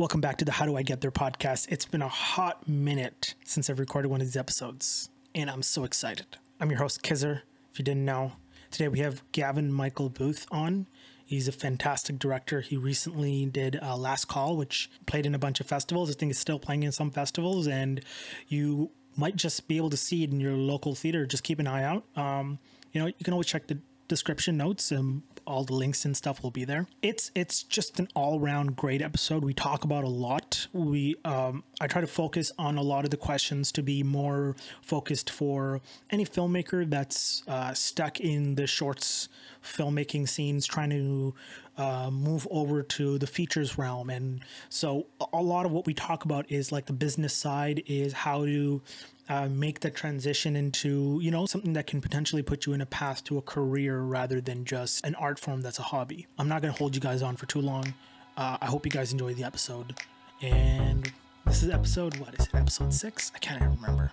Welcome 0.00 0.22
back 0.22 0.38
to 0.38 0.46
the 0.46 0.52
How 0.52 0.64
Do 0.64 0.78
I 0.78 0.82
Get 0.82 1.02
There 1.02 1.10
podcast. 1.10 1.70
It's 1.70 1.84
been 1.84 2.00
a 2.00 2.08
hot 2.08 2.66
minute 2.66 3.34
since 3.44 3.68
I've 3.68 3.78
recorded 3.78 4.08
one 4.08 4.22
of 4.22 4.26
these 4.26 4.34
episodes, 4.34 5.10
and 5.34 5.50
I'm 5.50 5.60
so 5.62 5.84
excited. 5.84 6.38
I'm 6.58 6.70
your 6.70 6.78
host, 6.78 7.02
Kizer. 7.02 7.42
If 7.70 7.78
you 7.78 7.84
didn't 7.84 8.06
know, 8.06 8.32
today 8.70 8.88
we 8.88 9.00
have 9.00 9.22
Gavin 9.32 9.70
Michael 9.70 10.08
Booth 10.08 10.46
on. 10.50 10.86
He's 11.26 11.48
a 11.48 11.52
fantastic 11.52 12.18
director. 12.18 12.62
He 12.62 12.78
recently 12.78 13.44
did 13.44 13.78
uh, 13.82 13.94
Last 13.94 14.24
Call, 14.24 14.56
which 14.56 14.90
played 15.04 15.26
in 15.26 15.34
a 15.34 15.38
bunch 15.38 15.60
of 15.60 15.66
festivals. 15.66 16.08
I 16.08 16.14
think 16.14 16.30
it's 16.30 16.40
still 16.40 16.58
playing 16.58 16.82
in 16.84 16.92
some 16.92 17.10
festivals, 17.10 17.66
and 17.66 18.02
you 18.48 18.92
might 19.18 19.36
just 19.36 19.68
be 19.68 19.76
able 19.76 19.90
to 19.90 19.98
see 19.98 20.24
it 20.24 20.30
in 20.30 20.40
your 20.40 20.54
local 20.54 20.94
theater. 20.94 21.26
Just 21.26 21.44
keep 21.44 21.58
an 21.58 21.66
eye 21.66 21.84
out. 21.84 22.06
Um, 22.16 22.58
you 22.92 23.02
know, 23.02 23.06
you 23.06 23.22
can 23.22 23.34
always 23.34 23.48
check 23.48 23.66
the 23.66 23.78
description 24.10 24.56
notes 24.56 24.90
and 24.90 25.22
all 25.46 25.64
the 25.64 25.72
links 25.72 26.04
and 26.04 26.16
stuff 26.16 26.42
will 26.42 26.50
be 26.50 26.64
there. 26.64 26.86
It's 27.00 27.30
it's 27.34 27.62
just 27.62 27.98
an 27.98 28.08
all 28.14 28.38
around 28.38 28.76
great 28.76 29.00
episode. 29.00 29.44
We 29.44 29.54
talk 29.54 29.84
about 29.84 30.04
a 30.04 30.08
lot. 30.08 30.66
We 30.72 31.16
um, 31.24 31.62
I 31.80 31.86
try 31.86 32.00
to 32.00 32.06
focus 32.06 32.52
on 32.58 32.76
a 32.76 32.82
lot 32.82 33.04
of 33.04 33.10
the 33.10 33.16
questions 33.16 33.72
to 33.72 33.82
be 33.82 34.02
more 34.02 34.56
focused 34.82 35.30
for 35.30 35.80
any 36.10 36.26
filmmaker 36.26 36.88
that's 36.90 37.42
uh, 37.48 37.72
stuck 37.72 38.20
in 38.20 38.56
the 38.56 38.66
shorts 38.66 39.28
filmmaking 39.62 40.28
scenes, 40.28 40.66
trying 40.66 40.90
to 40.90 41.34
uh, 41.78 42.10
move 42.10 42.48
over 42.50 42.82
to 42.82 43.18
the 43.18 43.26
features 43.26 43.78
realm. 43.78 44.10
And 44.10 44.42
so 44.68 45.06
a 45.32 45.42
lot 45.42 45.66
of 45.66 45.72
what 45.72 45.86
we 45.86 45.94
talk 45.94 46.24
about 46.24 46.50
is 46.50 46.72
like 46.72 46.86
the 46.86 46.92
business 46.92 47.34
side 47.34 47.82
is 47.86 48.12
how 48.12 48.44
to 48.44 48.82
uh, 49.30 49.48
make 49.48 49.78
the 49.78 49.90
transition 49.90 50.56
into 50.56 51.20
you 51.22 51.30
know 51.30 51.46
something 51.46 51.72
that 51.72 51.86
can 51.86 52.00
potentially 52.00 52.42
put 52.42 52.66
you 52.66 52.72
in 52.72 52.80
a 52.80 52.86
path 52.86 53.22
to 53.24 53.38
a 53.38 53.42
career 53.42 54.00
rather 54.00 54.40
than 54.40 54.64
just 54.64 55.06
an 55.06 55.14
art 55.14 55.38
form 55.38 55.60
that's 55.62 55.78
a 55.78 55.82
hobby. 55.82 56.26
I'm 56.36 56.48
not 56.48 56.60
going 56.60 56.74
to 56.74 56.78
hold 56.78 56.96
you 56.96 57.00
guys 57.00 57.22
on 57.22 57.36
for 57.36 57.46
too 57.46 57.60
long. 57.60 57.94
Uh, 58.36 58.58
I 58.60 58.66
hope 58.66 58.84
you 58.84 58.90
guys 58.90 59.12
enjoy 59.12 59.34
the 59.34 59.44
episode. 59.44 59.94
And 60.42 61.10
this 61.46 61.62
is 61.62 61.70
episode 61.70 62.16
what 62.18 62.34
is 62.34 62.46
it? 62.46 62.54
Episode 62.54 62.92
six? 62.92 63.30
I 63.34 63.38
can't 63.38 63.62
even 63.62 63.76
remember. 63.76 64.12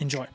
Enjoy. 0.00 0.26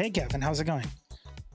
Hey, 0.00 0.08
Gavin, 0.08 0.40
how's 0.40 0.58
it 0.60 0.64
going? 0.64 0.86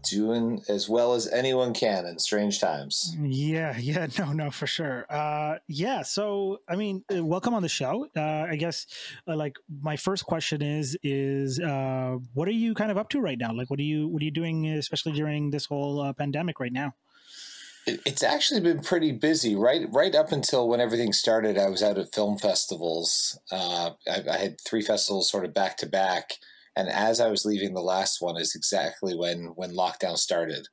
Doing 0.08 0.62
as 0.70 0.88
well 0.88 1.16
as 1.16 1.28
anyone 1.28 1.74
can 1.74 2.06
in 2.06 2.20
strange 2.20 2.60
times. 2.60 3.18
Yeah, 3.20 3.76
yeah, 3.80 4.06
no, 4.20 4.34
no, 4.34 4.52
for 4.52 4.68
sure. 4.68 5.08
Uh, 5.10 5.56
yeah, 5.68 6.04
so 6.04 6.60
I 6.70 6.76
mean, 6.76 7.04
uh, 7.12 7.26
welcome 7.26 7.56
on 7.56 7.64
the 7.64 7.70
show. 7.70 8.08
Uh, 8.16 8.46
I 8.48 8.56
guess, 8.56 8.86
uh, 9.28 9.36
like, 9.36 9.56
my 9.82 9.98
first 9.98 10.28
question 10.28 10.62
is, 10.62 10.96
is 11.02 11.60
uh, 11.60 12.18
what 12.36 12.48
are 12.48 12.52
you 12.52 12.76
kind 12.76 12.92
of 12.92 13.00
up 13.00 13.10
to 13.10 13.20
right 13.20 13.40
now? 13.40 13.52
Like, 13.52 13.72
what 13.72 13.80
are 13.80 13.82
you, 13.82 14.10
what 14.10 14.22
are 14.22 14.26
you 14.26 14.30
doing, 14.30 14.68
especially 14.68 15.14
during 15.14 15.50
this 15.50 15.66
whole 15.66 16.00
uh, 16.00 16.14
pandemic 16.14 16.60
right 16.60 16.72
now? 16.72 16.94
It's 17.88 18.22
actually 18.22 18.60
been 18.60 18.82
pretty 18.82 19.12
busy. 19.12 19.56
Right, 19.56 19.88
right 19.92 20.14
up 20.14 20.32
until 20.32 20.70
when 20.70 20.80
everything 20.80 21.14
started, 21.14 21.58
I 21.58 21.70
was 21.70 21.82
out 21.82 21.98
at 21.98 22.14
film 22.14 22.38
festivals. 22.38 23.40
Uh, 23.52 23.94
I, 24.08 24.22
I 24.32 24.38
had 24.38 24.62
three 24.62 24.84
festivals 24.84 25.32
sort 25.32 25.46
of 25.46 25.54
back 25.56 25.78
to 25.78 25.88
back 25.88 26.34
and 26.76 26.90
as 26.90 27.22
I 27.22 27.30
was 27.30 27.46
leaving 27.46 27.74
the 27.74 27.82
last 27.82 28.22
one 28.22 28.38
is 28.38 28.54
exactly 28.56 29.16
when 29.16 29.54
when 29.56 29.76
lockdown 29.76 30.18
started. 30.18 30.68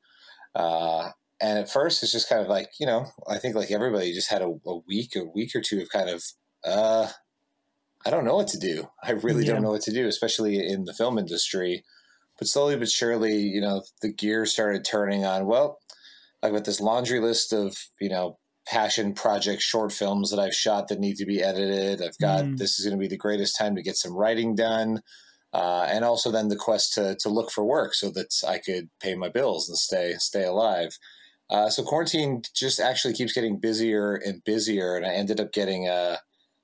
Uh, 0.55 1.11
and 1.41 1.58
at 1.58 1.70
first, 1.70 2.03
it's 2.03 2.12
just 2.12 2.28
kind 2.28 2.41
of 2.41 2.48
like 2.48 2.70
you 2.78 2.86
know, 2.86 3.06
I 3.28 3.39
think 3.39 3.55
like 3.55 3.70
everybody 3.70 4.12
just 4.12 4.30
had 4.30 4.42
a, 4.42 4.53
a 4.67 4.77
week, 4.86 5.17
a 5.17 5.25
week 5.25 5.55
or 5.55 5.61
two 5.61 5.80
of 5.80 5.89
kind 5.91 6.08
of, 6.08 6.23
uh, 6.64 7.08
I 8.05 8.11
don't 8.11 8.25
know 8.25 8.36
what 8.36 8.48
to 8.48 8.58
do. 8.58 8.89
I 9.02 9.13
really 9.13 9.45
yeah. 9.45 9.55
don't 9.55 9.63
know 9.63 9.70
what 9.70 9.83
to 9.83 9.92
do, 9.92 10.07
especially 10.07 10.67
in 10.67 10.85
the 10.85 10.95
film 10.95 11.18
industry. 11.18 11.85
But 12.39 12.48
slowly 12.48 12.77
but 12.77 12.89
surely, 12.89 13.36
you 13.36 13.61
know, 13.61 13.83
the 14.01 14.13
gears 14.13 14.52
started 14.52 14.84
turning 14.84 15.24
on. 15.24 15.46
Well, 15.46 15.79
like 16.42 16.52
with 16.52 16.64
this 16.64 16.80
laundry 16.80 17.20
list 17.20 17.52
of 17.52 17.77
you 18.01 18.08
know 18.08 18.39
passion 18.67 19.13
project 19.13 19.61
short 19.63 19.92
films 19.92 20.30
that 20.30 20.39
I've 20.39 20.55
shot 20.55 20.89
that 20.89 21.01
need 21.01 21.17
to 21.17 21.27
be 21.27 21.42
edited. 21.42 22.01
I've 22.01 22.19
got 22.19 22.45
mm. 22.45 22.58
this 22.58 22.79
is 22.79 22.86
going 22.86 22.96
to 22.96 23.01
be 23.01 23.08
the 23.08 23.17
greatest 23.17 23.58
time 23.58 23.74
to 23.77 23.83
get 23.83 23.96
some 23.96 24.14
writing 24.14 24.55
done 24.55 25.02
uh, 25.52 25.86
and 25.89 26.05
also 26.05 26.30
then 26.30 26.48
the 26.48 26.57
quest 26.57 26.95
to 26.95 27.17
to 27.20 27.29
look 27.29 27.51
for 27.51 27.64
work 27.64 27.95
so 27.95 28.11
that 28.11 28.35
I 28.46 28.58
could 28.58 28.90
pay 29.01 29.14
my 29.14 29.29
bills 29.29 29.68
and 29.68 29.79
stay 29.79 30.14
stay 30.18 30.45
alive. 30.45 30.98
Uh, 31.51 31.68
so 31.68 31.83
quarantine 31.83 32.42
just 32.55 32.80
actually 32.80 33.13
keeps 33.13 33.33
getting 33.33 33.58
busier 33.58 34.14
and 34.14 34.42
busier, 34.45 34.96
and 34.96 35.05
I 35.05 35.11
ended 35.11 35.40
up 35.40 35.52
getting 35.52 35.89
a 35.89 36.20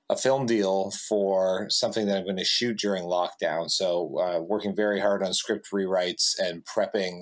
a 0.09 0.17
film 0.17 0.47
deal 0.47 0.91
for 1.07 1.67
something 1.69 2.07
that 2.07 2.17
I'm 2.17 2.23
going 2.23 2.37
to 2.37 2.43
shoot 2.43 2.79
during 2.79 3.03
lockdown. 3.03 3.69
So 3.69 4.17
uh, 4.19 4.39
working 4.39 4.75
very 4.75 4.99
hard 4.99 5.21
on 5.21 5.33
script 5.33 5.67
rewrites 5.71 6.33
and 6.39 6.65
prepping 6.65 7.21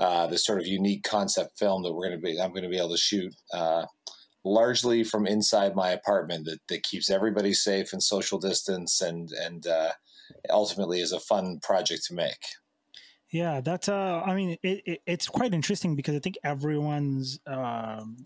uh, 0.00 0.26
this 0.26 0.44
sort 0.44 0.60
of 0.60 0.66
unique 0.66 1.04
concept 1.04 1.56
film 1.58 1.84
that 1.84 1.92
we're 1.92 2.08
going 2.08 2.20
to 2.20 2.24
be 2.24 2.40
I'm 2.40 2.50
going 2.50 2.64
to 2.64 2.68
be 2.68 2.78
able 2.78 2.90
to 2.90 2.96
shoot 2.96 3.34
uh, 3.54 3.86
largely 4.44 5.04
from 5.04 5.26
inside 5.26 5.74
my 5.74 5.90
apartment 5.90 6.46
that, 6.46 6.58
that 6.68 6.82
keeps 6.82 7.10
everybody 7.10 7.52
safe 7.52 7.92
and 7.92 8.02
social 8.02 8.38
distance 8.38 9.00
and 9.00 9.30
and 9.30 9.66
uh, 9.66 9.92
ultimately 10.50 11.00
is 11.00 11.12
a 11.12 11.20
fun 11.20 11.60
project 11.60 12.04
to 12.06 12.14
make. 12.14 12.44
Yeah, 13.30 13.60
that's 13.60 13.88
uh 13.88 14.22
I 14.24 14.34
mean 14.34 14.56
it, 14.62 14.82
it 14.86 15.00
it's 15.06 15.28
quite 15.28 15.52
interesting 15.52 15.96
because 15.96 16.14
I 16.14 16.20
think 16.20 16.38
everyone's 16.44 17.40
um 17.46 18.18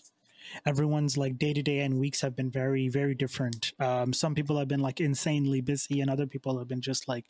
everyone's 0.66 1.16
like 1.16 1.38
day 1.38 1.52
to 1.52 1.62
day 1.62 1.80
and 1.80 1.98
weeks 1.98 2.20
have 2.20 2.36
been 2.36 2.50
very 2.50 2.88
very 2.88 3.14
different 3.14 3.72
um, 3.78 4.12
some 4.12 4.34
people 4.34 4.58
have 4.58 4.68
been 4.68 4.80
like 4.80 5.00
insanely 5.00 5.60
busy 5.60 6.00
and 6.00 6.10
other 6.10 6.26
people 6.26 6.58
have 6.58 6.68
been 6.68 6.80
just 6.80 7.08
like 7.08 7.24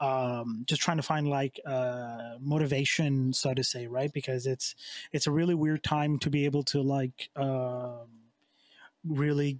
um, 0.00 0.64
just 0.66 0.80
trying 0.80 0.96
to 0.96 1.02
find 1.02 1.28
like 1.28 1.60
uh, 1.66 2.36
motivation 2.40 3.32
so 3.32 3.54
to 3.54 3.62
say 3.62 3.86
right 3.86 4.12
because 4.12 4.46
it's 4.46 4.74
it's 5.12 5.26
a 5.26 5.30
really 5.30 5.54
weird 5.54 5.82
time 5.82 6.18
to 6.18 6.30
be 6.30 6.44
able 6.44 6.62
to 6.62 6.80
like 6.80 7.28
um, 7.36 8.08
really 9.06 9.58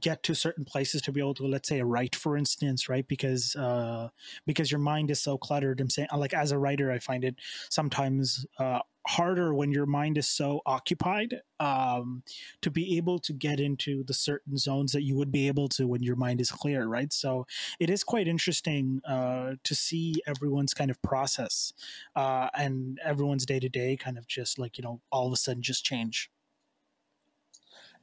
get 0.00 0.22
to 0.24 0.34
certain 0.34 0.64
places 0.64 1.02
to 1.02 1.12
be 1.12 1.20
able 1.20 1.34
to 1.34 1.46
let's 1.46 1.68
say 1.68 1.82
write 1.82 2.14
for 2.14 2.36
instance 2.36 2.88
right? 2.88 3.06
Because 3.08 3.56
uh 3.56 4.08
because 4.46 4.70
your 4.70 4.80
mind 4.80 5.10
is 5.10 5.20
so 5.20 5.38
cluttered. 5.38 5.80
I'm 5.80 5.90
saying 5.90 6.08
like 6.16 6.34
as 6.34 6.52
a 6.52 6.58
writer 6.58 6.90
i 6.90 6.98
find 6.98 7.24
it 7.24 7.36
sometimes 7.70 8.46
uh 8.58 8.80
harder 9.06 9.54
when 9.54 9.72
your 9.72 9.86
mind 9.86 10.18
is 10.18 10.28
so 10.28 10.60
occupied 10.66 11.40
um 11.60 12.22
to 12.60 12.70
be 12.70 12.96
able 12.98 13.18
to 13.18 13.32
get 13.32 13.58
into 13.58 14.04
the 14.04 14.12
certain 14.12 14.58
zones 14.58 14.92
that 14.92 15.02
you 15.02 15.16
would 15.16 15.32
be 15.32 15.46
able 15.48 15.68
to 15.68 15.86
when 15.86 16.02
your 16.02 16.16
mind 16.16 16.40
is 16.40 16.50
clear 16.50 16.86
right? 16.86 17.12
So 17.12 17.46
it 17.80 17.88
is 17.90 18.04
quite 18.04 18.28
interesting 18.28 19.00
uh 19.06 19.54
to 19.64 19.74
see 19.74 20.14
everyone's 20.26 20.74
kind 20.74 20.90
of 20.90 21.00
process 21.02 21.72
uh 22.16 22.48
and 22.54 22.98
everyone's 23.04 23.46
day 23.46 23.60
to 23.60 23.68
day 23.68 23.96
kind 23.96 24.18
of 24.18 24.26
just 24.26 24.58
like 24.58 24.76
you 24.78 24.84
know 24.84 25.00
all 25.10 25.26
of 25.26 25.32
a 25.32 25.36
sudden 25.36 25.62
just 25.62 25.84
change 25.84 26.30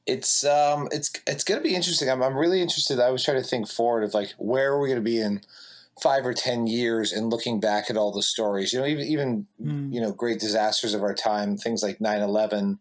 it's 0.05 0.43
um 0.45 0.87
it's 0.91 1.11
it's 1.27 1.43
going 1.43 1.59
to 1.61 1.67
be 1.67 1.75
interesting. 1.75 2.09
I'm 2.09 2.21
I'm 2.21 2.37
really 2.37 2.61
interested. 2.61 2.99
I 2.99 3.09
was 3.09 3.23
trying 3.23 3.41
to 3.41 3.47
think 3.47 3.67
forward 3.67 4.03
of 4.03 4.13
like 4.13 4.33
where 4.37 4.73
are 4.73 4.79
we 4.79 4.87
going 4.87 4.99
to 4.99 5.03
be 5.03 5.19
in 5.19 5.41
five 6.01 6.25
or 6.25 6.33
ten 6.33 6.67
years 6.67 7.11
and 7.11 7.29
looking 7.29 7.59
back 7.59 7.89
at 7.89 7.97
all 7.97 8.11
the 8.11 8.21
stories. 8.21 8.73
You 8.73 8.79
know, 8.79 8.85
even 8.85 9.05
even 9.05 9.47
mm. 9.61 9.93
you 9.93 10.01
know 10.01 10.11
great 10.11 10.39
disasters 10.39 10.93
of 10.93 11.01
our 11.01 11.15
time, 11.15 11.57
things 11.57 11.81
like 11.81 11.99
9-11, 11.99 12.77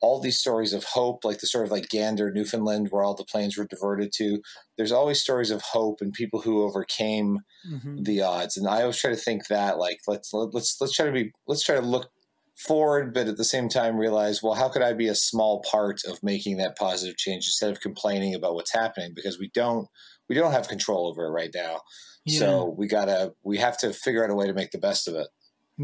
all 0.00 0.18
these 0.18 0.38
stories 0.38 0.72
of 0.72 0.84
hope, 0.84 1.24
like 1.24 1.40
the 1.40 1.46
sort 1.46 1.64
of 1.64 1.70
like 1.70 1.88
Gander, 1.88 2.32
Newfoundland, 2.32 2.88
where 2.90 3.02
all 3.02 3.14
the 3.14 3.24
planes 3.24 3.56
were 3.56 3.66
diverted 3.66 4.12
to. 4.14 4.42
There's 4.76 4.92
always 4.92 5.20
stories 5.20 5.50
of 5.50 5.62
hope 5.62 6.00
and 6.00 6.12
people 6.12 6.40
who 6.40 6.62
overcame 6.62 7.40
mm-hmm. 7.68 8.02
the 8.02 8.22
odds. 8.22 8.56
And 8.56 8.66
I 8.66 8.80
always 8.80 8.98
try 8.98 9.10
to 9.10 9.16
think 9.16 9.46
that 9.48 9.78
like 9.78 10.00
let's 10.08 10.32
let's 10.32 10.80
let's 10.80 10.94
try 10.94 11.06
to 11.06 11.12
be 11.12 11.32
let's 11.46 11.64
try 11.64 11.76
to 11.76 11.82
look 11.82 12.10
forward, 12.56 13.14
but 13.14 13.28
at 13.28 13.36
the 13.36 13.44
same 13.44 13.68
time 13.68 13.96
realize, 13.96 14.42
well, 14.42 14.54
how 14.54 14.68
could 14.68 14.82
I 14.82 14.92
be 14.92 15.08
a 15.08 15.14
small 15.14 15.62
part 15.68 16.00
of 16.06 16.22
making 16.22 16.58
that 16.58 16.76
positive 16.76 17.16
change 17.16 17.46
instead 17.46 17.70
of 17.70 17.80
complaining 17.80 18.34
about 18.34 18.54
what's 18.54 18.72
happening 18.72 19.12
because 19.14 19.38
we 19.38 19.50
don't 19.54 19.88
we 20.28 20.34
don't 20.34 20.52
have 20.52 20.68
control 20.68 21.08
over 21.08 21.26
it 21.26 21.30
right 21.30 21.50
now. 21.54 21.80
Yeah. 22.24 22.38
So 22.38 22.74
we 22.76 22.86
gotta 22.86 23.32
we 23.42 23.58
have 23.58 23.78
to 23.78 23.92
figure 23.92 24.24
out 24.24 24.30
a 24.30 24.34
way 24.34 24.46
to 24.46 24.54
make 24.54 24.70
the 24.70 24.78
best 24.78 25.08
of 25.08 25.14
it. 25.14 25.28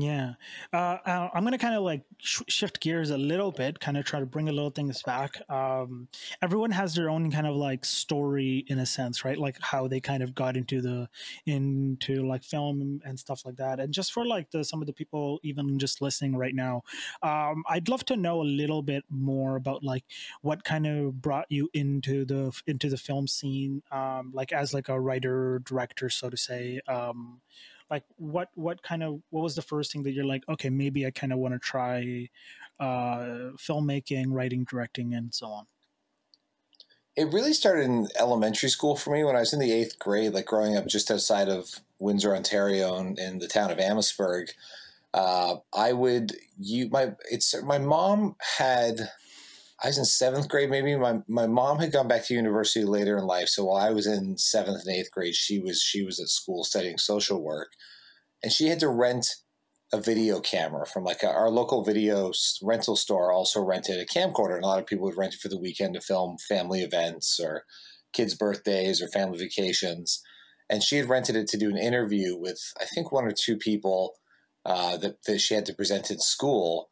Yeah. 0.00 0.34
Uh, 0.72 0.98
I'm 1.34 1.42
going 1.42 1.52
to 1.52 1.58
kind 1.58 1.74
of 1.74 1.82
like 1.82 2.02
sh- 2.18 2.42
shift 2.46 2.78
gears 2.80 3.10
a 3.10 3.18
little 3.18 3.50
bit, 3.50 3.80
kind 3.80 3.96
of 3.96 4.04
try 4.04 4.20
to 4.20 4.26
bring 4.26 4.48
a 4.48 4.52
little 4.52 4.70
things 4.70 5.02
back. 5.02 5.40
Um, 5.50 6.08
everyone 6.40 6.70
has 6.70 6.94
their 6.94 7.10
own 7.10 7.32
kind 7.32 7.46
of 7.46 7.56
like 7.56 7.84
story 7.84 8.64
in 8.68 8.78
a 8.78 8.86
sense, 8.86 9.24
right? 9.24 9.38
Like 9.38 9.56
how 9.60 9.88
they 9.88 9.98
kind 9.98 10.22
of 10.22 10.34
got 10.34 10.56
into 10.56 10.80
the, 10.80 11.08
into 11.46 12.22
like 12.26 12.44
film 12.44 13.00
and 13.04 13.18
stuff 13.18 13.44
like 13.44 13.56
that. 13.56 13.80
And 13.80 13.92
just 13.92 14.12
for 14.12 14.24
like 14.24 14.50
the, 14.52 14.62
some 14.62 14.80
of 14.80 14.86
the 14.86 14.92
people 14.92 15.40
even 15.42 15.78
just 15.78 16.00
listening 16.00 16.36
right 16.36 16.54
now, 16.54 16.82
um, 17.22 17.64
I'd 17.68 17.88
love 17.88 18.04
to 18.06 18.16
know 18.16 18.42
a 18.42 18.44
little 18.44 18.82
bit 18.82 19.04
more 19.10 19.56
about 19.56 19.82
like 19.82 20.04
what 20.42 20.64
kind 20.64 20.86
of 20.86 21.20
brought 21.20 21.46
you 21.50 21.70
into 21.74 22.24
the, 22.24 22.52
into 22.66 22.88
the 22.88 22.98
film 22.98 23.26
scene, 23.26 23.82
um, 23.90 24.30
like 24.32 24.52
as 24.52 24.72
like 24.72 24.88
a 24.88 25.00
writer, 25.00 25.60
director, 25.64 26.08
so 26.08 26.30
to 26.30 26.36
say, 26.36 26.80
um, 26.86 27.40
like 27.90 28.04
what 28.16 28.48
what 28.54 28.82
kind 28.82 29.02
of 29.02 29.20
what 29.30 29.42
was 29.42 29.54
the 29.54 29.62
first 29.62 29.92
thing 29.92 30.02
that 30.02 30.12
you're 30.12 30.24
like 30.24 30.42
okay 30.48 30.70
maybe 30.70 31.06
i 31.06 31.10
kind 31.10 31.32
of 31.32 31.38
want 31.38 31.54
to 31.54 31.58
try 31.58 32.28
uh 32.80 33.50
filmmaking 33.56 34.26
writing 34.28 34.64
directing 34.64 35.14
and 35.14 35.34
so 35.34 35.46
on 35.46 35.66
it 37.18 37.32
really 37.32 37.52
started 37.52 37.84
in 37.84 38.06
elementary 38.16 38.68
school 38.68 38.94
for 38.94 39.12
me 39.12 39.24
when 39.24 39.34
I 39.34 39.40
was 39.40 39.52
in 39.52 39.58
the 39.58 39.72
eighth 39.72 39.98
grade, 39.98 40.34
like 40.34 40.46
growing 40.46 40.76
up 40.76 40.86
just 40.86 41.10
outside 41.10 41.48
of 41.48 41.80
Windsor, 41.98 42.32
Ontario, 42.32 42.96
in, 42.96 43.18
in 43.18 43.40
the 43.40 43.48
town 43.48 43.72
of 43.72 43.80
Amherstburg. 43.80 44.52
Uh, 45.12 45.56
I 45.76 45.94
would 45.94 46.36
you 46.60 46.88
my 46.90 47.14
it's 47.28 47.60
my 47.64 47.78
mom 47.78 48.36
had 48.58 49.10
I 49.82 49.88
was 49.88 49.98
in 49.98 50.04
seventh 50.04 50.48
grade 50.48 50.70
maybe. 50.70 50.96
My 50.96 51.20
my 51.28 51.46
mom 51.46 51.78
had 51.78 51.92
gone 51.92 52.08
back 52.08 52.24
to 52.26 52.34
university 52.34 52.84
later 52.84 53.16
in 53.16 53.24
life 53.24 53.48
so 53.48 53.64
while 53.64 53.76
I 53.76 53.90
was 53.90 54.06
in 54.06 54.38
seventh 54.38 54.82
and 54.86 54.94
eighth 54.94 55.10
grade 55.10 55.34
she 55.34 55.58
was 55.58 55.80
she 55.80 56.04
was 56.04 56.18
at 56.20 56.28
school 56.28 56.64
studying 56.64 56.98
social 56.98 57.42
work 57.42 57.72
and 58.42 58.52
she 58.52 58.68
had 58.68 58.80
to 58.80 58.88
rent 58.88 59.26
a 59.92 60.00
video 60.00 60.40
camera 60.40 60.86
from 60.86 61.02
like 61.04 61.22
a, 61.22 61.28
our 61.28 61.48
local 61.48 61.82
video 61.82 62.30
rental 62.62 62.96
store 62.96 63.32
also 63.32 63.62
rented 63.62 63.98
a 63.98 64.04
camcorder 64.04 64.54
and 64.54 64.64
a 64.64 64.66
lot 64.66 64.78
of 64.78 64.86
people 64.86 65.04
would 65.04 65.16
rent 65.16 65.34
it 65.34 65.40
for 65.40 65.48
the 65.48 65.58
weekend 65.58 65.94
to 65.94 66.00
film 66.00 66.36
family 66.36 66.82
events 66.82 67.40
or 67.40 67.64
kids 68.12 68.34
birthdays 68.34 69.00
or 69.00 69.08
family 69.08 69.38
vacations 69.38 70.22
and 70.68 70.82
she 70.82 70.96
had 70.96 71.08
rented 71.08 71.36
it 71.36 71.48
to 71.48 71.56
do 71.56 71.70
an 71.70 71.78
interview 71.78 72.36
with 72.36 72.72
i 72.80 72.84
think 72.84 73.10
one 73.10 73.24
or 73.24 73.32
two 73.32 73.56
people 73.56 74.14
uh, 74.66 74.98
that, 74.98 75.22
that 75.24 75.40
she 75.40 75.54
had 75.54 75.64
to 75.64 75.72
present 75.72 76.10
in 76.10 76.18
school 76.18 76.90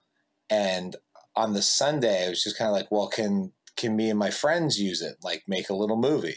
and 0.49 0.97
on 1.37 1.53
the 1.53 1.62
sunday 1.62 2.27
i 2.27 2.29
was 2.29 2.43
just 2.43 2.59
kind 2.59 2.69
of 2.69 2.75
like 2.75 2.91
well 2.91 3.09
can 3.09 3.53
can 3.77 3.94
me 3.94 4.09
and 4.11 4.19
my 4.19 4.31
friends 4.31 4.81
use 4.81 5.03
it 5.03 5.17
like 5.23 5.43
make 5.47 5.69
a 5.69 5.75
little 5.75 5.99
movie 5.99 6.37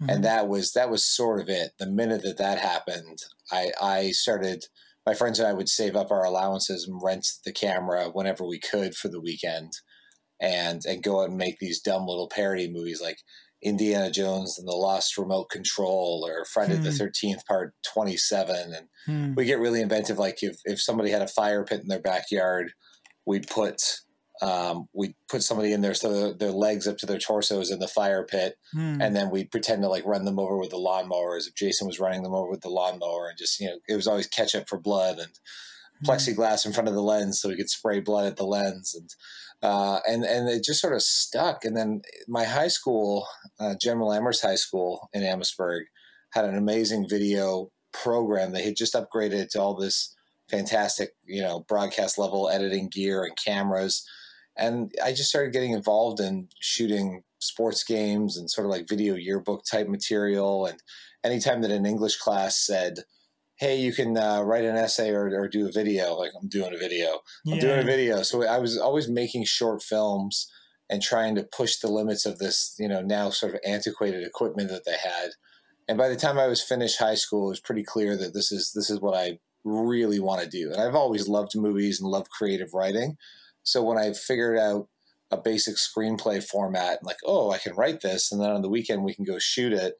mm-hmm. 0.00 0.10
and 0.10 0.24
that 0.24 0.48
was 0.48 0.72
that 0.72 0.90
was 0.90 1.04
sort 1.04 1.40
of 1.40 1.48
it 1.48 1.72
the 1.78 1.86
minute 1.86 2.22
that 2.22 2.38
that 2.38 2.58
happened 2.58 3.18
i 3.52 3.70
i 3.80 4.10
started 4.10 4.64
my 5.08 5.14
friends 5.14 5.38
and 5.38 5.48
I 5.48 5.54
would 5.54 5.70
save 5.70 5.96
up 5.96 6.10
our 6.10 6.22
allowances 6.22 6.86
and 6.86 7.00
rent 7.02 7.26
the 7.46 7.52
camera 7.52 8.10
whenever 8.12 8.44
we 8.44 8.58
could 8.58 8.94
for 8.94 9.08
the 9.08 9.20
weekend, 9.20 9.72
and 10.38 10.82
and 10.86 11.02
go 11.02 11.22
out 11.22 11.30
and 11.30 11.38
make 11.38 11.58
these 11.58 11.80
dumb 11.80 12.06
little 12.06 12.28
parody 12.28 12.70
movies 12.70 13.00
like 13.00 13.16
Indiana 13.62 14.10
Jones 14.10 14.58
and 14.58 14.68
the 14.68 14.72
Lost 14.72 15.16
Remote 15.16 15.48
Control 15.48 16.28
or 16.28 16.44
Friday 16.44 16.76
hmm. 16.76 16.82
the 16.82 16.92
Thirteenth 16.92 17.46
Part 17.46 17.72
Twenty 17.90 18.18
Seven, 18.18 18.74
and 18.74 18.88
hmm. 19.06 19.34
we 19.34 19.46
get 19.46 19.60
really 19.60 19.80
inventive. 19.80 20.18
Like 20.18 20.42
if 20.42 20.58
if 20.66 20.78
somebody 20.78 21.10
had 21.10 21.22
a 21.22 21.26
fire 21.26 21.64
pit 21.64 21.80
in 21.80 21.88
their 21.88 22.02
backyard, 22.02 22.72
we'd 23.24 23.48
put 23.48 24.00
um, 24.40 24.86
we 24.94 25.14
put 25.28 25.42
somebody 25.42 25.72
in 25.72 25.80
there 25.80 25.94
so 25.94 26.32
their 26.32 26.52
legs 26.52 26.86
up 26.86 26.96
to 26.98 27.06
their 27.06 27.18
torsos 27.18 27.70
in 27.70 27.80
the 27.80 27.88
fire 27.88 28.24
pit, 28.24 28.54
mm. 28.74 28.98
and 29.00 29.14
then 29.14 29.30
we 29.30 29.44
pretend 29.44 29.82
to 29.82 29.88
like 29.88 30.04
run 30.06 30.24
them 30.24 30.38
over 30.38 30.58
with 30.58 30.70
the 30.70 30.76
lawnmower 30.76 31.36
as 31.36 31.46
if 31.46 31.54
Jason 31.54 31.86
was 31.86 31.98
running 31.98 32.22
them 32.22 32.34
over 32.34 32.48
with 32.48 32.60
the 32.60 32.68
lawnmower, 32.68 33.28
and 33.28 33.38
just 33.38 33.58
you 33.58 33.66
know 33.68 33.78
it 33.88 33.96
was 33.96 34.06
always 34.06 34.26
ketchup 34.26 34.68
for 34.68 34.78
blood 34.78 35.18
and 35.18 35.32
mm. 35.32 36.08
plexiglass 36.08 36.64
in 36.64 36.72
front 36.72 36.88
of 36.88 36.94
the 36.94 37.02
lens 37.02 37.40
so 37.40 37.48
we 37.48 37.56
could 37.56 37.70
spray 37.70 38.00
blood 38.00 38.26
at 38.26 38.36
the 38.36 38.46
lens, 38.46 38.94
and 38.94 39.10
uh, 39.62 40.00
and 40.06 40.24
and 40.24 40.48
it 40.48 40.64
just 40.64 40.80
sort 40.80 40.94
of 40.94 41.02
stuck. 41.02 41.64
And 41.64 41.76
then 41.76 42.02
my 42.28 42.44
high 42.44 42.68
school, 42.68 43.26
uh, 43.58 43.74
General 43.80 44.12
Amherst 44.12 44.42
High 44.42 44.54
School 44.54 45.08
in 45.12 45.24
Amherstburg, 45.24 45.86
had 46.32 46.44
an 46.44 46.56
amazing 46.56 47.06
video 47.08 47.70
program. 47.92 48.52
They 48.52 48.62
had 48.62 48.76
just 48.76 48.94
upgraded 48.94 49.48
to 49.50 49.60
all 49.60 49.74
this 49.74 50.14
fantastic, 50.48 51.10
you 51.24 51.42
know, 51.42 51.64
broadcast 51.68 52.18
level 52.18 52.48
editing 52.48 52.88
gear 52.88 53.24
and 53.24 53.36
cameras 53.36 54.04
and 54.58 54.92
I 55.02 55.12
just 55.12 55.28
started 55.28 55.52
getting 55.52 55.72
involved 55.72 56.20
in 56.20 56.48
shooting 56.58 57.22
sports 57.38 57.84
games 57.84 58.36
and 58.36 58.50
sort 58.50 58.66
of 58.66 58.70
like 58.70 58.88
video 58.88 59.14
yearbook 59.14 59.64
type 59.64 59.88
material. 59.88 60.66
And 60.66 60.82
anytime 61.24 61.62
that 61.62 61.70
an 61.70 61.86
English 61.86 62.16
class 62.16 62.64
said, 62.64 63.04
Hey, 63.56 63.80
you 63.80 63.92
can 63.92 64.16
uh, 64.16 64.42
write 64.42 64.64
an 64.64 64.76
essay 64.76 65.10
or, 65.10 65.26
or, 65.36 65.48
do 65.48 65.66
a 65.66 65.72
video. 65.72 66.14
Like 66.14 66.30
I'm 66.40 66.48
doing 66.48 66.72
a 66.72 66.78
video. 66.78 67.20
I'm 67.50 67.58
doing 67.58 67.80
a 67.80 67.84
video. 67.84 68.22
So 68.22 68.46
I 68.46 68.58
was 68.58 68.78
always 68.78 69.08
making 69.08 69.46
short 69.46 69.82
films 69.82 70.48
and 70.88 71.02
trying 71.02 71.34
to 71.34 71.42
push 71.42 71.76
the 71.76 71.88
limits 71.88 72.24
of 72.24 72.38
this, 72.38 72.76
you 72.78 72.86
know, 72.86 73.02
now 73.02 73.30
sort 73.30 73.54
of 73.54 73.60
antiquated 73.66 74.24
equipment 74.24 74.70
that 74.70 74.84
they 74.84 74.96
had. 74.96 75.30
And 75.88 75.98
by 75.98 76.08
the 76.08 76.16
time 76.16 76.38
I 76.38 76.46
was 76.46 76.62
finished 76.62 77.00
high 77.00 77.16
school, 77.16 77.46
it 77.46 77.50
was 77.50 77.60
pretty 77.60 77.82
clear 77.82 78.16
that 78.16 78.32
this 78.32 78.52
is 78.52 78.72
this 78.74 78.90
is 78.90 79.00
what 79.00 79.16
I 79.16 79.40
really 79.64 80.20
want 80.20 80.42
to 80.42 80.48
do. 80.48 80.70
And 80.70 80.80
I've 80.80 80.94
always 80.94 81.26
loved 81.26 81.56
movies 81.56 82.00
and 82.00 82.08
loved 82.08 82.30
creative 82.30 82.74
writing. 82.74 83.16
So 83.62 83.82
when 83.82 83.98
I 83.98 84.12
figured 84.12 84.58
out 84.58 84.88
a 85.30 85.36
basic 85.36 85.76
screenplay 85.76 86.42
format, 86.42 87.04
like, 87.04 87.18
oh, 87.26 87.50
I 87.50 87.58
can 87.58 87.74
write 87.74 88.00
this, 88.00 88.32
and 88.32 88.40
then 88.40 88.50
on 88.50 88.62
the 88.62 88.70
weekend 88.70 89.04
we 89.04 89.14
can 89.14 89.24
go 89.24 89.38
shoot 89.38 89.72
it. 89.72 89.94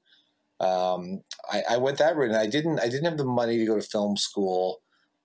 Um, 0.60 1.22
I, 1.50 1.62
I, 1.70 1.76
went 1.76 1.98
that 1.98 2.16
route, 2.16 2.30
and 2.30 2.38
I 2.38 2.46
didn't. 2.46 2.80
I 2.80 2.88
didn't 2.88 3.04
have 3.04 3.18
the 3.18 3.24
money 3.24 3.58
to 3.58 3.66
go 3.66 3.78
to 3.78 3.86
film 3.86 4.16
school, 4.16 4.80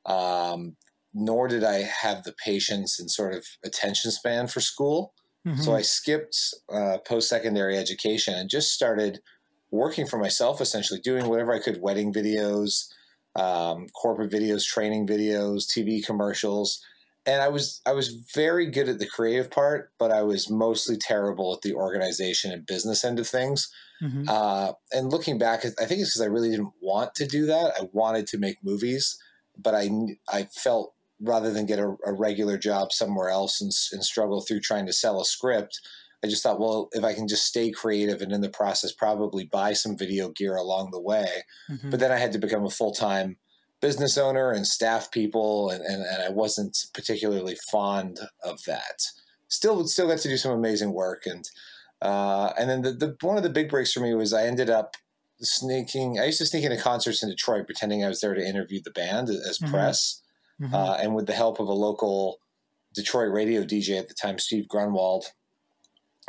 um, 0.06 0.75
nor 1.13 1.47
did 1.47 1.63
I 1.63 1.89
have 2.01 2.24
the 2.24 2.33
patience 2.33 3.00
and 3.00 3.09
sort 3.09 3.33
of 3.33 3.45
attention 3.63 4.12
span 4.12 4.47
for 4.47 4.59
school. 4.59 5.13
Mm-hmm. 5.47 5.62
So 5.62 5.74
I 5.74 5.81
skipped 5.81 6.38
uh, 6.71 7.00
post 7.00 7.30
secondary 7.30 7.77
education 7.77 8.35
and 8.35 8.50
just 8.50 8.74
started 8.74 9.21
working 9.71 10.06
for 10.06 10.19
myself, 10.19 10.62
essentially 10.62 11.00
doing 11.00 11.27
whatever 11.27 11.53
I 11.53 11.59
could: 11.59 11.81
wedding 11.81 12.13
videos, 12.13 12.89
um, 13.35 13.88
corporate 13.89 14.31
videos, 14.31 14.65
training 14.65 15.07
videos, 15.07 15.63
TV 15.65 16.06
commercials 16.06 16.80
and 17.25 17.42
I 17.42 17.48
was 17.48 17.81
I 17.86 17.94
was 17.94 18.10
very 18.34 18.70
good 18.70 18.90
at 18.90 19.00
the 19.00 19.08
creative 19.08 19.50
part, 19.50 19.92
but 19.98 20.12
I 20.12 20.24
was 20.24 20.50
mostly 20.50 20.98
terrible 20.98 21.54
at 21.54 21.62
the 21.62 21.74
organization 21.74 22.52
and 22.52 22.66
business 22.66 23.04
end 23.04 23.20
of 23.20 23.28
things. 23.28 23.70
Mm-hmm. 24.02 24.25
Uh, 24.28 24.74
and 24.92 25.12
looking 25.12 25.38
back, 25.38 25.66
I 25.66 25.86
think 25.86 26.02
it's 26.02 26.14
because 26.14 26.22
I 26.22 26.25
really 26.25 26.50
didn't 26.50 26.74
want 26.81 27.16
to 27.16 27.25
do 27.25 27.46
that. 27.46 27.74
I 27.80 27.88
wanted 27.94 28.28
to 28.28 28.38
make 28.38 28.58
movies, 28.64 29.18
but 29.58 29.74
I 29.74 29.90
I 30.31 30.48
felt 30.54 30.94
rather 31.22 31.52
than 31.52 31.66
get 31.66 31.80
a, 31.80 31.96
a 32.06 32.12
regular 32.12 32.58
job 32.58 32.92
somewhere 32.92 33.30
else 33.30 33.62
and, 33.62 33.72
and 33.94 34.04
struggle 34.04 34.42
through 34.42 34.60
trying 34.60 34.86
to 34.86 34.94
sell 34.94 35.22
a 35.22 35.26
script, 35.26 35.80
I 36.24 36.28
just 36.28 36.44
thought, 36.44 36.60
well, 36.60 36.90
if 36.92 37.04
I 37.04 37.14
can 37.14 37.28
just 37.28 37.46
stay 37.46 37.72
creative 37.72 38.22
and 38.22 38.34
in 38.34 38.42
the 38.42 38.50
process 38.50 38.92
probably 38.92 39.46
buy 39.46 39.74
some 39.74 39.98
video 39.98 40.30
gear 40.30 40.56
along 40.56 40.92
the 40.92 41.02
way. 41.02 41.28
Mm-hmm. 41.69 41.90
But 41.90 42.00
then 42.00 42.12
I 42.12 42.18
had 42.18 42.34
to 42.34 42.40
become 42.40 42.66
a 42.66 42.69
full 42.69 42.94
time 42.94 43.38
business 43.83 44.18
owner 44.18 44.50
and 44.50 44.65
staff 44.65 45.12
people, 45.12 45.69
and, 45.69 45.83
and, 45.83 46.06
and 46.06 46.24
I 46.24 46.30
wasn't 46.30 46.85
particularly 46.94 47.57
fond 47.69 48.18
of 48.41 48.63
that. 48.63 49.03
Still, 49.50 49.85
still 49.88 50.07
got 50.07 50.19
to 50.19 50.30
do 50.30 50.38
some 50.38 50.53
amazing 50.53 50.94
work, 50.94 51.25
and 51.25 51.47
uh, 52.01 52.53
and 52.57 52.69
then 52.69 52.81
the, 52.81 52.94
the 52.94 53.18
one 53.19 53.35
of 53.35 53.44
the 53.44 53.50
big 53.50 53.69
breaks 53.69 53.91
for 53.91 54.00
me 54.00 54.13
was 54.13 54.33
I 54.33 54.45
ended 54.45 54.69
up 54.69 54.95
sneaking. 55.41 56.18
I 56.18 56.27
used 56.27 56.38
to 56.38 56.45
sneak 56.45 56.63
into 56.63 56.77
concerts 56.77 57.21
in 57.21 57.30
Detroit, 57.30 57.65
pretending 57.65 58.06
I 58.06 58.07
was 58.07 58.21
there 58.21 58.33
to 58.33 58.47
interview 58.47 58.80
the 58.81 58.91
band 58.91 59.30
as 59.30 59.59
mm-hmm. 59.59 59.74
press, 59.74 60.21
mm-hmm. 60.62 60.74
Uh, 60.74 60.95
and 61.01 61.13
with 61.13 61.27
the 61.27 61.33
help 61.33 61.59
of 61.59 61.68
a 61.68 61.74
local 61.74 62.39
Detroit 62.95 63.33
radio 63.33 63.63
DJ 63.63 64.00
at 64.00 64.07
the 64.07 64.15
time, 64.15 64.39
Steve 64.39 64.68
Grunwald. 64.69 65.25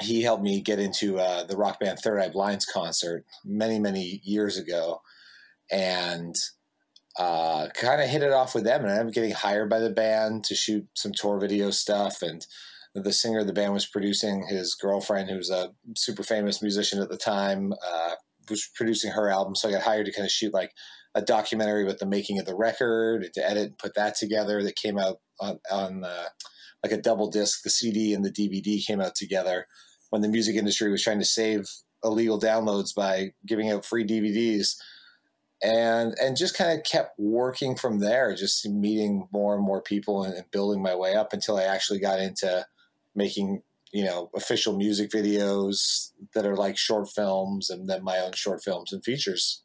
He 0.02 0.23
helped 0.23 0.42
me 0.42 0.61
get 0.61 0.80
into 0.80 1.20
uh, 1.20 1.44
the 1.44 1.56
rock 1.56 1.78
band 1.78 2.00
Third 2.00 2.18
Eye 2.18 2.28
Blind's 2.28 2.66
concert 2.66 3.25
many, 3.44 3.78
many 3.78 4.20
years 4.25 4.58
ago, 4.58 5.02
and 5.70 6.34
uh, 7.18 7.68
kind 7.75 8.02
of 8.02 8.09
hit 8.09 8.23
it 8.23 8.33
off 8.33 8.54
with 8.54 8.64
them, 8.64 8.83
and 8.83 8.90
I 8.90 8.97
ended 8.97 9.09
up 9.09 9.14
getting 9.14 9.30
hired 9.30 9.71
by 9.71 9.78
the 9.78 9.90
band 9.90 10.44
to 10.44 10.54
shoot 10.54 10.87
some 10.94 11.12
tour 11.12 11.38
video 11.38 11.71
stuff. 11.71 12.23
And 12.23 12.44
the 12.94 13.12
singer 13.12 13.40
of 13.40 13.47
the 13.47 13.52
band 13.52 13.73
was 13.73 13.87
producing 13.87 14.47
his 14.49 14.75
girlfriend, 14.75 15.30
who 15.30 15.37
was 15.37 15.50
a 15.50 15.73
super 15.97 16.23
famous 16.23 16.62
musician 16.62 17.00
at 17.00 17.09
the 17.09 17.16
time, 17.16 17.73
uh, 17.73 18.14
was 18.50 18.68
producing 18.75 19.12
her 19.12 19.28
album. 19.28 19.54
So 19.54 19.68
I 19.68 19.73
got 19.73 19.83
hired 19.83 20.06
to 20.06 20.12
kind 20.12 20.25
of 20.25 20.30
shoot 20.30 20.52
like 20.52 20.73
a 21.14 21.23
documentary 21.23 21.85
with 21.85 21.99
the 21.99 22.06
making 22.06 22.40
of 22.40 22.47
the 22.47 22.56
record, 22.56 23.28
to 23.35 23.49
edit 23.49 23.68
and 23.68 23.78
put 23.78 23.94
that 23.94 24.16
together. 24.16 24.62
That 24.62 24.76
came 24.76 24.99
out 24.99 25.21
on, 25.40 25.61
on 25.71 26.04
uh, 26.04 26.28
like 26.83 26.92
a 26.92 27.00
double 27.00 27.30
disc. 27.30 27.62
The 27.62 27.71
CD 27.71 28.12
and 28.12 28.25
the 28.25 28.30
DVD 28.30 28.85
came 28.85 29.00
out 29.00 29.14
together 29.14 29.66
when 30.11 30.23
the 30.23 30.28
music 30.28 30.56
industry 30.56 30.90
was 30.90 31.02
trying 31.02 31.21
to 31.21 31.25
save 31.25 31.68
illegal 32.02 32.40
downloads 32.40 32.94
by 32.94 33.33
giving 33.47 33.71
out 33.71 33.85
free 33.85 34.04
DVDs 34.04 34.76
and 35.64 36.14
and 36.21 36.37
just 36.37 36.56
kind 36.56 36.78
of 36.78 36.85
kept 36.85 37.18
working 37.18 37.75
from 37.75 37.99
there 37.99 38.35
just 38.35 38.68
meeting 38.68 39.26
more 39.33 39.54
and 39.54 39.64
more 39.64 39.80
people 39.80 40.23
and, 40.23 40.35
and, 40.35 40.50
building 40.50 40.83
my 40.83 40.94
way 40.94 41.14
up 41.14 41.33
until 41.33 41.56
i 41.56 41.62
actually 41.62 41.99
got 41.99 42.21
into 42.21 42.64
making 43.14 43.62
you 43.92 44.04
know 44.04 44.30
official 44.37 44.76
music 44.76 45.11
videos 45.11 46.12
that 46.35 46.47
are 46.47 46.56
like 46.56 46.76
short 46.76 47.09
films 47.09 47.71
and 47.71 47.88
then 47.88 48.04
my 48.04 48.18
own 48.18 48.33
short 48.33 48.62
films 48.62 48.92
and 48.92 49.04
features 49.04 49.63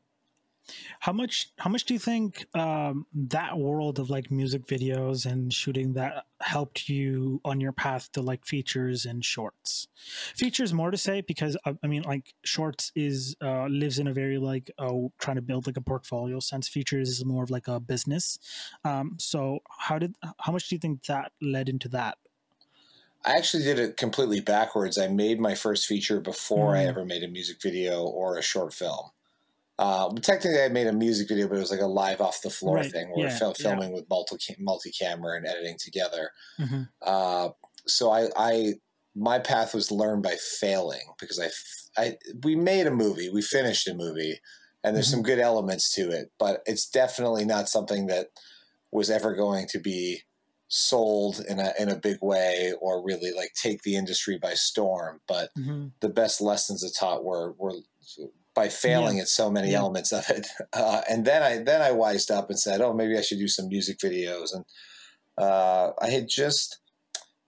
how 0.99 1.13
much 1.13 1.51
how 1.57 1.69
much 1.69 1.85
do 1.85 1.93
you 1.93 1.99
think 1.99 2.45
um, 2.55 3.05
that 3.13 3.57
world 3.57 3.99
of 3.99 4.09
like 4.09 4.29
music 4.29 4.67
videos 4.67 5.25
and 5.25 5.51
shooting 5.53 5.93
that 5.93 6.25
helped 6.41 6.89
you 6.89 7.39
on 7.45 7.61
your 7.61 7.71
path 7.71 8.11
to 8.11 8.21
like 8.21 8.45
features 8.45 9.05
and 9.05 9.23
shorts? 9.23 9.87
Features 10.35 10.73
more 10.73 10.91
to 10.91 10.97
say 10.97 11.21
because 11.21 11.55
uh, 11.65 11.73
I 11.81 11.87
mean 11.87 12.01
like 12.01 12.33
shorts 12.43 12.91
is 12.95 13.37
uh, 13.41 13.67
lives 13.67 13.97
in 13.97 14.07
a 14.07 14.13
very 14.13 14.37
like 14.37 14.71
oh 14.77 15.13
trying 15.19 15.37
to 15.37 15.41
build 15.41 15.67
like 15.67 15.77
a 15.77 15.81
portfolio 15.81 16.39
sense. 16.41 16.67
Features 16.67 17.09
is 17.09 17.23
more 17.23 17.43
of 17.43 17.49
like 17.49 17.69
a 17.69 17.79
business. 17.79 18.37
Um, 18.83 19.15
so 19.19 19.59
how 19.69 19.99
did 19.99 20.15
how 20.39 20.51
much 20.51 20.67
do 20.67 20.75
you 20.75 20.79
think 20.79 21.05
that 21.05 21.31
led 21.41 21.69
into 21.69 21.87
that? 21.89 22.17
I 23.25 23.37
actually 23.37 23.63
did 23.63 23.79
it 23.79 23.95
completely 23.95 24.41
backwards. 24.41 24.97
I 24.97 25.07
made 25.07 25.39
my 25.39 25.55
first 25.55 25.85
feature 25.87 26.19
before 26.19 26.73
mm. 26.73 26.77
I 26.77 26.85
ever 26.85 27.05
made 27.05 27.23
a 27.23 27.27
music 27.27 27.61
video 27.61 28.03
or 28.03 28.37
a 28.37 28.41
short 28.41 28.73
film 28.73 29.11
Uh, 29.79 30.13
technically, 30.21 30.61
I 30.61 30.69
made 30.69 30.87
a 30.87 30.93
music 30.93 31.29
video, 31.29 31.47
but 31.49 31.57
it 31.57 31.61
was 31.61 31.71
like 31.71 31.81
a 31.81 31.87
live 31.87 32.21
off 32.21 32.43
the 32.43 32.51
floor 32.51 32.83
Right, 32.83 32.85
thing. 32.85 33.09
where 33.11 33.19
yeah, 33.19 33.23
we're 33.23 33.29
fil- 33.29 33.55
yeah. 33.57 33.79
filming 33.79 33.93
with 33.93 34.09
multi 34.09 34.37
multi 34.59 34.91
camera 34.91 35.37
and 35.37 35.47
editing 35.47 35.77
together. 35.79 36.31
hmm 36.59 36.83
Uh, 37.01 37.49
so 37.87 38.11
I, 38.11 38.29
I, 38.37 38.73
my 39.15 39.39
path 39.39 39.73
was 39.73 39.91
learned 39.91 40.23
by 40.23 40.35
failing 40.35 41.13
because 41.19 41.39
I, 41.39 42.01
I, 42.01 42.17
we 42.43 42.55
made 42.55 42.87
a 42.87 42.91
movie, 42.91 43.29
we 43.29 43.41
finished 43.41 43.87
a 43.87 43.93
movie, 43.93 44.39
and 44.83 44.95
there's 44.95 45.09
Mhm. 45.09 45.11
some 45.11 45.23
good 45.23 45.39
elements 45.39 45.93
to 45.95 46.11
it, 46.11 46.31
but 46.39 46.61
it's 46.65 46.89
definitely 46.89 47.45
not 47.45 47.69
something 47.69 48.07
that 48.07 48.29
was 48.91 49.09
ever 49.09 49.35
going 49.35 49.67
to 49.67 49.79
be 49.79 50.21
sold 50.67 51.39
in 51.47 51.59
a 51.59 51.73
in 51.79 51.89
a 51.89 51.95
big 51.95 52.17
way 52.21 52.73
or 52.79 53.03
really 53.03 53.31
like 53.33 53.51
take 53.55 53.81
the 53.83 53.95
industry 53.95 54.37
by 54.37 54.53
storm. 54.53 55.21
But 55.27 55.49
hmm 55.55 55.89
the 56.01 56.09
best 56.09 56.41
lessons 56.41 56.83
it 56.83 56.93
taught 56.97 57.23
were 57.23 57.53
were 57.53 57.73
by 58.59 58.67
failing 58.69 59.19
at 59.19 59.27
so 59.29 59.49
many 59.49 59.71
Yeah. 59.71 59.79
elements 59.79 60.11
of 60.11 60.29
it. 60.29 60.45
Uh, 60.73 61.01
and 61.09 61.25
then 61.25 61.41
I 61.41 61.53
then 61.69 61.81
I 61.81 61.91
wised 61.91 62.29
up 62.37 62.49
and 62.49 62.59
said, 62.59 62.81
oh, 62.81 62.93
maybe 62.93 63.17
I 63.17 63.21
should 63.21 63.39
do 63.39 63.47
some 63.47 63.67
music 63.67 63.97
videos. 63.99 64.49
And 64.53 64.65
uh, 65.37 65.91
I 66.05 66.09
had 66.09 66.27
just 66.27 66.79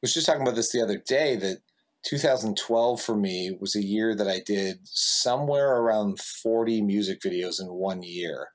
was 0.01 0.13
just 0.13 0.25
talking 0.25 0.41
about 0.41 0.55
this 0.55 0.71
the 0.71 0.81
other 0.81 0.97
day 0.97 1.35
that 1.35 1.57
2012 2.05 3.01
for 3.01 3.15
me 3.15 3.55
was 3.59 3.75
a 3.75 3.83
year 3.83 4.15
that 4.15 4.27
I 4.27 4.39
did 4.39 4.79
somewhere 4.85 5.71
around 5.77 6.19
40 6.19 6.81
music 6.81 7.19
videos 7.21 7.61
in 7.61 7.67
one 7.67 8.01
year. 8.01 8.49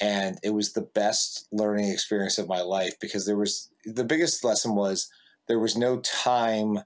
And 0.00 0.38
it 0.42 0.50
was 0.50 0.72
the 0.72 0.88
best 1.02 1.46
learning 1.52 1.88
experience 1.90 2.38
of 2.38 2.48
my 2.48 2.62
life 2.62 2.94
because 3.00 3.24
there 3.26 3.36
was 3.38 3.70
the 3.84 4.04
biggest 4.12 4.42
lesson 4.44 4.74
was 4.74 5.08
there 5.46 5.60
was 5.60 5.76
no 5.76 6.00
time 6.00 6.80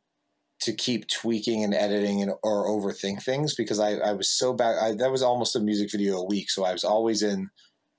to 0.61 0.73
keep 0.73 1.09
tweaking 1.09 1.63
and 1.63 1.75
editing 1.75 2.23
and 2.23 2.33
or 2.43 2.67
overthink 2.67 3.23
things 3.23 3.55
because 3.55 3.79
I, 3.79 3.95
I 3.97 4.13
was 4.13 4.29
so 4.29 4.53
bad. 4.53 4.77
I, 4.79 4.95
that 4.95 5.11
was 5.11 5.23
almost 5.23 5.57
a 5.57 5.61
music 5.61 5.91
video 5.91 6.17
a 6.17 6.25
week. 6.25 6.51
So 6.51 6.65
I 6.65 6.73
was 6.73 6.85
always 6.85 7.23
in 7.23 7.51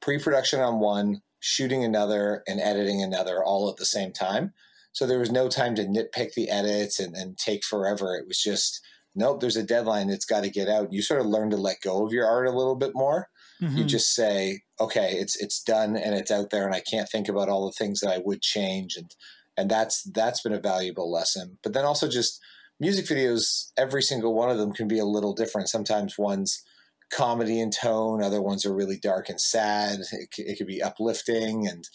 pre-production 0.02 0.60
on 0.60 0.80
one, 0.80 1.22
shooting 1.40 1.84
another, 1.84 2.44
and 2.48 2.60
editing 2.60 3.02
another 3.04 3.44
all 3.44 3.70
at 3.70 3.78
the 3.78 3.86
same 3.86 4.12
time. 4.12 4.54
So 4.92 5.06
there 5.06 5.20
was 5.20 5.32
no 5.32 5.48
time 5.50 5.76
to 5.76 5.84
nitpick 5.86 6.34
the 6.34 6.50
edits 6.50 7.00
and, 7.00 7.16
and 7.16 7.38
take 7.38 7.64
forever. 7.64 8.16
It 8.16 8.28
was 8.28 8.42
just, 8.42 8.82
nope, 9.14 9.40
there's 9.42 9.58
a 9.58 9.64
deadline. 9.64 10.10
It's 10.10 10.26
got 10.26 10.44
to 10.44 10.50
get 10.50 10.68
out. 10.68 10.92
You 10.92 11.04
sort 11.04 11.20
of 11.22 11.28
learn 11.28 11.52
to 11.52 11.58
let 11.58 11.82
go 11.82 12.06
of 12.06 12.12
your 12.14 12.26
art 12.28 12.48
a 12.48 12.52
little 12.52 12.76
bit 12.76 12.92
more. 12.96 13.30
You 13.60 13.86
Mhm. 13.86 13.88
just 13.88 14.14
say, 14.14 14.62
okay, 14.80 15.14
it's 15.14 15.36
it's 15.36 15.64
done 15.64 15.96
and 15.98 16.14
it's 16.14 16.30
out 16.30 16.52
there, 16.52 16.64
and 16.68 16.76
I 16.76 16.80
can't 16.80 17.10
think 17.10 17.28
about 17.28 17.50
all 17.50 17.66
the 17.66 17.72
things 17.72 18.02
that 18.02 18.12
I 18.14 18.20
would 18.24 18.44
change, 18.44 18.96
and 18.96 19.10
and 19.58 19.70
that's 19.70 20.04
that's 20.04 20.42
been 20.42 20.54
a 20.54 20.60
valuable 20.60 21.12
lesson. 21.12 21.58
But 21.64 21.74
then 21.74 21.86
also 21.86 22.08
just 22.08 22.40
music 22.80 23.06
videos, 23.06 23.72
every 23.78 24.02
single 24.02 24.34
one 24.34 24.50
of 24.50 24.58
them 24.58 24.72
can 24.74 24.88
be 24.88 25.00
a 25.00 25.06
little 25.06 25.34
different. 25.34 25.70
Sometimes 25.70 26.18
one's 26.18 26.64
comedy 27.12 27.60
in 27.60 27.72
tone, 27.72 28.22
other 28.24 28.42
ones 28.42 28.66
are 28.66 28.76
really 28.76 28.98
dark 28.98 29.30
and 29.30 29.40
sad. 29.40 30.00
It, 30.12 30.30
it 30.38 30.58
could 30.58 30.68
be 30.68 30.82
uplifting, 30.82 31.68
and 31.68 31.88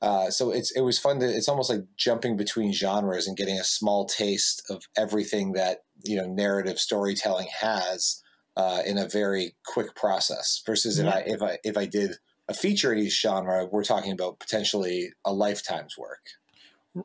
uh, 0.00 0.30
so 0.30 0.50
it's 0.50 0.70
it 0.72 0.80
was 0.80 0.98
fun 0.98 1.20
to. 1.20 1.26
It's 1.26 1.48
almost 1.48 1.70
like 1.70 1.84
jumping 1.96 2.36
between 2.36 2.72
genres 2.72 3.26
and 3.26 3.36
getting 3.36 3.58
a 3.58 3.64
small 3.64 4.06
taste 4.06 4.62
of 4.70 4.84
everything 4.96 5.52
that 5.52 5.78
you 6.04 6.16
know 6.16 6.26
narrative 6.26 6.78
storytelling 6.78 7.48
has 7.60 8.22
uh, 8.56 8.82
in 8.86 8.96
a 8.96 9.08
very 9.08 9.56
quick 9.66 9.94
process. 9.94 10.62
Versus 10.64 10.98
Yeah. 10.98 11.08
if 11.08 11.14
I 11.14 11.20
if 11.26 11.42
I 11.42 11.58
if 11.64 11.76
I 11.76 11.86
did 11.86 12.16
a 12.48 12.54
feature 12.54 12.92
in 12.92 12.98
each 12.98 13.20
genre, 13.20 13.66
we're 13.70 13.84
talking 13.84 14.12
about 14.12 14.40
potentially 14.40 15.10
a 15.24 15.32
lifetime's 15.32 15.96
work. 15.98 16.20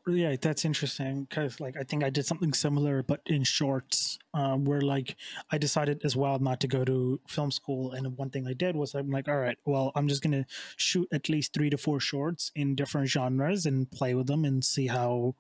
Yeah 0.08 0.36
that's 0.42 0.66
interesting 0.66 1.26
because 1.26 1.60
like 1.60 1.76
i 1.80 1.84
think 1.84 2.04
i 2.04 2.10
did 2.10 2.26
something 2.26 2.54
similar 2.54 3.04
but 3.04 3.22
in 3.28 3.44
shorts 3.44 4.18
um, 4.34 4.66
where 4.66 4.82
like 4.82 5.16
i 5.52 5.58
decided 5.58 6.02
as 6.04 6.16
well 6.16 6.40
not 6.40 6.60
to 6.60 6.68
go 6.68 6.84
to 6.84 7.20
film 7.28 7.52
school 7.52 7.92
and 7.92 8.18
one 8.18 8.30
thing 8.30 8.48
i 8.48 8.54
did 8.54 8.76
was 8.76 8.96
i'm 8.96 9.12
like 9.12 9.28
all 9.28 9.38
right 9.38 9.58
well 9.66 9.92
i'm 9.96 10.08
just 10.08 10.24
gonna 10.24 10.46
shoot 10.76 11.08
at 11.14 11.30
least 11.30 11.54
three 11.54 11.70
to 11.70 11.78
four 11.78 12.00
shorts 12.00 12.52
in 12.56 12.74
different 12.74 13.08
genres 13.08 13.68
and 13.68 13.92
play 13.92 14.16
with 14.16 14.26
them 14.26 14.44
and 14.44 14.66
see 14.66 14.88
how 14.88 15.36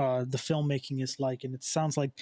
uh, 0.00 0.24
the 0.26 0.38
filmmaking 0.38 1.02
is 1.02 1.20
like. 1.20 1.44
And 1.44 1.54
it 1.54 1.62
sounds 1.62 1.98
like 1.98 2.12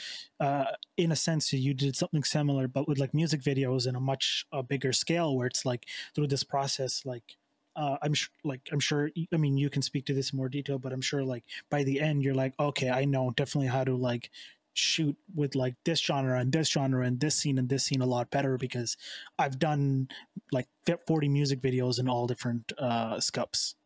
uh, 0.40 0.64
in 0.96 1.12
a 1.12 1.16
sense 1.16 1.52
you 1.52 1.74
did 1.74 1.94
something 1.94 2.24
similar 2.24 2.66
but 2.66 2.88
with 2.88 2.98
like 2.98 3.14
music 3.14 3.40
videos 3.40 3.86
in 3.86 3.94
a 3.94 4.00
much 4.00 4.44
uh, 4.52 4.62
bigger 4.62 4.92
scale 4.92 5.36
where 5.36 5.46
it's 5.46 5.64
like 5.64 5.86
through 6.14 6.26
this 6.26 6.42
process 6.42 7.02
like 7.04 7.36
uh, 7.78 7.98
I'm 8.02 8.14
sure, 8.14 8.30
like 8.44 8.68
I'm 8.72 8.80
sure. 8.80 9.10
I 9.32 9.36
mean, 9.36 9.56
you 9.56 9.70
can 9.70 9.82
speak 9.82 10.06
to 10.06 10.14
this 10.14 10.32
in 10.32 10.36
more 10.36 10.48
detail, 10.48 10.78
but 10.78 10.92
I'm 10.92 11.00
sure, 11.00 11.24
like 11.24 11.44
by 11.70 11.84
the 11.84 12.00
end, 12.00 12.22
you're 12.24 12.34
like, 12.34 12.54
okay, 12.60 12.90
I 12.90 13.04
know 13.04 13.30
definitely 13.32 13.68
how 13.68 13.84
to 13.84 13.96
like 13.96 14.30
shoot 14.74 15.16
with 15.34 15.54
like 15.56 15.74
this 15.84 16.00
genre 16.00 16.38
and 16.38 16.52
this 16.52 16.70
genre 16.70 17.04
and 17.06 17.20
this 17.20 17.36
scene 17.36 17.58
and 17.58 17.68
this 17.68 17.84
scene 17.84 18.00
a 18.00 18.06
lot 18.06 18.30
better 18.30 18.58
because 18.58 18.96
I've 19.38 19.58
done 19.58 20.08
like 20.52 20.68
40 21.06 21.28
music 21.28 21.60
videos 21.60 21.98
in 21.98 22.08
all 22.08 22.26
different 22.26 22.72
uh, 22.78 23.20
scopes. 23.20 23.76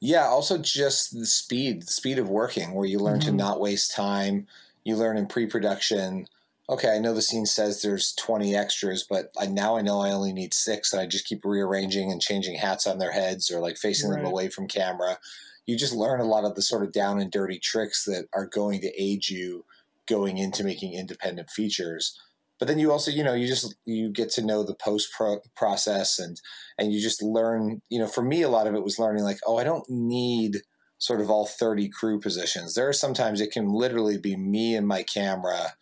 Yeah, 0.00 0.24
also 0.26 0.58
just 0.58 1.12
the 1.12 1.26
speed, 1.26 1.82
the 1.82 1.86
speed 1.92 2.18
of 2.18 2.28
working, 2.28 2.72
where 2.74 2.86
you 2.86 2.98
learn 2.98 3.20
to 3.20 3.32
Mhm. 3.32 3.36
not 3.36 3.60
waste 3.60 3.92
time. 3.92 4.46
You 4.84 4.96
learn 4.96 5.16
in 5.16 5.26
pre-production. 5.26 6.26
Okay, 6.70 6.94
I 6.94 7.00
know 7.00 7.12
the 7.12 7.20
scene 7.20 7.46
says 7.46 7.82
there's 7.82 8.12
20 8.14 8.54
extras, 8.54 9.04
but 9.08 9.32
I, 9.36 9.46
now 9.46 9.76
I 9.76 9.82
know 9.82 10.02
I 10.02 10.12
only 10.12 10.32
need 10.32 10.54
six, 10.54 10.92
and 10.92 11.02
I 11.02 11.06
just 11.06 11.26
keep 11.26 11.44
rearranging 11.44 12.12
and 12.12 12.20
changing 12.20 12.54
hats 12.54 12.86
on 12.86 12.98
their 12.98 13.10
heads 13.10 13.50
or 13.50 13.58
like 13.58 13.76
facing 13.76 14.10
them 14.10 14.24
away 14.24 14.50
from 14.50 14.68
camera. 14.68 15.18
You 15.66 15.76
just 15.76 15.96
learn 15.96 16.20
a 16.20 16.24
lot 16.24 16.44
of 16.44 16.54
the 16.54 16.62
sort 16.62 16.84
of 16.84 16.92
down 16.92 17.18
and 17.18 17.28
dirty 17.28 17.58
tricks 17.58 18.04
that 18.04 18.26
are 18.32 18.46
going 18.46 18.82
to 18.82 19.02
aid 19.02 19.28
you 19.28 19.64
going 20.06 20.38
into 20.38 20.62
making 20.62 20.94
independent 20.94 21.50
features. 21.50 22.16
But 22.60 22.68
then 22.68 22.78
you 22.78 22.92
also, 22.92 23.10
you 23.10 23.24
know, 23.24 23.34
you 23.34 23.48
just 23.48 23.74
you 23.84 24.08
get 24.08 24.30
to 24.32 24.46
know 24.46 24.62
the 24.62 24.74
post 24.74 25.10
pro- 25.12 25.40
process 25.56 26.20
and 26.20 26.40
and 26.78 26.92
you 26.92 27.00
just 27.00 27.20
learn 27.20 27.82
you 27.88 27.98
know 27.98 28.06
for 28.06 28.22
me 28.22 28.42
a 28.42 28.48
lot 28.48 28.68
of 28.68 28.74
it 28.74 28.84
was 28.84 28.98
learning 28.98 29.24
like 29.24 29.38
oh 29.46 29.56
i 29.56 29.64
don't 29.64 29.88
need 29.88 30.58
sort 30.98 31.20
of 31.20 31.30
all 31.30 31.46
30 31.46 31.88
crew 31.88 32.20
positions 32.20 32.74
there 32.74 32.88
are 32.88 32.92
sometimes 32.92 33.40
it 33.40 33.50
can 33.50 33.68
literally 33.68 34.18
be 34.18 34.36
me 34.36 34.74
and 34.76 34.86
my 34.86 35.02
camera 35.02 35.74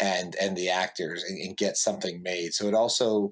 and 0.00 0.34
and 0.40 0.56
the 0.56 0.68
actors 0.68 1.22
and, 1.22 1.38
and 1.38 1.56
get 1.56 1.76
something 1.76 2.22
made. 2.22 2.52
So 2.52 2.66
it 2.66 2.74
also 2.74 3.30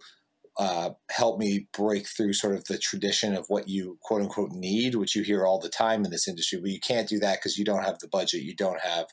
uh, 0.56 0.90
helped 1.10 1.40
me 1.40 1.66
break 1.76 2.06
through 2.08 2.32
sort 2.32 2.54
of 2.54 2.64
the 2.64 2.78
tradition 2.78 3.34
of 3.34 3.46
what 3.48 3.68
you 3.68 3.98
quote 4.02 4.22
unquote 4.22 4.52
need 4.52 4.94
which 4.94 5.16
you 5.16 5.24
hear 5.24 5.44
all 5.44 5.58
the 5.58 5.68
time 5.68 6.04
in 6.04 6.12
this 6.12 6.28
industry 6.28 6.60
but 6.60 6.70
you 6.70 6.78
can't 6.78 7.08
do 7.08 7.18
that 7.18 7.40
because 7.40 7.58
you 7.58 7.64
don't 7.64 7.82
have 7.82 7.98
the 7.98 8.06
budget 8.06 8.44
you 8.44 8.54
don't 8.54 8.78
have 8.80 9.06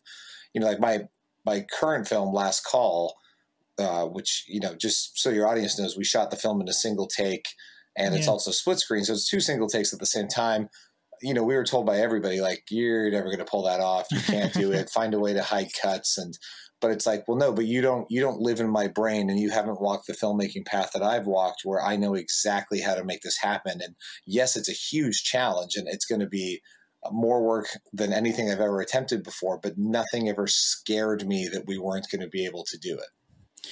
you 0.53 0.61
know 0.61 0.67
like 0.67 0.79
my 0.79 0.99
my 1.43 1.65
current 1.79 2.07
film 2.07 2.31
last 2.31 2.63
call 2.63 3.15
uh, 3.79 4.05
which 4.05 4.45
you 4.47 4.59
know 4.59 4.75
just 4.75 5.19
so 5.19 5.31
your 5.31 5.47
audience 5.47 5.79
knows 5.79 5.97
we 5.97 6.03
shot 6.03 6.29
the 6.29 6.37
film 6.37 6.61
in 6.61 6.69
a 6.69 6.73
single 6.73 7.07
take 7.07 7.47
and 7.97 8.15
it's 8.15 8.27
also 8.27 8.51
split 8.51 8.79
screen 8.79 9.03
so 9.03 9.13
it's 9.13 9.29
two 9.29 9.39
single 9.39 9.67
takes 9.67 9.93
at 9.93 9.99
the 9.99 10.05
same 10.05 10.27
time. 10.27 10.69
You 11.21 11.33
know 11.33 11.43
we 11.43 11.55
were 11.55 11.63
told 11.63 11.85
by 11.85 11.97
everybody 11.97 12.41
like 12.41 12.63
you're 12.69 13.11
never 13.11 13.25
going 13.25 13.39
to 13.39 13.45
pull 13.45 13.63
that 13.63 13.79
off 13.79 14.07
you 14.11 14.19
can't 14.21 14.53
do 14.53 14.71
it. 14.71 14.89
Find 14.93 15.13
a 15.13 15.19
way 15.19 15.33
to 15.33 15.43
hide 15.43 15.69
cuts 15.79 16.17
and 16.17 16.37
but 16.81 16.91
it's 16.91 17.05
like 17.05 17.25
well 17.27 17.37
no 17.37 17.53
but 17.53 17.65
you 17.65 17.81
don't 17.81 18.05
you 18.09 18.19
don't 18.19 18.41
live 18.41 18.59
in 18.59 18.69
my 18.69 18.87
brain 18.87 19.29
and 19.29 19.39
you 19.39 19.49
haven't 19.49 19.81
walked 19.81 20.07
the 20.07 20.13
filmmaking 20.13 20.65
path 20.65 20.91
that 20.93 21.03
i've 21.03 21.27
walked 21.27 21.61
where 21.63 21.81
i 21.81 21.95
know 21.95 22.15
exactly 22.15 22.81
how 22.81 22.95
to 22.95 23.03
make 23.03 23.21
this 23.21 23.37
happen. 23.37 23.79
And 23.81 23.95
yes 24.25 24.55
it's 24.55 24.69
a 24.69 24.73
huge 24.73 25.23
challenge 25.23 25.75
and 25.75 25.87
it's 25.87 26.05
going 26.05 26.21
to 26.21 26.27
be 26.27 26.61
more 27.11 27.41
work 27.43 27.67
than 27.93 28.11
anything 28.11 28.51
i've 28.51 28.59
ever 28.59 28.81
attempted 28.81 29.23
before 29.23 29.59
but 29.61 29.77
nothing 29.77 30.27
ever 30.27 30.47
scared 30.47 31.27
me 31.27 31.47
that 31.51 31.65
we 31.67 31.77
weren't 31.77 32.07
going 32.11 32.21
to 32.21 32.27
be 32.27 32.45
able 32.45 32.63
to 32.65 32.77
do 32.77 32.97
it 32.97 33.67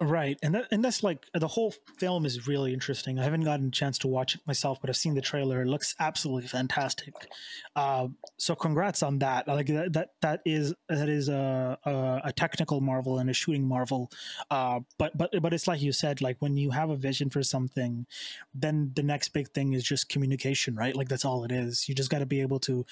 Right, 0.00 0.38
and 0.44 0.54
that, 0.54 0.66
and 0.70 0.84
that's 0.84 1.02
like 1.02 1.26
the 1.34 1.48
whole 1.48 1.74
film 1.98 2.24
is 2.24 2.46
really 2.46 2.72
interesting. 2.72 3.18
I 3.18 3.24
haven't 3.24 3.40
gotten 3.40 3.66
a 3.66 3.70
chance 3.72 3.98
to 3.98 4.06
watch 4.06 4.36
it 4.36 4.40
myself, 4.46 4.80
but 4.80 4.88
I've 4.88 4.96
seen 4.96 5.14
the 5.14 5.20
trailer. 5.20 5.60
It 5.62 5.66
looks 5.66 5.96
absolutely 5.98 6.46
fantastic. 6.46 7.14
Uh, 7.74 8.06
so 8.36 8.54
congrats 8.54 9.02
on 9.02 9.18
that. 9.18 9.48
Like 9.48 9.66
that 9.66 9.92
that, 9.94 10.10
that 10.20 10.40
is 10.44 10.72
that 10.88 11.08
is 11.08 11.28
a, 11.28 11.76
a 11.84 12.20
a 12.26 12.32
technical 12.32 12.80
marvel 12.80 13.18
and 13.18 13.28
a 13.28 13.32
shooting 13.32 13.66
marvel. 13.66 14.08
Uh, 14.52 14.80
but 14.98 15.18
but 15.18 15.30
but 15.42 15.52
it's 15.52 15.66
like 15.66 15.82
you 15.82 15.90
said, 15.90 16.20
like 16.20 16.36
when 16.38 16.56
you 16.56 16.70
have 16.70 16.90
a 16.90 16.96
vision 16.96 17.28
for 17.28 17.42
something, 17.42 18.06
then 18.54 18.92
the 18.94 19.02
next 19.02 19.30
big 19.30 19.48
thing 19.50 19.72
is 19.72 19.82
just 19.82 20.08
communication, 20.08 20.76
right? 20.76 20.94
Like 20.94 21.08
that's 21.08 21.24
all 21.24 21.42
it 21.42 21.50
is. 21.50 21.88
You 21.88 21.96
just 21.96 22.10
got 22.10 22.20
to 22.20 22.26
be 22.26 22.40
able 22.40 22.60
to 22.60 22.86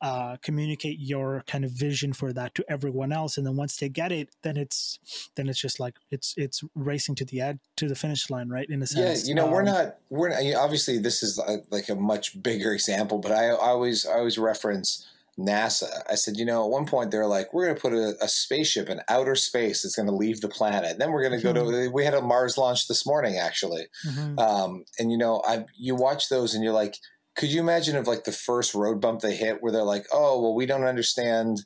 uh, 0.00 0.36
communicate 0.42 0.98
your 1.00 1.42
kind 1.46 1.64
of 1.64 1.72
vision 1.72 2.12
for 2.12 2.32
that 2.32 2.54
to 2.56 2.64
everyone 2.68 3.12
else, 3.12 3.36
and 3.36 3.46
then 3.46 3.56
once 3.56 3.76
they 3.76 3.88
get 3.88 4.12
it, 4.12 4.30
then 4.42 4.56
it's 4.56 4.98
then 5.34 5.48
it's 5.48 5.60
just 5.60 5.80
like 5.80 5.96
it's 6.10 6.34
it's 6.36 6.51
racing 6.74 7.14
to 7.16 7.24
the 7.24 7.40
ad 7.40 7.58
to 7.76 7.88
the 7.88 7.94
finish 7.94 8.30
line, 8.30 8.48
right? 8.48 8.68
In 8.68 8.82
a 8.82 8.86
sense. 8.86 9.24
Yeah, 9.24 9.28
you 9.28 9.34
know, 9.34 9.46
we're 9.46 9.60
Um, 9.60 9.66
not 9.66 9.96
we're 10.10 10.28
not, 10.28 10.40
obviously 10.56 10.98
this 10.98 11.22
is 11.22 11.38
uh, 11.38 11.58
like 11.70 11.88
a 11.88 11.94
much 11.94 12.42
bigger 12.42 12.72
example, 12.72 13.18
but 13.18 13.32
I, 13.32 13.48
I 13.48 13.68
always 13.68 14.06
I 14.06 14.14
always 14.14 14.38
reference 14.38 15.06
NASA. 15.38 16.02
I 16.10 16.14
said, 16.14 16.36
you 16.36 16.44
know, 16.44 16.64
at 16.64 16.70
one 16.70 16.86
point 16.86 17.10
they're 17.10 17.26
like, 17.26 17.54
we're 17.54 17.64
going 17.64 17.76
to 17.76 17.80
put 17.80 17.94
a, 17.94 18.14
a 18.22 18.28
spaceship 18.28 18.90
in 18.90 19.00
outer 19.08 19.34
space 19.34 19.82
that's 19.82 19.96
going 19.96 20.08
to 20.08 20.14
leave 20.14 20.42
the 20.42 20.48
planet. 20.48 20.98
Then 20.98 21.10
we're 21.10 21.26
going 21.26 21.40
to 21.40 21.42
go 21.42 21.54
to. 21.54 21.88
We 21.90 22.04
had 22.04 22.14
a 22.14 22.20
Mars 22.20 22.58
launch 22.58 22.86
this 22.86 23.06
morning, 23.06 23.38
actually, 23.38 23.86
mhm. 24.06 24.38
um, 24.38 24.84
and 24.98 25.10
you 25.10 25.16
know, 25.16 25.42
I 25.46 25.64
you 25.76 25.94
watch 25.94 26.28
those 26.28 26.54
and 26.54 26.62
you're 26.62 26.72
like, 26.72 26.96
could 27.34 27.50
you 27.50 27.60
imagine 27.60 27.96
if 27.96 28.06
like 28.06 28.24
the 28.24 28.32
first 28.32 28.74
road 28.74 29.00
bump 29.00 29.20
they 29.20 29.34
hit, 29.34 29.62
where 29.62 29.72
they're 29.72 29.82
like, 29.82 30.06
oh 30.12 30.40
well, 30.40 30.54
we 30.54 30.66
don't 30.66 30.84
understand 30.84 31.64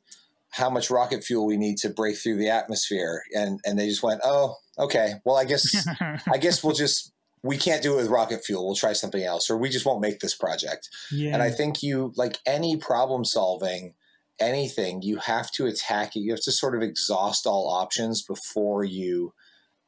how 0.56 0.70
much 0.70 0.90
rocket 0.90 1.22
fuel 1.22 1.46
we 1.46 1.56
need 1.56 1.76
to 1.78 1.90
break 1.90 2.16
through 2.16 2.36
the 2.36 2.48
atmosphere, 2.48 3.22
and 3.34 3.60
and 3.64 3.78
they 3.78 3.88
just 3.88 4.02
went, 4.02 4.20
oh 4.24 4.56
okay, 4.78 5.14
well 5.24 5.36
I 5.36 5.44
guess 5.44 5.86
I 6.00 6.38
guess 6.38 6.64
we'll 6.64 6.74
just 6.74 7.12
we 7.42 7.56
can't 7.56 7.82
do 7.82 7.94
it 7.94 7.96
with 7.96 8.08
rocket 8.08 8.44
fuel. 8.44 8.66
We'll 8.66 8.74
try 8.74 8.92
something 8.92 9.22
else, 9.22 9.50
or 9.50 9.56
we 9.56 9.68
just 9.68 9.86
won't 9.86 10.00
make 10.00 10.20
this 10.20 10.34
project. 10.34 10.88
Yeah. 11.12 11.34
And 11.34 11.42
I 11.42 11.50
think 11.50 11.82
you 11.82 12.12
like 12.16 12.38
any 12.46 12.76
problem 12.76 13.24
solving, 13.24 13.94
anything, 14.40 15.02
you 15.02 15.18
have 15.18 15.50
to 15.52 15.66
attack 15.66 16.16
it. 16.16 16.20
You 16.20 16.32
have 16.32 16.42
to 16.42 16.52
sort 16.52 16.74
of 16.74 16.82
exhaust 16.82 17.46
all 17.46 17.68
options 17.68 18.22
before 18.22 18.84
you 18.84 19.32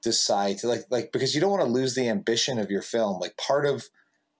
decide 0.02 0.58
to 0.58 0.68
like 0.68 0.84
like 0.90 1.10
because 1.12 1.34
you 1.34 1.40
don't 1.40 1.50
want 1.50 1.62
to 1.62 1.68
lose 1.68 1.94
the 1.94 2.08
ambition 2.08 2.58
of 2.58 2.70
your 2.70 2.82
film. 2.82 3.18
Like 3.18 3.36
part 3.36 3.66
of 3.66 3.88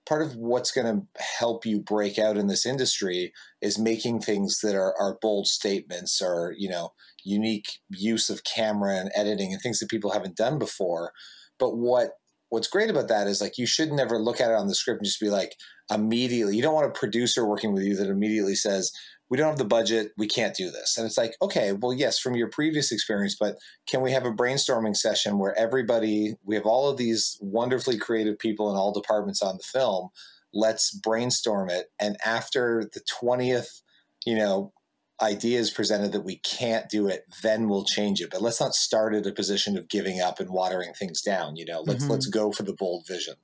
part 0.09 0.23
of 0.23 0.37
what's 0.37 0.71
going 0.71 0.87
to 0.87 1.23
help 1.39 1.67
you 1.67 1.79
break 1.79 2.19
out 2.19 2.39
in 2.39 2.47
this 2.47 2.65
industry 2.65 3.33
is 3.61 3.79
making 3.79 4.21
things 4.21 4.61
that 4.61 4.75
are, 4.75 4.95
are 4.99 5.19
bold 5.21 5.47
statements 5.47 6.23
or 6.23 6.55
you 6.57 6.69
know 6.69 6.93
unique 7.25 7.79
use 7.91 8.31
of 8.31 8.45
camera 8.45 8.97
and 8.97 9.11
editing 9.15 9.53
and 9.53 9.61
things 9.61 9.79
that 9.79 9.91
people 9.91 10.13
haven't 10.13 10.37
done 10.37 10.59
before. 10.59 11.13
But 11.59 11.77
what 11.77 12.13
what's 12.49 12.69
great 12.69 12.89
about 12.89 13.09
that 13.09 13.27
is 13.27 13.43
like 13.43 13.59
you 13.59 13.67
should 13.67 13.93
never 13.93 14.19
look 14.19 14.41
at 14.41 14.51
it 14.51 14.57
on 14.57 14.69
the 14.69 14.75
script 14.75 15.01
and 15.01 15.07
just 15.07 15.21
be 15.21 15.29
like 15.29 15.57
immediately. 15.93 16.57
You 16.57 16.63
don't 16.63 16.75
want 16.75 16.87
a 16.87 16.99
producer 16.99 17.47
working 17.47 17.75
with 17.75 17.83
you 17.83 17.95
that 17.97 18.09
immediately 18.09 18.55
says 18.55 18.91
we 19.29 19.37
don't 19.37 19.49
have 19.49 19.59
the 19.59 19.65
budget 19.65 20.13
we 20.17 20.27
can't 20.27 20.57
do 20.57 20.71
this 20.71 20.97
and 20.97 21.07
it's 21.07 21.19
like 21.19 21.35
okay 21.41 21.73
well 21.73 21.93
yes 21.93 22.19
from 22.19 22.35
your 22.35 22.49
previous 22.49 22.93
experience 22.93 23.37
but 23.39 23.57
can 23.87 24.01
we 24.01 24.13
have 24.13 24.25
a 24.25 24.33
brainstorming 24.33 24.97
session 24.97 25.39
where 25.39 25.59
everybody 25.59 26.35
we 26.45 26.55
have 26.55 26.67
all 26.67 26.89
of 26.89 26.97
these 26.97 27.39
wonderfully 27.41 27.99
creative 27.99 28.39
people 28.39 28.71
in 28.71 28.77
all 28.77 28.93
departments 28.93 29.43
on 29.43 29.57
the 29.57 29.63
film 29.63 30.09
let's 30.53 30.91
brainstorm 30.91 31.69
it 31.69 31.91
and 32.01 32.17
after 32.25 32.89
the 32.95 33.01
20th 33.01 33.83
you 34.25 34.37
know 34.37 34.73
ideas 35.21 35.71
presented 35.71 36.13
that 36.13 36.25
we 36.25 36.37
can't 36.37 36.89
do 36.89 37.09
it, 37.09 37.25
then 37.43 37.69
we'll 37.69 37.85
change 37.85 38.21
it. 38.21 38.31
But 38.31 38.43
let's 38.43 38.61
not 38.61 38.75
start 38.75 39.15
at 39.15 39.27
a 39.27 39.33
position 39.33 39.77
of 39.77 39.89
giving 39.89 40.21
up 40.21 40.41
and 40.41 40.51
watering 40.51 40.93
things 40.93 41.23
down. 41.23 41.57
You 41.57 41.65
know, 41.65 41.83
let's 41.85 42.03
mm-hmm. 42.03 42.13
let's 42.13 42.27
go 42.27 42.53
for 42.53 42.63
the 42.63 42.73
bold 42.73 43.07
vision. 43.07 43.35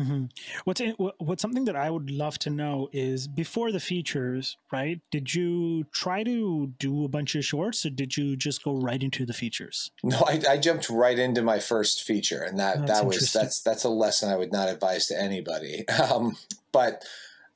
Mm-hmm. 0.00 0.24
What's 0.64 0.82
what's 1.18 1.40
something 1.40 1.66
that 1.66 1.76
I 1.76 1.88
would 1.88 2.10
love 2.10 2.36
to 2.40 2.50
know 2.50 2.88
is 2.92 3.28
before 3.28 3.70
the 3.70 3.78
features, 3.78 4.56
right? 4.72 5.00
Did 5.12 5.32
you 5.32 5.84
try 5.92 6.24
to 6.24 6.72
do 6.78 7.04
a 7.04 7.08
bunch 7.08 7.36
of 7.36 7.44
shorts, 7.44 7.86
or 7.86 7.90
did 7.90 8.16
you 8.16 8.36
just 8.36 8.64
go 8.64 8.74
right 8.74 9.00
into 9.00 9.24
the 9.24 9.32
features? 9.32 9.90
No, 10.02 10.22
I, 10.28 10.40
I 10.48 10.58
jumped 10.58 10.90
right 10.90 11.18
into 11.18 11.42
my 11.42 11.58
first 11.58 12.04
feature, 12.04 12.42
and 12.42 12.58
that 12.58 12.78
oh, 12.78 12.86
that 12.86 13.06
was 13.06 13.32
that's 13.32 13.62
that's 13.62 13.84
a 13.84 13.88
lesson 13.88 14.30
I 14.30 14.36
would 14.36 14.52
not 14.52 14.68
advise 14.68 15.06
to 15.06 15.20
anybody. 15.20 15.84
Um, 16.04 16.36
but 16.70 17.04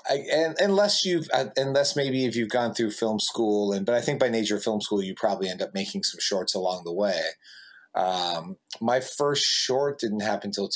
I, 0.09 0.25
and 0.33 0.57
unless 0.59 1.04
you've 1.04 1.28
uh, 1.35 1.47
unless 1.57 1.97
maybe 1.97 2.25
if 2.25 2.35
you've 2.35 2.49
gone 2.49 2.73
through 2.73 2.92
film 2.92 3.21
school 3.21 3.73
and 3.73 3.85
but 3.85 3.95
I 3.95 4.00
think 4.00 4.21
by 4.21 4.28
nature 4.28 4.57
of 4.57 4.62
film 4.62 4.80
school 4.80 5.02
you 5.02 5.14
probably 5.14 5.49
end 5.49 5.61
up 5.61 5.75
making 5.75 6.04
some 6.04 6.21
shorts 6.21 6.54
along 6.54 6.85
the 6.85 6.92
way. 6.92 7.21
Um, 7.95 8.57
my 8.80 9.00
first 9.00 9.45
short 9.45 9.99
didn't 9.99 10.21
happen 10.21 10.49
until 10.49 10.68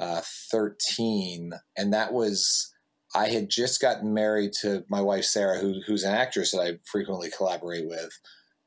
2013, 0.00 1.52
and 1.76 1.92
that 1.92 2.12
was 2.12 2.72
I 3.14 3.28
had 3.28 3.48
just 3.48 3.80
gotten 3.80 4.14
married 4.14 4.52
to 4.60 4.84
my 4.88 5.00
wife 5.00 5.24
Sarah, 5.24 5.58
who, 5.58 5.80
who's 5.86 6.04
an 6.04 6.14
actress 6.14 6.52
that 6.52 6.60
I 6.60 6.78
frequently 6.84 7.30
collaborate 7.36 7.88
with, 7.88 8.18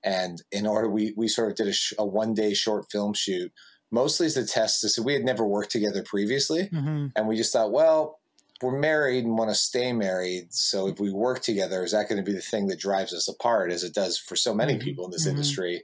and 0.03 0.41
in 0.51 0.67
order 0.67 0.89
we 0.89 1.13
we 1.17 1.27
sort 1.27 1.51
of 1.51 1.57
did 1.57 1.67
a, 1.67 1.73
sh- 1.73 1.93
a 1.97 2.05
one 2.05 2.33
day 2.33 2.53
short 2.53 2.91
film 2.91 3.13
shoot, 3.13 3.51
mostly 3.91 4.27
as 4.27 4.37
a 4.37 4.45
test. 4.45 4.81
to 4.81 4.89
So 4.89 5.01
we 5.01 5.13
had 5.13 5.25
never 5.25 5.45
worked 5.45 5.71
together 5.71 6.03
previously, 6.03 6.69
mm-hmm. 6.71 7.07
and 7.15 7.27
we 7.27 7.35
just 7.35 7.53
thought, 7.53 7.71
well 7.71 8.19
we're 8.63 8.79
married 8.79 9.25
and 9.25 9.37
want 9.37 9.49
to 9.49 9.55
stay 9.55 9.91
married. 9.91 10.53
So 10.53 10.87
if 10.87 10.99
we 10.99 11.11
work 11.11 11.41
together, 11.41 11.83
is 11.83 11.91
that 11.91 12.07
going 12.07 12.23
to 12.23 12.29
be 12.29 12.35
the 12.35 12.41
thing 12.41 12.67
that 12.67 12.79
drives 12.79 13.13
us 13.13 13.27
apart, 13.27 13.71
as 13.71 13.83
it 13.83 13.93
does 13.93 14.17
for 14.17 14.35
so 14.35 14.53
many 14.53 14.73
mm-hmm. 14.73 14.83
people 14.83 15.05
in 15.05 15.11
this 15.11 15.23
mm-hmm. 15.23 15.31
industry? 15.31 15.83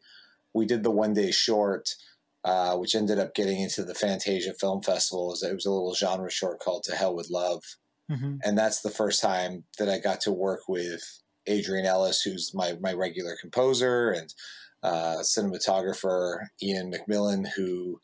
We 0.54 0.66
did 0.66 0.84
the 0.84 0.92
one 0.92 1.14
day 1.14 1.32
short, 1.32 1.96
uh, 2.44 2.76
which 2.78 2.96
ended 2.96 3.20
up 3.20 3.36
getting 3.36 3.60
into 3.60 3.84
the 3.84 3.96
Fantasia 3.96 4.54
Film 4.54 4.82
Festival. 4.82 5.36
It 5.42 5.54
was 5.54 5.66
a 5.66 5.72
little 5.72 5.96
genre 5.96 6.32
short 6.32 6.60
called 6.60 6.84
"To 6.84 6.96
Hell 6.96 7.16
with 7.16 7.30
Love," 7.30 7.64
mm-hmm. 8.10 8.38
and 8.44 8.58
that's 8.58 8.82
the 8.82 8.90
first 8.90 9.22
time 9.22 9.66
that 9.78 9.90
I 9.90 10.00
got 10.00 10.22
to 10.22 10.32
work 10.32 10.62
with 10.68 11.02
Adrian 11.48 11.86
Ellis, 11.86 12.22
who's 12.22 12.52
my 12.54 12.76
my 12.80 12.94
regular 12.94 13.36
composer 13.40 14.12
and 14.12 14.34
uh, 14.84 15.18
cinematographer, 15.22 16.48
Ian 16.62 16.92
McMillan, 16.92 17.48
who 17.56 18.00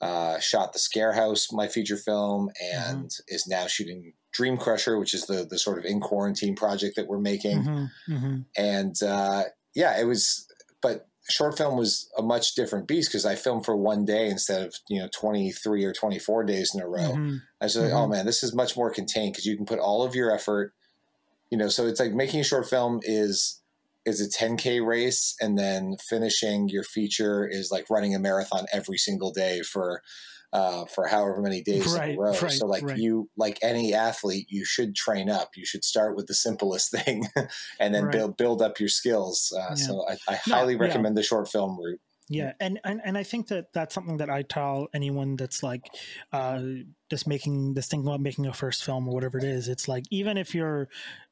uh, 0.00 0.38
shot 0.38 0.72
the 0.72 0.78
Scare 0.78 1.12
House, 1.12 1.52
my 1.52 1.68
feature 1.68 1.96
film, 1.96 2.50
and 2.72 3.06
mm-hmm. 3.06 3.34
is 3.34 3.46
now 3.46 3.66
shooting 3.66 4.12
Dream 4.32 4.56
Crusher, 4.56 4.98
which 4.98 5.14
is 5.14 5.26
the 5.26 5.46
the 5.48 5.58
sort 5.58 5.78
of 5.78 5.84
in 5.84 6.00
quarantine 6.00 6.54
project 6.56 6.96
that 6.96 7.08
we're 7.08 7.20
making. 7.20 7.62
Mm-hmm, 7.62 8.14
mm-hmm. 8.14 8.36
And 8.56 9.02
uh, 9.02 9.44
yeah, 9.74 10.00
it 10.00 10.04
was, 10.04 10.46
short 11.30 11.56
film 11.56 11.76
was 11.76 12.10
a 12.18 12.22
much 12.22 12.54
different 12.54 12.86
beast 12.86 13.10
because 13.10 13.24
I 13.24 13.36
filmed 13.36 13.64
for 13.64 13.76
one 13.76 14.04
day 14.04 14.28
instead 14.28 14.66
of 14.66 14.74
you 14.88 15.00
know 15.00 15.08
twenty 15.12 15.52
three 15.52 15.84
or 15.84 15.92
twenty 15.92 16.18
four 16.18 16.44
days 16.44 16.74
in 16.74 16.80
a 16.80 16.88
row. 16.88 17.12
Mm-hmm. 17.12 17.36
I 17.60 17.64
was 17.64 17.76
like, 17.76 17.92
oh 17.92 17.96
mm-hmm. 17.96 18.12
man, 18.12 18.26
this 18.26 18.42
is 18.42 18.54
much 18.54 18.76
more 18.76 18.90
contained 18.90 19.32
because 19.32 19.46
you 19.46 19.56
can 19.56 19.66
put 19.66 19.78
all 19.78 20.02
of 20.02 20.14
your 20.14 20.34
effort. 20.34 20.72
You 21.50 21.58
know, 21.58 21.68
so 21.68 21.86
it's 21.86 22.00
like 22.00 22.12
making 22.12 22.40
a 22.40 22.44
short 22.44 22.68
film 22.68 23.00
is 23.02 23.60
is 24.06 24.20
a 24.20 24.28
10k 24.28 24.84
race 24.84 25.36
and 25.40 25.58
then 25.58 25.96
finishing 26.08 26.68
your 26.68 26.82
feature 26.84 27.46
is 27.46 27.70
like 27.70 27.90
running 27.90 28.14
a 28.14 28.18
marathon 28.18 28.64
every 28.72 28.96
single 28.96 29.30
day 29.30 29.60
for 29.60 30.02
uh, 30.52 30.84
for 30.86 31.06
however 31.06 31.40
many 31.40 31.62
days 31.62 31.94
right, 31.96 32.10
in 32.10 32.16
a 32.16 32.20
row. 32.20 32.32
Right, 32.32 32.52
so 32.52 32.66
like 32.66 32.82
right. 32.82 32.98
you, 32.98 33.28
like 33.36 33.58
any 33.62 33.94
athlete, 33.94 34.46
you 34.48 34.64
should 34.64 34.94
train 34.94 35.30
up. 35.30 35.50
You 35.56 35.64
should 35.64 35.84
start 35.84 36.16
with 36.16 36.26
the 36.26 36.34
simplest 36.34 36.90
thing, 36.96 37.24
and 37.78 37.94
then 37.94 38.10
build 38.10 38.36
build 38.36 38.62
up 38.62 38.80
your 38.80 38.88
skills. 38.88 39.52
Uh, 39.56 39.66
yeah. 39.70 39.74
So 39.74 40.06
I, 40.08 40.16
I 40.28 40.36
highly 40.36 40.74
no, 40.74 40.80
recommend 40.80 41.16
yeah. 41.16 41.20
the 41.20 41.26
short 41.26 41.48
film 41.48 41.78
route. 41.78 42.00
Yeah, 42.32 42.52
and, 42.60 42.78
and 42.84 43.00
and 43.04 43.18
I 43.18 43.24
think 43.24 43.48
that 43.48 43.72
that's 43.72 43.92
something 43.92 44.18
that 44.18 44.30
I 44.30 44.42
tell 44.42 44.86
anyone 44.94 45.34
that's 45.34 45.64
like 45.64 45.82
uh, 46.32 46.62
just 47.10 47.26
making 47.26 47.74
this 47.74 47.88
thing 47.88 48.02
about 48.02 48.20
making 48.20 48.46
a 48.46 48.52
first 48.52 48.84
film 48.84 49.08
or 49.08 49.14
whatever 49.14 49.36
it 49.38 49.42
is. 49.42 49.66
It's 49.66 49.88
like 49.88 50.04
even 50.12 50.38
if 50.38 50.54
you're, 50.54 50.88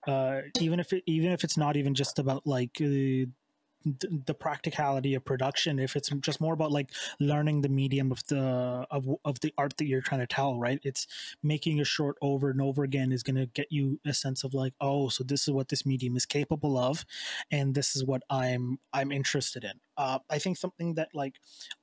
uh, 0.09 0.41
even 0.61 0.81
if 0.81 0.93
it, 0.93 1.05
even 1.07 1.31
if 1.31 1.45
it's 1.45 1.57
not 1.57 1.77
even 1.77 1.95
just 1.95 2.19
about 2.19 2.49
like 2.49 2.79
uh, 2.81 3.31
the 4.27 4.35
practicality 4.35 5.15
of 5.15 5.25
production 5.25 5.79
if 5.79 5.97
it's 5.97 6.11
just 6.21 6.41
more 6.41 6.55
about 6.55 6.73
like 6.73 6.91
learning 7.21 7.63
the 7.63 7.69
medium 7.69 8.13
of 8.13 8.25
the 8.27 8.87
of, 8.91 9.09
of 9.25 9.41
the 9.41 9.53
art 9.57 9.77
that 9.77 9.87
you're 9.87 10.01
trying 10.01 10.21
to 10.21 10.27
tell 10.27 10.59
right? 10.59 10.81
It's 10.83 11.07
making 11.43 11.81
a 11.81 11.85
short 11.85 12.17
over 12.23 12.51
and 12.51 12.61
over 12.61 12.85
again 12.85 13.13
is 13.13 13.23
going 13.23 13.37
to 13.37 13.47
get 13.47 13.67
you 13.71 14.01
a 14.07 14.13
sense 14.13 14.45
of 14.45 14.55
like 14.55 14.75
oh 14.81 15.09
so 15.09 15.25
this 15.25 15.47
is 15.47 15.55
what 15.55 15.69
this 15.69 15.87
medium 15.87 16.17
is 16.17 16.27
capable 16.27 16.79
of 16.79 17.05
and 17.51 17.75
this 17.75 17.97
is 17.97 18.05
what 18.05 18.23
i'm 18.31 18.79
i'm 18.93 19.13
interested 19.13 19.65
in. 19.65 19.73
Uh, 19.97 20.19
i 20.31 20.39
think 20.39 20.57
something 20.57 20.95
that 20.95 21.09
like 21.15 21.35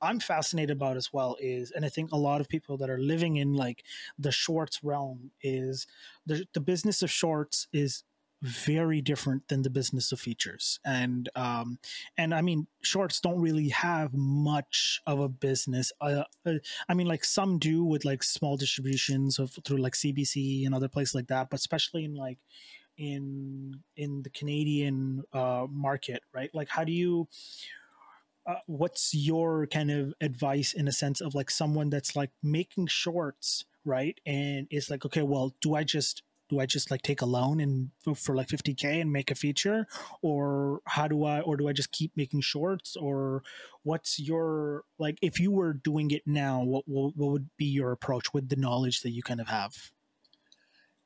i'm 0.02 0.20
fascinated 0.20 0.76
about 0.76 0.98
as 0.98 1.12
well 1.12 1.36
is 1.40 1.72
and 1.72 1.86
i 1.86 1.90
think 1.90 2.12
a 2.12 2.18
lot 2.18 2.42
of 2.42 2.50
people 2.50 2.78
that 2.78 2.90
are 2.90 3.00
living 3.00 3.38
in 3.38 3.54
like 3.54 3.84
the 4.18 4.32
shorts 4.32 4.84
realm 4.84 5.32
is 5.42 5.88
the, 6.26 6.46
the 6.54 6.60
business 6.60 7.02
of 7.02 7.12
shorts 7.12 7.68
is 7.74 8.04
very 8.42 9.02
different 9.02 9.48
than 9.48 9.62
the 9.62 9.70
business 9.70 10.12
of 10.12 10.20
features. 10.20 10.80
And 10.86 11.30
um 11.36 11.80
and 12.18 12.34
i 12.34 12.42
mean 12.42 12.68
shorts 12.82 13.20
don't 13.20 13.42
really 13.42 13.70
have 13.70 14.14
much 14.14 15.02
of 15.08 15.20
a 15.20 15.30
business 15.30 15.92
uh, 16.02 16.24
uh, 16.46 16.54
i 16.88 16.94
mean 16.94 17.08
like 17.08 17.24
some 17.26 17.58
do 17.60 17.84
with 17.84 18.06
like 18.06 18.24
small 18.24 18.58
distributions 18.58 19.40
of 19.40 19.58
through 19.66 19.78
like 19.78 19.94
cbc 19.94 20.66
and 20.66 20.76
other 20.76 20.88
places 20.88 21.16
like 21.16 21.28
that 21.28 21.50
but 21.50 21.60
especially 21.60 22.04
in 22.04 22.16
like 22.16 22.38
in 22.98 23.82
in 23.98 24.22
the 24.24 24.30
canadian 24.30 25.24
uh 25.34 25.66
market 25.70 26.22
right? 26.34 26.50
Like 26.54 26.70
how 26.70 26.84
do 26.84 26.92
you 26.92 27.28
uh, 28.48 28.56
what's 28.68 29.14
your 29.16 29.66
kind 29.68 29.90
of 29.90 30.14
advice 30.22 30.74
in 30.74 30.88
a 30.88 30.92
sense 30.92 31.20
of 31.20 31.34
like 31.34 31.50
someone 31.50 31.90
that's 31.90 32.16
like 32.16 32.30
making 32.44 32.88
shorts 32.88 33.66
right? 33.84 34.20
And 34.26 34.68
it's 34.70 34.90
like 34.90 35.06
okay 35.06 35.22
well 35.22 35.54
do 35.62 35.76
i 35.76 35.84
just 35.84 36.24
do 36.50 36.60
I 36.60 36.66
just 36.66 36.92
like 36.92 37.02
take 37.02 37.22
a 37.22 37.26
loan 37.26 37.60
and 37.60 37.90
for 38.16 38.36
like 38.36 38.48
50k 38.48 39.02
and 39.02 39.12
make 39.12 39.32
a 39.32 39.36
feature? 39.36 39.88
Or 40.22 40.82
how 40.86 41.08
do 41.08 41.24
I 41.24 41.42
or 41.42 41.58
do 41.58 41.68
I 41.68 41.74
just 41.74 41.92
keep 41.92 42.12
making 42.16 42.42
shorts? 42.42 42.96
Or 42.96 43.44
what's 43.84 44.20
your 44.20 44.84
like 45.00 45.18
if 45.22 45.40
you 45.40 45.52
were 45.52 45.74
doing 45.74 46.12
it 46.12 46.24
now 46.26 46.64
what 46.64 46.84
what, 46.88 47.16
what 47.16 47.32
would 47.32 47.50
be 47.58 47.66
your 47.66 47.92
approach 47.92 48.34
with 48.34 48.50
the 48.50 48.56
knowledge 48.56 49.02
that 49.02 49.12
you 49.12 49.24
kind 49.24 49.42
of 49.42 49.48
have? 49.48 49.92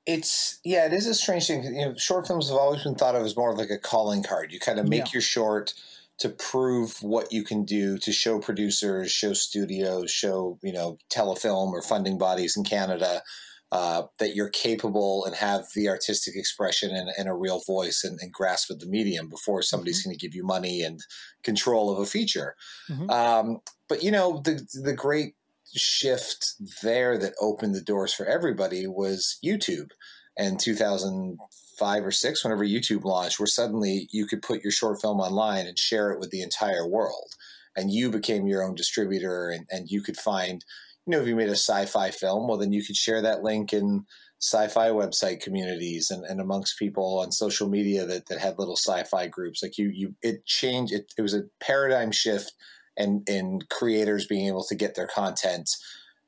It's 0.06 0.60
yeah 0.64 0.86
it 0.86 0.94
is 0.94 1.08
a 1.08 1.14
strange 1.14 1.48
thing 1.48 1.64
you 1.64 1.86
know 1.86 1.96
short 1.96 2.28
films 2.28 2.50
have 2.50 2.58
always 2.58 2.84
been 2.84 2.96
thought 2.96 3.16
of 3.16 3.24
as 3.24 3.38
more 3.38 3.52
of 3.52 3.58
like 3.58 3.70
a 3.70 3.78
calling 3.78 4.24
card. 4.24 4.52
You 4.52 4.60
kind 4.60 4.80
of 4.80 4.88
make 4.88 5.06
yeah. 5.06 5.14
your 5.14 5.22
short 5.22 5.74
to 6.20 6.30
prove 6.30 7.02
what 7.02 7.32
you 7.32 7.44
can 7.44 7.64
do 7.64 7.98
to 7.98 8.12
show 8.12 8.40
producers 8.40 9.10
show 9.12 9.34
studios 9.34 10.12
show 10.12 10.60
you 10.62 10.74
know 10.74 10.98
telefilm 11.10 11.72
or 11.72 11.82
funding 11.82 12.18
bodies 12.18 12.58
in 12.58 12.64
canada 12.64 13.24
uh, 13.72 14.04
that 14.18 14.36
you're 14.36 14.50
capable 14.50 15.24
and 15.26 15.36
have 15.36 15.66
the 15.76 15.88
artistic 15.88 16.36
expression 16.36 16.96
and, 16.96 17.10
and 17.18 17.30
a 17.30 17.34
real 17.34 17.62
voice 17.68 18.04
and, 18.04 18.18
and, 18.20 18.34
grasp 18.34 18.72
of 18.72 18.80
the 18.80 18.88
medium 18.88 19.30
before 19.30 19.62
somebody's 19.62 20.02
mm-hmm. 20.02 20.10
going 20.10 20.18
to 20.18 20.26
give 20.26 20.34
you 20.34 20.44
money 20.44 20.82
and 20.82 21.02
control 21.44 21.92
of 21.92 22.00
a 22.00 22.06
feature. 22.06 22.56
Mm-hmm. 22.90 23.10
Um, 23.12 23.60
but 23.88 24.02
you 24.02 24.10
know, 24.10 24.42
the 24.44 24.68
the 24.84 24.94
great 24.94 25.36
shift 25.76 26.56
there 26.82 27.18
that 27.18 27.34
opened 27.40 27.76
the 27.76 27.82
doors 27.82 28.14
for 28.14 28.26
everybody 28.26 28.88
was 28.88 29.38
YouTube. 29.44 29.92
And 30.38 30.60
2005 30.60 32.06
or 32.06 32.12
six, 32.12 32.44
whenever 32.44 32.66
YouTube 32.66 33.04
launched, 33.04 33.40
where 33.40 33.48
suddenly 33.48 34.08
you 34.12 34.26
could 34.26 34.42
put 34.42 34.64
your 34.64 34.72
short 34.72 35.02
film 35.02 35.20
online 35.20 35.68
and 35.68 35.78
share 35.78 36.12
it 36.12 36.20
with 36.20 36.30
the 36.30 36.42
entire 36.42 36.88
world, 36.88 37.36
and 37.76 37.92
you 37.92 38.10
became 38.10 38.48
your 38.48 38.64
own 38.64 38.74
distributor, 38.74 39.50
and, 39.50 39.68
and 39.70 39.92
you 39.92 40.02
could 40.02 40.16
find 40.16 40.64
you 41.10 41.16
know, 41.16 41.24
if 41.24 41.28
you 41.28 41.36
made 41.36 41.50
a 41.50 41.54
sci-fi 41.54 42.12
film, 42.12 42.48
well, 42.48 42.60
then 42.60 42.72
you 42.72 42.84
could 42.84 42.96
share 42.96 43.20
that 43.24 43.42
link 43.42 43.74
in 43.74 44.06
sci-fi 44.40 44.90
website 44.90 45.42
communities 45.42 46.12
and, 46.12 46.24
and 46.24 46.40
amongst 46.40 46.78
people 46.78 47.18
on 47.18 47.32
social 47.32 47.68
media 47.68 48.06
that, 48.06 48.28
that 48.28 48.38
had 48.38 48.60
little 48.60 48.76
sci-fi 48.76 49.26
groups. 49.26 49.64
Like 49.64 49.80
you, 49.80 49.90
you, 49.90 50.14
it 50.22 50.46
changed. 50.46 50.94
It, 50.94 51.12
it 51.18 51.24
was 51.24 51.34
a 51.34 51.46
paradigm 51.60 52.12
shift 52.12 52.54
and 52.96 53.28
in 53.28 53.62
creators 53.72 54.28
being 54.28 54.46
able 54.46 54.64
to 54.66 54.76
get 54.76 54.94
their 54.94 55.08
content 55.08 55.72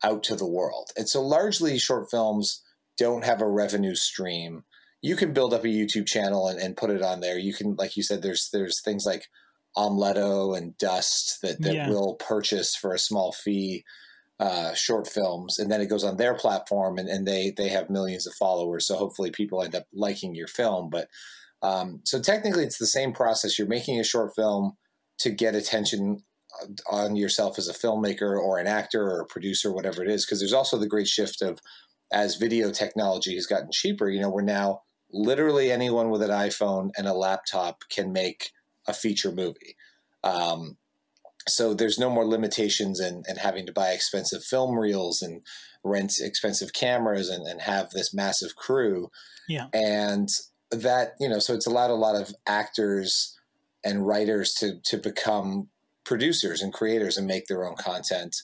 out 0.04 0.24
to 0.24 0.36
the 0.36 0.48
world. 0.48 0.90
And 0.98 1.08
so 1.08 1.22
largely 1.22 1.78
short 1.78 2.10
films 2.10 2.64
don't 2.98 3.24
have 3.24 3.40
a 3.40 3.48
revenue 3.48 3.94
stream. 3.94 4.64
You 5.04 5.16
can 5.16 5.32
build 5.32 5.54
up 5.54 5.64
a 5.64 5.68
YouTube 5.68 6.08
channel 6.08 6.48
and, 6.48 6.60
and 6.60 6.76
put 6.76 6.90
it 6.90 7.04
on 7.04 7.20
there. 7.20 7.38
You 7.38 7.54
can, 7.54 7.76
like 7.76 7.96
you 7.96 8.02
said, 8.02 8.24
there's 8.24 8.50
there's 8.52 8.82
things 8.82 9.06
like 9.06 9.28
Omeleto 9.78 10.58
and 10.58 10.76
Dust 10.80 11.40
that, 11.44 11.62
that 11.62 11.76
yeah. 11.76 11.90
will 11.90 12.16
purchase 12.16 12.76
for 12.76 12.96
a 12.96 13.00
small 13.00 13.32
fee 13.32 13.84
uh, 14.42 14.74
short 14.74 15.08
films, 15.08 15.60
and 15.60 15.72
then 15.72 15.82
it 15.82 15.90
goes 15.90 16.04
on 16.04 16.18
their 16.18 16.34
platform, 16.34 16.98
and, 16.98 17.08
and 17.08 17.28
they 17.28 17.54
they 17.56 17.70
have 17.70 17.92
millions 17.92 18.26
of 18.26 18.34
followers. 18.34 18.88
So 18.88 18.98
hopefully, 18.98 19.30
people 19.30 19.62
end 19.62 19.76
up 19.76 19.86
liking 19.94 20.34
your 20.34 20.48
film. 20.48 20.90
But 20.90 21.10
um, 21.62 22.02
so 22.06 22.20
technically, 22.20 22.64
it's 22.64 22.80
the 22.80 22.88
same 22.88 23.14
process. 23.14 23.60
You're 23.60 23.68
making 23.68 24.00
a 24.00 24.04
short 24.04 24.34
film 24.36 24.78
to 25.20 25.30
get 25.30 25.54
attention 25.54 26.24
on 26.90 27.16
yourself 27.16 27.60
as 27.60 27.68
a 27.68 27.74
filmmaker 27.74 28.36
or 28.36 28.58
an 28.58 28.66
actor 28.66 29.04
or 29.04 29.22
a 29.22 29.28
producer, 29.28 29.72
whatever 29.72 30.04
it 30.04 30.10
is. 30.10 30.26
Because 30.26 30.40
there's 30.40 30.54
also 30.54 30.80
the 30.80 30.88
great 30.88 31.08
shift 31.08 31.44
of 31.44 31.60
as 32.12 32.36
video 32.36 32.72
technology 32.72 33.36
has 33.36 33.46
gotten 33.46 33.70
cheaper. 33.72 34.10
You 34.10 34.22
know, 34.22 34.30
we're 34.32 34.42
now 34.42 34.82
literally 35.12 35.72
anyone 35.72 36.10
with 36.10 36.24
an 36.24 36.32
iPhone 36.32 36.90
and 36.98 37.08
a 37.08 37.14
laptop 37.14 37.84
can 37.92 38.12
make 38.12 38.50
a 38.88 38.94
feature 38.94 39.32
movie. 39.32 39.76
Um, 40.24 40.78
so 41.48 41.74
there's 41.74 42.00
no 42.00 42.10
more 42.10 42.26
limitations 42.26 43.00
and, 43.00 43.26
in 43.28 43.38
having 43.38 43.66
to 43.66 43.72
buy 43.72 43.90
expensive 43.90 44.44
film 44.44 44.78
reels 44.78 45.22
and 45.22 45.42
rent 45.84 46.14
expensive 46.20 46.74
cameras 46.74 47.30
and, 47.30 47.48
and 47.48 47.62
have 47.62 47.90
this 47.90 48.14
massive 48.14 48.56
crew. 48.56 49.10
Yeah. 49.48 49.68
And 49.74 50.30
that, 50.70 51.16
you 51.20 51.28
know, 51.28 51.40
so 51.40 51.54
it's 51.54 51.68
allowed 51.68 51.90
a 51.90 51.96
lot 51.96 52.16
of 52.16 52.34
actors 52.48 53.38
and 53.84 54.06
writers 54.06 54.54
to 54.56 54.80
to 54.84 54.98
become 54.98 55.70
producers 56.04 56.62
and 56.62 56.74
creators 56.74 57.18
and 57.18 57.28
make 57.28 57.48
their 57.48 57.66
own 57.66 57.76
content. 57.76 58.36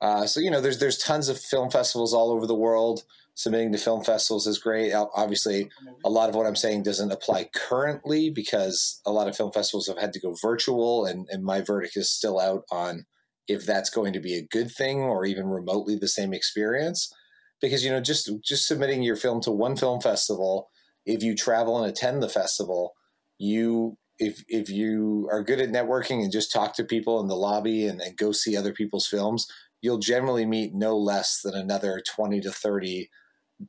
Uh, 0.00 0.26
so 0.26 0.40
you 0.40 0.50
know, 0.50 0.60
there's 0.60 0.78
there's 0.78 0.98
tons 0.98 1.28
of 1.28 1.40
film 1.40 1.70
festivals 1.70 2.12
all 2.12 2.30
over 2.30 2.46
the 2.46 2.54
world 2.54 3.04
submitting 3.34 3.72
to 3.72 3.78
film 3.78 4.04
festivals 4.04 4.46
is 4.46 4.58
great. 4.58 4.92
Obviously, 4.92 5.68
a 6.04 6.10
lot 6.10 6.28
of 6.28 6.34
what 6.34 6.46
I'm 6.46 6.56
saying 6.56 6.84
doesn't 6.84 7.10
apply 7.10 7.50
currently 7.54 8.30
because 8.30 9.00
a 9.04 9.12
lot 9.12 9.28
of 9.28 9.36
film 9.36 9.52
festivals 9.52 9.88
have 9.88 9.98
had 9.98 10.12
to 10.12 10.20
go 10.20 10.36
virtual, 10.40 11.04
and, 11.04 11.26
and 11.30 11.44
my 11.44 11.60
verdict 11.60 11.96
is 11.96 12.10
still 12.10 12.38
out 12.38 12.62
on 12.70 13.06
if 13.46 13.66
that's 13.66 13.90
going 13.90 14.12
to 14.12 14.20
be 14.20 14.34
a 14.34 14.46
good 14.46 14.70
thing 14.70 15.00
or 15.00 15.26
even 15.26 15.46
remotely 15.46 15.96
the 15.96 16.08
same 16.08 16.32
experience. 16.32 17.12
Because 17.60 17.84
you 17.84 17.90
know, 17.90 18.00
just 18.00 18.30
just 18.44 18.66
submitting 18.66 19.02
your 19.02 19.16
film 19.16 19.40
to 19.42 19.50
one 19.50 19.76
film 19.76 20.00
festival, 20.00 20.68
if 21.04 21.22
you 21.22 21.34
travel 21.34 21.82
and 21.82 21.90
attend 21.90 22.22
the 22.22 22.28
festival, 22.28 22.92
you 23.38 23.96
if 24.18 24.44
if 24.48 24.68
you 24.68 25.28
are 25.32 25.42
good 25.42 25.60
at 25.60 25.70
networking 25.70 26.22
and 26.22 26.32
just 26.32 26.52
talk 26.52 26.74
to 26.74 26.84
people 26.84 27.20
in 27.20 27.28
the 27.28 27.36
lobby 27.36 27.86
and, 27.86 28.00
and 28.00 28.16
go 28.16 28.32
see 28.32 28.56
other 28.56 28.72
people's 28.72 29.06
films, 29.06 29.46
you'll 29.80 29.98
generally 29.98 30.46
meet 30.46 30.74
no 30.74 30.96
less 30.96 31.40
than 31.42 31.54
another 31.54 32.02
20 32.06 32.40
to 32.40 32.50
30 32.50 33.08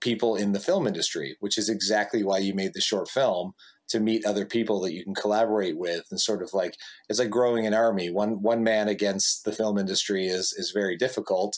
people 0.02 0.36
in 0.36 0.52
the 0.52 0.60
film 0.60 0.88
industry, 0.88 1.38
which 1.40 1.58
is 1.58 1.70
exactly 1.70 2.24
why 2.24 2.40
you 2.40 2.54
made 2.54 2.74
the 2.74 2.82
short 2.82 3.10
film 3.10 3.54
to 3.88 4.00
meet 4.00 4.26
other 4.26 4.46
people 4.46 4.82
that 4.82 4.94
you 4.94 5.04
can 5.04 5.14
collaborate 5.14 5.78
with 5.78 6.06
and 6.10 6.20
sort 6.20 6.42
of 6.42 6.54
like 6.54 6.76
it's 7.08 7.20
like 7.20 7.30
growing 7.30 7.68
an 7.68 7.74
army. 7.74 8.10
One 8.10 8.42
one 8.42 8.64
man 8.64 8.88
against 8.88 9.46
the 9.46 9.52
film 9.52 9.78
industry 9.78 10.28
is 10.28 10.54
is 10.58 10.72
very 10.72 10.98
difficult. 10.98 11.58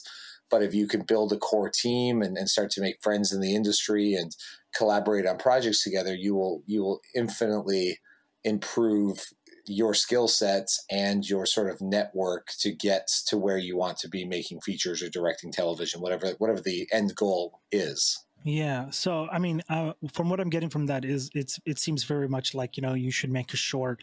But 0.49 0.63
if 0.63 0.73
you 0.73 0.87
can 0.87 1.01
build 1.01 1.33
a 1.33 1.37
core 1.37 1.69
team 1.69 2.21
and, 2.21 2.37
and 2.37 2.49
start 2.49 2.69
to 2.71 2.81
make 2.81 3.01
friends 3.01 3.33
in 3.33 3.41
the 3.41 3.53
industry 3.53 4.13
and 4.13 4.33
collaborate 4.73 5.25
on 5.25 5.37
projects 5.37 5.83
together, 5.83 6.13
you 6.13 6.35
will 6.35 6.63
you 6.65 6.83
will 6.83 7.01
infinitely 7.15 7.99
improve 8.43 9.25
your 9.67 9.93
skill 9.93 10.27
sets 10.27 10.83
and 10.89 11.27
your 11.29 11.45
sort 11.45 11.69
of 11.69 11.81
network 11.81 12.49
to 12.59 12.71
get 12.71 13.07
to 13.27 13.37
where 13.37 13.57
you 13.57 13.77
want 13.77 13.97
to 13.99 14.09
be 14.09 14.25
making 14.25 14.61
features 14.61 15.03
or 15.03 15.09
directing 15.09 15.51
television, 15.51 16.01
whatever 16.01 16.29
whatever 16.37 16.61
the 16.61 16.87
end 16.91 17.15
goal 17.15 17.59
is. 17.71 18.23
Yeah. 18.43 18.89
So, 18.91 19.27
I 19.31 19.39
mean, 19.39 19.61
uh, 19.69 19.93
from 20.13 20.29
what 20.29 20.39
I'm 20.39 20.49
getting 20.49 20.69
from 20.69 20.85
that 20.85 21.03
is 21.03 21.29
it's 21.33 21.59
it 21.65 21.79
seems 21.79 22.03
very 22.03 22.29
much 22.29 22.53
like 22.55 22.77
you 22.77 22.81
know 22.81 22.93
you 22.93 23.11
should 23.11 23.31
make 23.31 23.53
a 23.53 23.57
short, 23.57 24.01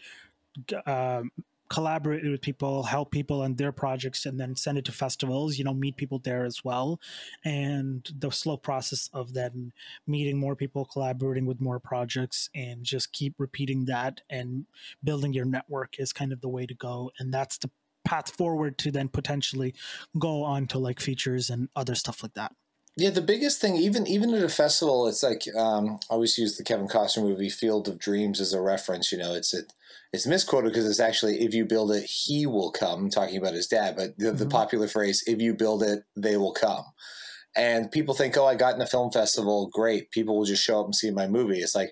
uh, 0.85 1.23
collaborate 1.69 2.23
with 2.23 2.41
people, 2.41 2.83
help 2.83 3.11
people 3.11 3.41
on 3.41 3.55
their 3.55 3.71
projects, 3.71 4.25
and 4.25 4.39
then 4.39 4.55
send 4.55 4.77
it 4.77 4.85
to 4.85 4.91
festivals. 4.91 5.57
You 5.57 5.63
know, 5.63 5.73
meet 5.73 5.97
people 5.97 6.19
there 6.19 6.45
as 6.45 6.63
well, 6.63 6.99
and 7.43 8.07
the 8.17 8.31
slow 8.31 8.57
process 8.57 9.09
of 9.13 9.33
then 9.33 9.73
meeting 10.07 10.37
more 10.37 10.55
people, 10.55 10.85
collaborating 10.85 11.45
with 11.45 11.61
more 11.61 11.79
projects, 11.79 12.49
and 12.55 12.83
just 12.83 13.11
keep 13.13 13.35
repeating 13.37 13.85
that 13.85 14.21
and 14.29 14.65
building 15.03 15.33
your 15.33 15.45
network 15.45 15.95
is 15.99 16.13
kind 16.13 16.31
of 16.31 16.41
the 16.41 16.49
way 16.49 16.65
to 16.65 16.73
go, 16.75 17.11
and 17.19 17.33
that's 17.33 17.57
the 17.57 17.69
path 18.05 18.35
forward 18.35 18.77
to 18.77 18.91
then 18.91 19.09
potentially 19.09 19.73
go 20.19 20.43
on 20.43 20.67
to 20.67 20.77
like 20.77 20.99
features 20.99 21.49
and 21.49 21.69
other 21.75 21.95
stuff 21.95 22.21
like 22.21 22.35
that. 22.35 22.53
Yeah, 22.97 23.09
the 23.09 23.21
biggest 23.21 23.59
thing, 23.59 23.75
even 23.75 24.07
even 24.07 24.33
at 24.33 24.43
a 24.43 24.49
festival, 24.49 25.07
it's 25.07 25.21
like 25.21 25.43
um, 25.57 25.99
I 26.09 26.13
always 26.13 26.37
use 26.37 26.55
the 26.55 26.63
Kevin 26.63 26.87
Costner 26.87 27.23
movie 27.23 27.49
Field 27.49 27.89
of 27.89 27.99
Dreams 27.99 28.39
as 28.39 28.53
a 28.53 28.61
reference. 28.61 29.11
You 29.11 29.17
know, 29.17 29.33
it's 29.33 29.53
it, 29.53 29.73
it's 30.13 30.25
misquoted 30.25 30.71
because 30.71 30.87
it's 30.87 31.01
actually 31.01 31.41
if 31.41 31.53
you 31.53 31.65
build 31.65 31.91
it, 31.91 32.05
he 32.05 32.45
will 32.45 32.71
come. 32.71 33.09
Talking 33.09 33.37
about 33.37 33.53
his 33.53 33.67
dad, 33.67 33.97
but 33.97 34.17
the, 34.17 34.27
mm-hmm. 34.27 34.37
the 34.37 34.45
popular 34.45 34.87
phrase 34.87 35.23
"if 35.27 35.41
you 35.41 35.53
build 35.53 35.83
it, 35.83 36.03
they 36.15 36.37
will 36.37 36.53
come." 36.53 36.85
And 37.53 37.91
people 37.91 38.13
think, 38.13 38.37
"Oh, 38.37 38.45
I 38.45 38.55
got 38.55 38.75
in 38.75 38.81
a 38.81 38.87
film 38.87 39.11
festival, 39.11 39.69
great. 39.73 40.09
People 40.11 40.37
will 40.37 40.45
just 40.45 40.63
show 40.63 40.79
up 40.79 40.85
and 40.85 40.95
see 40.95 41.11
my 41.11 41.27
movie." 41.27 41.59
It's 41.59 41.75
like, 41.75 41.91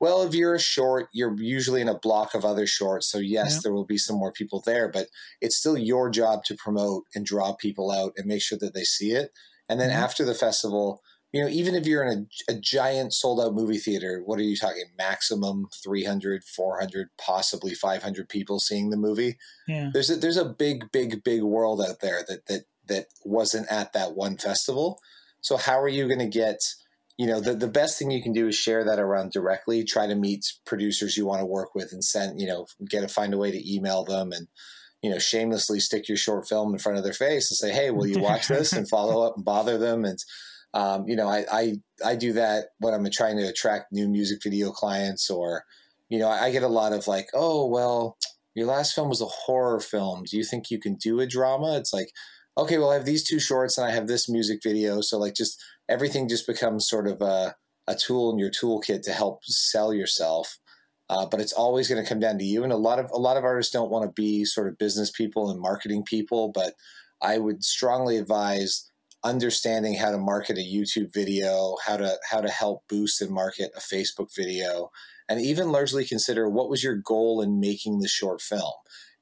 well, 0.00 0.20
if 0.20 0.34
you're 0.34 0.54
a 0.54 0.60
short, 0.60 1.08
you're 1.14 1.34
usually 1.40 1.80
in 1.80 1.88
a 1.88 1.98
block 1.98 2.34
of 2.34 2.44
other 2.44 2.66
shorts, 2.66 3.06
so 3.10 3.16
yes, 3.16 3.54
yeah. 3.54 3.60
there 3.62 3.72
will 3.72 3.86
be 3.86 3.96
some 3.96 4.16
more 4.16 4.32
people 4.32 4.62
there, 4.66 4.88
but 4.88 5.06
it's 5.40 5.56
still 5.56 5.78
your 5.78 6.10
job 6.10 6.44
to 6.44 6.56
promote 6.56 7.04
and 7.14 7.24
draw 7.24 7.54
people 7.54 7.90
out 7.90 8.12
and 8.18 8.26
make 8.26 8.42
sure 8.42 8.58
that 8.58 8.74
they 8.74 8.84
see 8.84 9.12
it 9.12 9.30
and 9.68 9.80
then 9.80 9.90
mm-hmm. 9.90 10.02
after 10.02 10.24
the 10.24 10.34
festival, 10.34 11.02
you 11.32 11.42
know, 11.42 11.48
even 11.48 11.74
if 11.74 11.86
you're 11.86 12.04
in 12.04 12.28
a, 12.48 12.52
a, 12.52 12.60
giant 12.60 13.14
sold 13.14 13.40
out 13.40 13.54
movie 13.54 13.78
theater, 13.78 14.22
what 14.24 14.38
are 14.38 14.42
you 14.42 14.56
talking? 14.56 14.84
Maximum 14.98 15.66
300, 15.82 16.44
400, 16.44 17.08
possibly 17.18 17.74
500 17.74 18.28
people 18.28 18.58
seeing 18.58 18.90
the 18.90 18.98
movie. 18.98 19.38
Yeah. 19.66 19.90
There's 19.92 20.10
a, 20.10 20.16
there's 20.16 20.36
a 20.36 20.44
big, 20.44 20.92
big, 20.92 21.24
big 21.24 21.42
world 21.42 21.80
out 21.80 22.00
there 22.02 22.22
that, 22.28 22.46
that, 22.46 22.64
that 22.88 23.06
wasn't 23.24 23.70
at 23.72 23.94
that 23.94 24.14
one 24.14 24.36
festival. 24.36 25.00
So 25.40 25.56
how 25.56 25.80
are 25.80 25.88
you 25.88 26.06
going 26.06 26.18
to 26.18 26.28
get, 26.28 26.58
you 27.16 27.26
know, 27.26 27.40
the, 27.40 27.54
the 27.54 27.68
best 27.68 27.98
thing 27.98 28.10
you 28.10 28.22
can 28.22 28.34
do 28.34 28.48
is 28.48 28.54
share 28.54 28.84
that 28.84 28.98
around 28.98 29.32
directly, 29.32 29.84
try 29.84 30.06
to 30.06 30.14
meet 30.14 30.44
producers 30.66 31.16
you 31.16 31.24
want 31.24 31.40
to 31.40 31.46
work 31.46 31.74
with 31.74 31.92
and 31.92 32.04
send, 32.04 32.40
you 32.40 32.46
know, 32.46 32.66
get 32.90 33.00
to 33.00 33.08
find 33.08 33.32
a 33.32 33.38
way 33.38 33.50
to 33.50 33.74
email 33.74 34.04
them 34.04 34.32
and, 34.32 34.48
you 35.02 35.10
know, 35.10 35.18
shamelessly 35.18 35.80
stick 35.80 36.08
your 36.08 36.16
short 36.16 36.48
film 36.48 36.72
in 36.72 36.78
front 36.78 36.96
of 36.96 37.04
their 37.04 37.12
face 37.12 37.50
and 37.50 37.56
say, 37.56 37.74
"Hey, 37.74 37.90
will 37.90 38.06
you 38.06 38.20
watch 38.20 38.48
this?" 38.48 38.72
and 38.72 38.88
follow 38.88 39.26
up 39.26 39.36
and 39.36 39.44
bother 39.44 39.76
them. 39.76 40.04
And 40.04 40.18
um, 40.74 41.04
you 41.06 41.16
know, 41.16 41.28
I, 41.28 41.44
I 41.52 41.74
I 42.04 42.16
do 42.16 42.32
that 42.34 42.68
when 42.78 42.94
I'm 42.94 43.08
trying 43.10 43.36
to 43.38 43.48
attract 43.48 43.92
new 43.92 44.08
music 44.08 44.40
video 44.42 44.70
clients, 44.70 45.28
or 45.28 45.64
you 46.08 46.18
know, 46.18 46.28
I 46.28 46.50
get 46.52 46.62
a 46.62 46.68
lot 46.68 46.92
of 46.92 47.06
like, 47.06 47.28
"Oh, 47.34 47.66
well, 47.66 48.16
your 48.54 48.66
last 48.66 48.94
film 48.94 49.08
was 49.08 49.20
a 49.20 49.26
horror 49.26 49.80
film. 49.80 50.24
Do 50.30 50.36
you 50.36 50.44
think 50.44 50.70
you 50.70 50.78
can 50.78 50.94
do 50.94 51.20
a 51.20 51.26
drama?" 51.26 51.76
It's 51.76 51.92
like, 51.92 52.10
okay, 52.56 52.78
well, 52.78 52.90
I 52.90 52.94
have 52.94 53.04
these 53.04 53.24
two 53.24 53.40
shorts 53.40 53.76
and 53.76 53.86
I 53.86 53.90
have 53.90 54.06
this 54.06 54.28
music 54.28 54.60
video, 54.62 55.00
so 55.00 55.18
like, 55.18 55.34
just 55.34 55.60
everything 55.88 56.28
just 56.28 56.46
becomes 56.46 56.88
sort 56.88 57.08
of 57.08 57.20
a 57.20 57.56
a 57.88 57.96
tool 57.96 58.30
in 58.30 58.38
your 58.38 58.50
toolkit 58.50 59.02
to 59.02 59.12
help 59.12 59.40
sell 59.44 59.92
yourself. 59.92 60.58
Uh, 61.12 61.26
but 61.26 61.40
it's 61.40 61.52
always 61.52 61.90
going 61.90 62.02
to 62.02 62.08
come 62.08 62.20
down 62.20 62.38
to 62.38 62.44
you. 62.44 62.64
And 62.64 62.72
a 62.72 62.76
lot 62.76 62.98
of 62.98 63.10
a 63.10 63.18
lot 63.18 63.36
of 63.36 63.44
artists 63.44 63.70
don't 63.70 63.90
want 63.90 64.06
to 64.06 64.12
be 64.22 64.46
sort 64.46 64.66
of 64.66 64.78
business 64.78 65.10
people 65.10 65.50
and 65.50 65.60
marketing 65.60 66.04
people, 66.04 66.50
but 66.50 66.72
I 67.20 67.36
would 67.36 67.62
strongly 67.62 68.16
advise 68.16 68.90
understanding 69.22 69.94
how 69.94 70.10
to 70.10 70.16
market 70.16 70.56
a 70.56 70.62
YouTube 70.62 71.12
video, 71.12 71.76
how 71.84 71.98
to 71.98 72.16
how 72.30 72.40
to 72.40 72.48
help 72.48 72.84
boost 72.88 73.20
and 73.20 73.30
market 73.30 73.72
a 73.76 73.80
Facebook 73.80 74.34
video, 74.34 74.90
and 75.28 75.38
even 75.38 75.70
largely 75.70 76.06
consider 76.06 76.48
what 76.48 76.70
was 76.70 76.82
your 76.82 76.96
goal 76.96 77.42
in 77.42 77.60
making 77.60 77.98
the 77.98 78.08
short 78.08 78.40
film. 78.40 78.72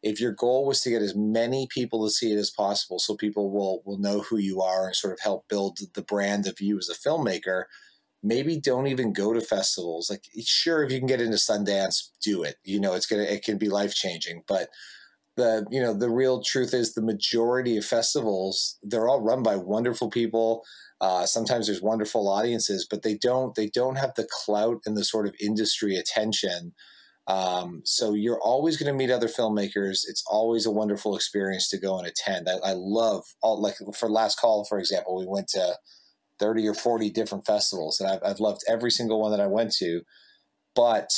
If 0.00 0.20
your 0.20 0.32
goal 0.32 0.66
was 0.66 0.80
to 0.82 0.90
get 0.90 1.02
as 1.02 1.16
many 1.16 1.66
people 1.68 2.06
to 2.06 2.10
see 2.12 2.30
it 2.32 2.38
as 2.38 2.52
possible, 2.52 3.00
so 3.00 3.16
people 3.16 3.50
will 3.50 3.82
will 3.84 3.98
know 3.98 4.20
who 4.20 4.38
you 4.38 4.62
are 4.62 4.86
and 4.86 4.94
sort 4.94 5.12
of 5.12 5.18
help 5.24 5.48
build 5.48 5.80
the 5.94 6.02
brand 6.02 6.46
of 6.46 6.60
you 6.60 6.78
as 6.78 6.88
a 6.88 6.94
filmmaker, 6.94 7.64
maybe 8.22 8.60
don't 8.60 8.86
even 8.86 9.12
go 9.12 9.32
to 9.32 9.40
festivals. 9.40 10.10
Like, 10.10 10.24
sure, 10.44 10.82
if 10.84 10.92
you 10.92 10.98
can 10.98 11.06
get 11.08 11.20
into 11.20 11.36
Sundance, 11.36 12.08
do 12.22 12.42
it. 12.42 12.56
You 12.64 12.80
know, 12.80 12.94
it's 12.94 13.06
gonna 13.06 13.22
it 13.24 13.44
can 13.44 13.58
be 13.58 13.68
life 13.68 13.94
changing. 13.94 14.44
But 14.48 14.68
the 15.36 15.66
you 15.70 15.80
know 15.80 15.94
the 15.94 16.10
real 16.10 16.42
truth 16.42 16.74
is 16.74 16.94
the 16.94 17.02
majority 17.02 17.76
of 17.76 17.84
festivals 17.84 18.78
they're 18.82 19.08
all 19.08 19.20
run 19.20 19.42
by 19.42 19.56
wonderful 19.56 20.10
people. 20.10 20.64
Uh, 21.00 21.24
sometimes 21.24 21.66
there's 21.66 21.80
wonderful 21.82 22.28
audiences, 22.28 22.86
but 22.90 23.02
they 23.02 23.14
don't 23.16 23.54
they 23.54 23.68
don't 23.68 23.96
have 23.96 24.12
the 24.16 24.28
clout 24.44 24.78
and 24.86 24.96
the 24.96 25.04
sort 25.04 25.26
of 25.26 25.34
industry 25.40 25.96
attention 25.96 26.72
Um, 27.28 27.82
so 27.84 28.14
you're 28.14 28.40
always 28.42 28.76
going 28.76 28.92
to 28.92 28.98
meet 28.98 29.10
other 29.12 29.28
filmmakers. 29.28 30.00
It's 30.08 30.24
always 30.28 30.66
a 30.66 30.72
wonderful 30.72 31.16
experience 31.16 31.68
to 31.70 31.78
go 31.78 31.98
and 31.98 32.08
attend. 32.08 32.48
I, 32.48 32.70
I 32.70 32.72
love 32.74 33.24
all 33.42 33.62
like 33.62 33.76
for 33.96 34.10
Last 34.10 34.40
Call, 34.40 34.64
for 34.64 34.78
example, 34.80 35.16
we 35.16 35.26
went 35.28 35.48
to 35.50 35.76
30 36.40 36.66
or 36.66 36.74
40 36.74 37.10
different 37.10 37.46
festivals 37.46 38.00
and 38.00 38.10
I've, 38.10 38.20
I've 38.24 38.40
loved 38.40 38.62
every 38.66 38.90
single 38.90 39.20
one 39.20 39.30
that 39.30 39.40
I 39.40 39.46
went 39.46 39.72
to. 39.78 40.00
But, 40.74 41.10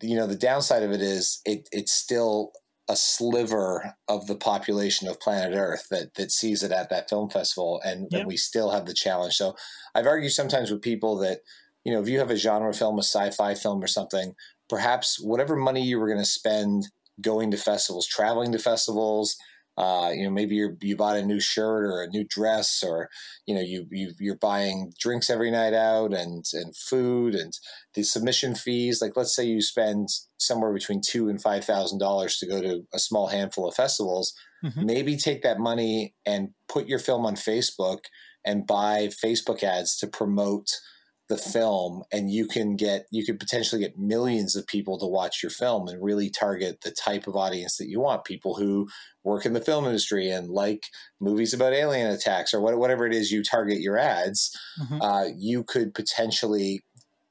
you 0.00 0.16
know, 0.16 0.26
the 0.26 0.36
downside 0.36 0.82
of 0.82 0.92
it 0.92 1.02
is 1.02 1.40
it, 1.44 1.68
it's 1.72 1.92
still 1.92 2.52
a 2.88 2.96
sliver 2.96 3.94
of 4.08 4.26
the 4.26 4.34
population 4.34 5.08
of 5.08 5.20
planet 5.20 5.54
Earth 5.54 5.88
that 5.90 6.14
that 6.14 6.32
sees 6.32 6.62
it 6.62 6.72
at 6.72 6.88
that 6.88 7.08
film 7.08 7.28
festival, 7.28 7.80
and, 7.84 8.08
yep. 8.10 8.20
and, 8.20 8.26
we 8.26 8.36
still 8.36 8.70
have 8.70 8.86
the 8.86 8.94
challenge. 8.94 9.34
So 9.34 9.54
I've 9.94 10.06
argued 10.06 10.32
sometimes 10.32 10.70
with 10.70 10.80
people 10.80 11.18
that 11.18 11.40
you 11.84 11.92
know 11.92 12.00
if 12.00 12.08
you 12.08 12.18
have 12.18 12.30
a 12.30 12.36
genre 12.36 12.72
film, 12.72 12.98
a 12.98 13.02
sci-fi 13.02 13.54
film, 13.54 13.82
or 13.82 13.86
something, 13.86 14.34
perhaps 14.68 15.20
whatever 15.20 15.54
money 15.54 15.82
you 15.82 15.98
were 15.98 16.08
going 16.08 16.18
to 16.18 16.24
spend 16.24 16.88
going 17.20 17.50
to 17.50 17.56
festivals, 17.56 18.06
traveling 18.06 18.52
to 18.52 18.58
festivals, 18.58 19.36
uh, 19.78 20.10
you 20.12 20.24
know, 20.24 20.30
maybe 20.30 20.56
you 20.56 20.76
you 20.80 20.96
bought 20.96 21.16
a 21.16 21.24
new 21.24 21.38
shirt 21.38 21.84
or 21.84 22.02
a 22.02 22.08
new 22.08 22.24
dress, 22.28 22.82
or 22.82 23.08
you 23.46 23.54
know, 23.54 23.60
you, 23.60 23.86
you 23.92 24.12
you're 24.18 24.36
buying 24.36 24.92
drinks 24.98 25.30
every 25.30 25.52
night 25.52 25.72
out 25.72 26.12
and 26.12 26.44
and 26.52 26.76
food 26.76 27.36
and 27.36 27.52
the 27.94 28.02
submission 28.02 28.56
fees. 28.56 29.00
Like, 29.00 29.12
let's 29.16 29.34
say 29.36 29.44
you 29.44 29.62
spend 29.62 30.08
somewhere 30.36 30.74
between 30.74 31.00
two 31.00 31.28
and 31.28 31.40
five 31.40 31.64
thousand 31.64 32.00
dollars 32.00 32.38
to 32.38 32.46
go 32.46 32.60
to 32.60 32.82
a 32.92 32.98
small 32.98 33.28
handful 33.28 33.68
of 33.68 33.74
festivals. 33.74 34.34
Mm-hmm. 34.64 34.84
Maybe 34.84 35.16
take 35.16 35.42
that 35.42 35.60
money 35.60 36.16
and 36.26 36.48
put 36.68 36.88
your 36.88 36.98
film 36.98 37.24
on 37.24 37.36
Facebook 37.36 38.00
and 38.44 38.66
buy 38.66 39.10
Facebook 39.24 39.62
ads 39.62 39.96
to 39.98 40.08
promote 40.08 40.80
the 41.28 41.36
film 41.36 42.02
and 42.10 42.30
you 42.30 42.46
can 42.46 42.74
get 42.74 43.06
you 43.10 43.24
could 43.24 43.38
potentially 43.38 43.80
get 43.80 43.98
millions 43.98 44.56
of 44.56 44.66
people 44.66 44.98
to 44.98 45.06
watch 45.06 45.42
your 45.42 45.50
film 45.50 45.86
and 45.86 46.02
really 46.02 46.30
target 46.30 46.80
the 46.82 46.90
type 46.90 47.26
of 47.26 47.36
audience 47.36 47.76
that 47.76 47.88
you 47.88 48.00
want 48.00 48.24
people 48.24 48.54
who 48.54 48.88
work 49.24 49.44
in 49.44 49.52
the 49.52 49.60
film 49.60 49.84
industry 49.84 50.30
and 50.30 50.48
like 50.48 50.84
movies 51.20 51.52
about 51.52 51.74
alien 51.74 52.10
attacks 52.10 52.54
or 52.54 52.60
whatever 52.60 53.06
it 53.06 53.14
is 53.14 53.30
you 53.30 53.42
target 53.42 53.80
your 53.80 53.98
ads 53.98 54.56
mm-hmm. 54.80 55.02
uh, 55.02 55.24
you 55.36 55.62
could 55.62 55.92
potentially 55.94 56.82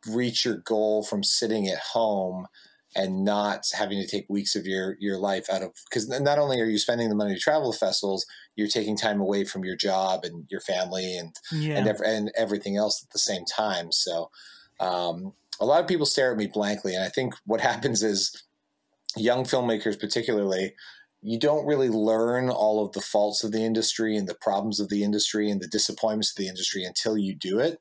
reach 0.08 0.46
your 0.46 0.58
goal 0.58 1.04
from 1.04 1.24
sitting 1.24 1.68
at 1.68 1.80
home 1.80 2.46
and 2.96 3.24
not 3.24 3.64
having 3.74 4.02
to 4.02 4.08
take 4.08 4.26
weeks 4.30 4.56
of 4.56 4.66
your 4.66 4.96
your 5.00 5.18
life 5.18 5.48
out 5.52 5.62
of 5.62 5.72
because 5.90 6.08
not 6.08 6.40
only 6.40 6.62
are 6.62 6.66
you 6.66 6.78
spending 6.78 7.10
the 7.10 7.16
money 7.16 7.34
to 7.34 7.40
travel 7.40 7.72
to 7.72 7.78
festivals 7.78 8.26
you're 8.58 8.68
taking 8.68 8.98
time 8.98 9.22
away 9.22 9.46
from 9.46 9.64
your 9.64 9.78
job 9.78 10.26
and 10.26 10.46
your 10.50 10.60
family 10.60 11.16
and 11.16 11.36
yeah. 11.52 11.78
and, 11.78 11.88
ev- 11.88 12.02
and 12.04 12.32
everything 12.36 12.76
else 12.76 13.02
at 13.04 13.12
the 13.12 13.20
same 13.20 13.46
time. 13.46 13.92
So 13.92 14.30
um, 14.80 15.34
a 15.62 15.66
lot 15.66 15.80
of 15.80 15.88
people 15.88 16.08
stare 16.08 16.32
at 16.32 16.38
me 16.38 16.48
blankly, 16.48 16.94
and 16.94 17.04
I 17.04 17.10
think 17.10 17.36
what 17.46 17.62
happens 17.72 18.04
is 18.04 18.44
young 19.16 19.44
filmmakers, 19.44 19.98
particularly, 19.98 20.74
you 21.22 21.40
don't 21.40 21.66
really 21.66 21.90
learn 21.90 22.50
all 22.50 22.84
of 22.84 22.92
the 22.94 23.02
faults 23.02 23.44
of 23.44 23.52
the 23.52 23.64
industry 23.64 24.18
and 24.18 24.28
the 24.28 24.36
problems 24.36 24.80
of 24.80 24.90
the 24.90 25.04
industry 25.04 25.50
and 25.50 25.62
the 25.62 25.68
disappointments 25.68 26.32
of 26.32 26.38
the 26.38 26.50
industry 26.50 26.84
until 26.84 27.18
you 27.18 27.36
do 27.36 27.60
it. 27.60 27.80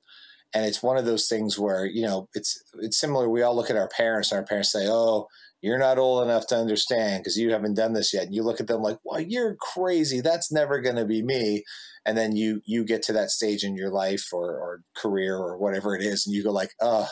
And 0.54 0.64
it's 0.64 0.82
one 0.82 0.96
of 0.96 1.04
those 1.04 1.26
things 1.26 1.58
where 1.58 1.84
you 1.84 2.02
know 2.02 2.28
it's 2.34 2.62
it's 2.80 2.98
similar. 2.98 3.28
We 3.28 3.42
all 3.42 3.56
look 3.56 3.68
at 3.68 3.76
our 3.76 3.88
parents, 3.88 4.30
and 4.30 4.38
our 4.38 4.44
parents 4.44 4.72
say, 4.72 4.86
"Oh." 4.88 5.26
You're 5.66 5.78
not 5.78 5.98
old 5.98 6.22
enough 6.22 6.46
to 6.46 6.56
understand 6.56 7.22
because 7.22 7.36
you 7.36 7.50
haven't 7.50 7.74
done 7.74 7.92
this 7.92 8.14
yet. 8.14 8.26
And 8.26 8.34
you 8.34 8.44
look 8.44 8.60
at 8.60 8.68
them 8.68 8.82
like, 8.82 8.98
well, 9.04 9.20
you're 9.20 9.56
crazy. 9.56 10.20
That's 10.20 10.52
never 10.52 10.80
going 10.80 10.94
to 10.94 11.04
be 11.04 11.22
me. 11.22 11.64
And 12.04 12.16
then 12.16 12.36
you 12.36 12.62
you 12.64 12.84
get 12.84 13.02
to 13.02 13.12
that 13.14 13.30
stage 13.30 13.64
in 13.64 13.76
your 13.76 13.90
life 13.90 14.28
or, 14.32 14.44
or 14.44 14.82
career 14.96 15.36
or 15.36 15.58
whatever 15.58 15.96
it 15.96 16.02
is, 16.02 16.24
and 16.24 16.32
you 16.34 16.44
go 16.44 16.52
like, 16.52 16.70
oh, 16.80 17.08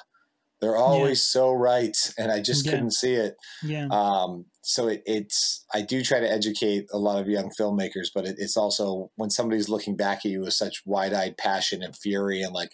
they're 0.60 0.76
always 0.76 1.18
yeah. 1.18 1.40
so 1.40 1.50
right, 1.50 1.96
and 2.16 2.30
I 2.30 2.40
just 2.40 2.64
yeah. 2.64 2.70
couldn't 2.70 2.92
see 2.92 3.14
it. 3.14 3.34
Yeah. 3.64 3.88
Um, 3.90 4.44
so 4.62 4.86
it, 4.86 5.02
it's 5.04 5.66
I 5.74 5.82
do 5.82 6.00
try 6.02 6.20
to 6.20 6.30
educate 6.30 6.86
a 6.92 6.98
lot 6.98 7.20
of 7.20 7.28
young 7.28 7.50
filmmakers, 7.58 8.08
but 8.14 8.24
it, 8.24 8.36
it's 8.38 8.56
also 8.56 9.10
when 9.16 9.30
somebody's 9.30 9.68
looking 9.68 9.96
back 9.96 10.18
at 10.18 10.30
you 10.30 10.42
with 10.42 10.54
such 10.54 10.82
wide-eyed 10.86 11.36
passion 11.36 11.82
and 11.82 11.96
fury, 11.96 12.40
and 12.40 12.54
like 12.54 12.70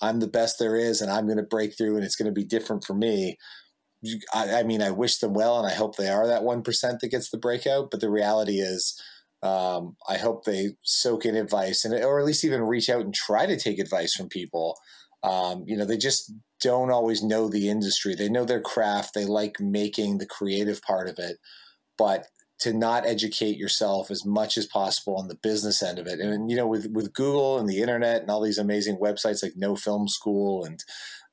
I'm 0.00 0.20
the 0.20 0.26
best 0.26 0.58
there 0.58 0.74
is, 0.74 1.02
and 1.02 1.10
I'm 1.10 1.26
going 1.26 1.36
to 1.36 1.42
break 1.42 1.76
through, 1.76 1.96
and 1.96 2.04
it's 2.04 2.16
going 2.16 2.32
to 2.32 2.32
be 2.32 2.44
different 2.44 2.82
for 2.82 2.94
me 2.94 3.36
I, 4.32 4.60
I, 4.60 4.62
mean, 4.62 4.82
I 4.82 4.90
wish 4.90 5.18
them 5.18 5.34
well, 5.34 5.58
and 5.58 5.66
I 5.66 5.74
hope 5.74 5.96
they 5.96 6.08
are 6.08 6.26
that 6.26 6.44
one 6.44 6.62
percent 6.62 7.00
that 7.00 7.08
gets 7.08 7.30
the 7.30 7.38
breakout. 7.38 7.90
But 7.90 8.00
the 8.00 8.10
reality 8.10 8.58
is, 8.60 9.00
um, 9.42 9.96
I 10.08 10.18
hope 10.18 10.44
they 10.44 10.70
soak 10.82 11.24
in 11.24 11.36
advice, 11.36 11.84
and 11.84 11.94
or 11.94 12.18
at 12.18 12.26
least 12.26 12.44
even 12.44 12.62
reach 12.62 12.88
out 12.88 13.02
and 13.02 13.14
try 13.14 13.46
to 13.46 13.58
take 13.58 13.78
advice 13.78 14.14
from 14.14 14.28
people. 14.28 14.76
Um, 15.22 15.64
you 15.66 15.76
know, 15.76 15.84
they 15.84 15.96
just 15.96 16.32
don't 16.60 16.90
always 16.90 17.22
know 17.22 17.48
the 17.48 17.68
industry. 17.68 18.14
They 18.14 18.28
know 18.28 18.44
their 18.44 18.60
craft. 18.60 19.14
They 19.14 19.24
like 19.24 19.60
making 19.60 20.18
the 20.18 20.26
creative 20.26 20.80
part 20.82 21.08
of 21.08 21.18
it, 21.18 21.38
but 21.96 22.26
to 22.60 22.72
not 22.72 23.06
educate 23.06 23.56
yourself 23.56 24.10
as 24.10 24.24
much 24.24 24.58
as 24.58 24.66
possible 24.66 25.16
on 25.16 25.28
the 25.28 25.36
business 25.36 25.82
end 25.82 25.98
of 25.98 26.06
it. 26.06 26.18
And 26.18 26.50
you 26.50 26.56
know, 26.56 26.66
with 26.66 26.88
with 26.92 27.12
Google 27.12 27.58
and 27.58 27.68
the 27.68 27.80
internet 27.80 28.20
and 28.20 28.30
all 28.30 28.42
these 28.42 28.58
amazing 28.58 28.98
websites 28.98 29.42
like 29.42 29.52
No 29.56 29.76
Film 29.76 30.08
School 30.08 30.64
and 30.64 30.82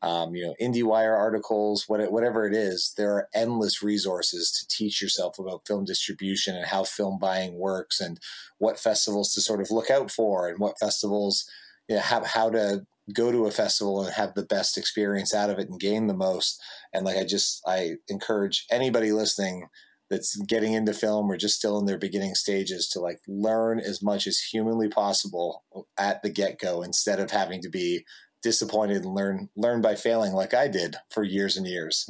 um, 0.01 0.35
you 0.35 0.45
know, 0.45 0.53
IndieWire 0.61 1.17
articles, 1.17 1.85
whatever 1.87 2.45
it 2.47 2.53
is, 2.53 2.93
there 2.97 3.13
are 3.13 3.29
endless 3.33 3.81
resources 3.81 4.51
to 4.51 4.67
teach 4.67 5.01
yourself 5.01 5.39
about 5.39 5.65
film 5.65 5.85
distribution 5.85 6.55
and 6.55 6.65
how 6.65 6.83
film 6.83 7.17
buying 7.17 7.57
works 7.57 7.99
and 7.99 8.19
what 8.57 8.79
festivals 8.79 9.33
to 9.33 9.41
sort 9.41 9.61
of 9.61 9.71
look 9.71 9.89
out 9.89 10.11
for 10.11 10.47
and 10.47 10.59
what 10.59 10.79
festivals, 10.79 11.49
you 11.87 11.95
know, 11.95 12.01
how, 12.01 12.23
how 12.23 12.49
to 12.49 12.85
go 13.13 13.31
to 13.31 13.45
a 13.45 13.51
festival 13.51 14.03
and 14.03 14.13
have 14.13 14.33
the 14.33 14.45
best 14.45 14.77
experience 14.77 15.33
out 15.33 15.49
of 15.49 15.59
it 15.59 15.69
and 15.69 15.79
gain 15.79 16.07
the 16.07 16.13
most. 16.13 16.61
And 16.93 17.05
like, 17.05 17.17
I 17.17 17.23
just, 17.23 17.61
I 17.65 17.95
encourage 18.07 18.65
anybody 18.71 19.11
listening 19.11 19.69
that's 20.09 20.35
getting 20.43 20.73
into 20.73 20.93
film 20.93 21.31
or 21.31 21.37
just 21.37 21.57
still 21.57 21.79
in 21.79 21.85
their 21.85 21.97
beginning 21.97 22.35
stages 22.35 22.87
to 22.89 22.99
like 22.99 23.19
learn 23.27 23.79
as 23.79 24.03
much 24.03 24.27
as 24.27 24.39
humanly 24.39 24.87
possible 24.87 25.63
at 25.97 26.21
the 26.21 26.29
get 26.29 26.59
go 26.59 26.81
instead 26.83 27.19
of 27.19 27.31
having 27.31 27.61
to 27.61 27.69
be 27.69 28.05
disappointed 28.45 29.03
and 29.03 29.15
learn 29.15 29.49
learn 29.55 29.81
by 29.81 29.95
failing 29.95 30.31
like 30.31 30.53
I 30.53 30.67
did 30.67 30.95
for 31.09 31.23
years 31.23 31.57
and 31.57 31.65
years. 31.65 32.07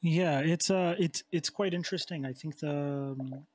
Yeah, 0.00 0.40
it's 0.40 0.70
uh 0.70 0.96
it's 0.98 1.22
it's 1.30 1.50
quite 1.50 1.74
interesting. 1.74 2.24
I 2.24 2.32
think 2.32 2.58
the 2.60 2.70
um, 2.70 3.46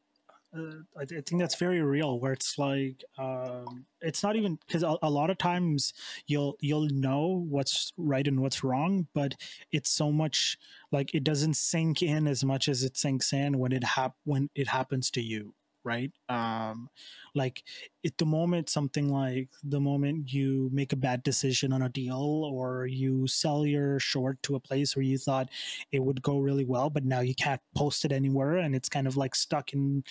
uh, 0.56 0.84
I, 0.96 1.02
I, 1.02 1.06
think 1.06 1.42
that's 1.42 1.56
very 1.56 1.82
real 1.82 2.20
where 2.20 2.32
it's 2.32 2.60
like 2.60 3.04
um, 3.18 3.86
it's 4.02 4.22
not 4.22 4.36
even 4.36 4.58
because 4.68 4.84
a, 4.84 4.96
a, 5.02 5.10
lot 5.10 5.32
of 5.32 5.40
times 5.40 5.94
you'll 6.28 6.56
you'll 6.62 6.88
know 6.90 7.44
what's 7.50 7.92
right 7.98 8.26
and 8.26 8.40
what's 8.40 8.64
wrong 8.64 9.08
but 9.14 9.36
it's 9.74 9.90
so 9.90 10.14
much 10.14 10.58
like 10.94 11.14
it 11.14 11.26
doesn't 11.26 11.58
sink 11.58 12.02
in 12.02 12.26
as 12.26 12.46
much 12.46 12.70
as 12.70 12.84
it 12.84 12.96
sinks 12.96 13.34
in 13.34 13.58
when 13.60 13.74
it 13.74 13.84
hap- 13.84 14.22
when 14.24 14.50
it 14.56 14.70
happens 14.70 15.12
to 15.12 15.22
you 15.22 15.54
right? 15.86 16.12
Um 16.28 16.90
like 17.36 17.64
at 18.06 18.18
the 18.18 18.26
moment 18.26 18.70
something 18.70 19.12
like 19.12 19.50
the 19.64 19.80
moment 19.80 20.32
you 20.32 20.70
make 20.72 20.94
a 20.94 20.96
bad 20.96 21.22
decision 21.22 21.74
on 21.74 21.82
a 21.82 21.90
deal 21.90 22.50
or 22.52 22.88
you 22.88 23.28
sell 23.28 23.66
your 23.66 24.00
short 24.00 24.42
to 24.42 24.56
a 24.56 24.60
place 24.60 24.96
where 24.96 25.04
you 25.04 25.18
thought 25.18 25.50
it 25.92 26.00
would 26.00 26.22
go 26.22 26.40
really 26.40 26.66
well 26.66 26.90
but 26.90 27.04
now 27.04 27.20
you 27.20 27.36
can't 27.36 27.62
post 27.76 28.06
it 28.06 28.12
anywhere 28.12 28.58
and 28.58 28.74
it's 28.74 28.90
kind 28.90 29.06
of 29.06 29.18
like 29.18 29.36
stuck 29.36 29.74
in 29.74 30.04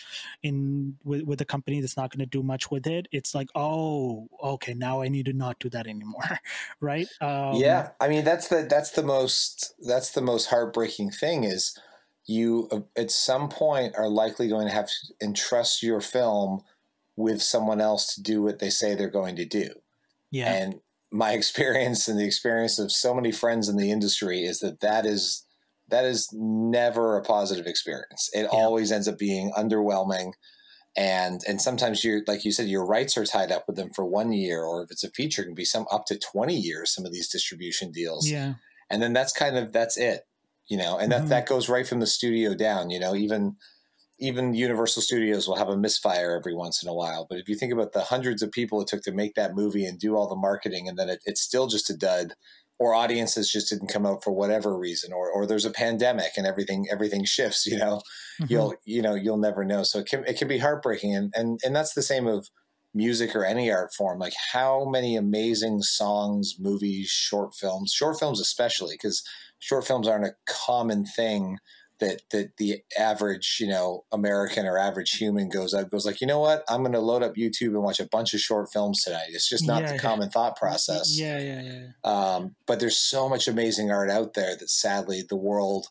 in 0.42 0.94
with, 1.02 1.22
with 1.22 1.40
a 1.40 1.44
company 1.44 1.80
that's 1.80 1.96
not 1.96 2.10
going 2.10 2.20
to 2.20 2.26
do 2.26 2.42
much 2.42 2.70
with 2.70 2.86
it 2.86 3.08
it's 3.10 3.34
like 3.34 3.48
oh 3.54 4.28
okay 4.42 4.74
now 4.74 5.00
i 5.00 5.08
need 5.08 5.24
to 5.24 5.32
not 5.32 5.58
do 5.58 5.70
that 5.70 5.86
anymore 5.86 6.38
right? 6.80 7.08
Um, 7.20 7.54
yeah 7.54 7.90
i 8.00 8.08
mean 8.08 8.24
that's 8.24 8.48
the 8.48 8.66
that's 8.68 8.90
the 8.90 9.02
most 9.02 9.74
that's 9.86 10.10
the 10.10 10.20
most 10.20 10.46
heartbreaking 10.46 11.10
thing 11.10 11.44
is 11.44 11.78
you 12.26 12.68
uh, 12.70 12.80
at 12.96 13.10
some 13.10 13.48
point 13.48 13.94
are 13.96 14.08
likely 14.08 14.48
going 14.48 14.66
to 14.66 14.72
have 14.72 14.86
to 14.86 14.92
entrust 15.22 15.82
your 15.82 16.00
film 16.00 16.62
with 17.16 17.42
someone 17.42 17.80
else 17.80 18.14
to 18.14 18.22
do 18.22 18.42
what 18.42 18.58
they 18.58 18.70
say 18.70 18.94
they're 18.94 19.08
going 19.08 19.36
to 19.36 19.44
do. 19.44 19.70
Yeah. 20.30 20.52
And 20.52 20.80
my 21.12 21.32
experience 21.34 22.08
and 22.08 22.18
the 22.18 22.26
experience 22.26 22.78
of 22.78 22.90
so 22.90 23.14
many 23.14 23.32
friends 23.32 23.68
in 23.68 23.76
the 23.76 23.90
industry 23.90 24.44
is 24.44 24.60
that 24.60 24.80
that 24.80 25.06
is 25.06 25.44
that 25.88 26.04
is 26.04 26.30
never 26.32 27.18
a 27.18 27.22
positive 27.22 27.66
experience. 27.66 28.30
It 28.32 28.42
yeah. 28.42 28.48
always 28.48 28.90
ends 28.90 29.06
up 29.06 29.18
being 29.18 29.52
underwhelming 29.56 30.32
and 30.96 31.40
and 31.46 31.60
sometimes 31.60 32.04
you're 32.04 32.22
like 32.26 32.44
you 32.44 32.52
said 32.52 32.68
your 32.68 32.86
rights 32.86 33.16
are 33.16 33.24
tied 33.24 33.50
up 33.50 33.64
with 33.66 33.76
them 33.76 33.90
for 33.94 34.04
one 34.04 34.32
year 34.32 34.62
or 34.62 34.82
if 34.82 34.90
it's 34.90 35.04
a 35.04 35.10
feature 35.10 35.42
it 35.42 35.46
can 35.46 35.54
be 35.54 35.64
some 35.64 35.86
up 35.90 36.06
to 36.06 36.18
20 36.18 36.54
years 36.54 36.94
some 36.94 37.04
of 37.04 37.12
these 37.12 37.28
distribution 37.28 37.90
deals 37.90 38.28
yeah 38.28 38.54
and 38.90 39.02
then 39.02 39.12
that's 39.12 39.32
kind 39.32 39.56
of 39.56 39.72
that's 39.72 39.96
it 39.96 40.22
you 40.68 40.76
know, 40.76 40.98
and 40.98 41.12
that, 41.12 41.20
mm-hmm. 41.20 41.28
that 41.28 41.46
goes 41.46 41.68
right 41.68 41.86
from 41.86 42.00
the 42.00 42.06
studio 42.06 42.54
down, 42.54 42.90
you 42.90 42.98
know, 42.98 43.14
even, 43.14 43.56
even 44.18 44.54
Universal 44.54 45.02
Studios 45.02 45.48
will 45.48 45.56
have 45.56 45.68
a 45.68 45.76
misfire 45.76 46.36
every 46.36 46.54
once 46.54 46.82
in 46.82 46.88
a 46.88 46.94
while. 46.94 47.26
But 47.28 47.38
if 47.38 47.48
you 47.48 47.56
think 47.56 47.72
about 47.72 47.92
the 47.92 48.02
hundreds 48.02 48.42
of 48.42 48.52
people 48.52 48.80
it 48.80 48.88
took 48.88 49.02
to 49.02 49.12
make 49.12 49.34
that 49.34 49.54
movie 49.54 49.84
and 49.84 49.98
do 49.98 50.16
all 50.16 50.28
the 50.28 50.36
marketing, 50.36 50.88
and 50.88 50.98
then 50.98 51.08
it, 51.08 51.20
it's 51.26 51.40
still 51.40 51.66
just 51.66 51.90
a 51.90 51.96
dud, 51.96 52.34
or 52.78 52.94
audiences 52.94 53.50
just 53.50 53.68
didn't 53.70 53.88
come 53.88 54.06
out 54.06 54.22
for 54.22 54.32
whatever 54.32 54.76
reason, 54.76 55.12
or 55.12 55.30
or 55.30 55.46
there's 55.46 55.64
a 55.64 55.70
pandemic 55.70 56.32
and 56.36 56.46
everything 56.46 56.86
everything 56.90 57.24
shifts, 57.24 57.66
you 57.66 57.78
know, 57.78 58.00
mm-hmm. 58.40 58.46
you'll 58.48 58.74
you 58.84 59.02
know 59.02 59.14
you'll 59.14 59.36
never 59.36 59.64
know. 59.64 59.82
So 59.82 59.98
it 60.00 60.06
can 60.06 60.24
it 60.26 60.38
can 60.38 60.48
be 60.48 60.58
heartbreaking, 60.58 61.14
and 61.14 61.32
and 61.36 61.60
and 61.64 61.74
that's 61.74 61.94
the 61.94 62.02
same 62.02 62.26
of 62.26 62.48
music 62.94 63.34
or 63.34 63.44
any 63.44 63.72
art 63.72 63.92
form 63.92 64.20
like 64.20 64.34
how 64.52 64.84
many 64.84 65.16
amazing 65.16 65.82
songs 65.82 66.54
movies 66.60 67.08
short 67.08 67.52
films 67.52 67.92
short 67.92 68.16
films 68.20 68.40
especially 68.40 68.94
because 68.94 69.24
short 69.64 69.86
films 69.86 70.06
aren't 70.06 70.26
a 70.26 70.36
common 70.46 71.06
thing 71.06 71.58
that 72.00 72.20
that 72.32 72.56
the 72.58 72.82
average 72.98 73.56
you 73.60 73.66
know 73.68 74.04
American 74.12 74.66
or 74.66 74.76
average 74.76 75.12
human 75.12 75.48
goes 75.48 75.72
up 75.72 75.90
goes 75.90 76.04
like 76.04 76.20
you 76.20 76.26
know 76.26 76.40
what 76.40 76.62
I'm 76.68 76.80
going 76.82 76.92
to 76.92 77.00
load 77.00 77.22
up 77.22 77.34
YouTube 77.36 77.68
and 77.68 77.82
watch 77.82 78.00
a 78.00 78.08
bunch 78.08 78.34
of 78.34 78.40
short 78.40 78.68
films 78.72 79.02
tonight. 79.02 79.28
It's 79.30 79.48
just 79.48 79.66
not 79.66 79.82
Yeah, 79.82 79.88
the 79.88 79.94
yeah. 79.94 80.00
common 80.00 80.28
thought 80.30 80.56
process. 80.56 81.18
Yeah, 81.18 81.38
yeah, 81.38 81.62
yeah. 81.62 81.86
Um, 82.02 82.56
but 82.66 82.78
there's 82.80 82.98
so 82.98 83.28
much 83.28 83.48
amazing 83.48 83.90
art 83.90 84.10
out 84.10 84.34
there 84.34 84.54
that 84.56 84.70
sadly 84.70 85.22
the 85.26 85.36
world 85.36 85.86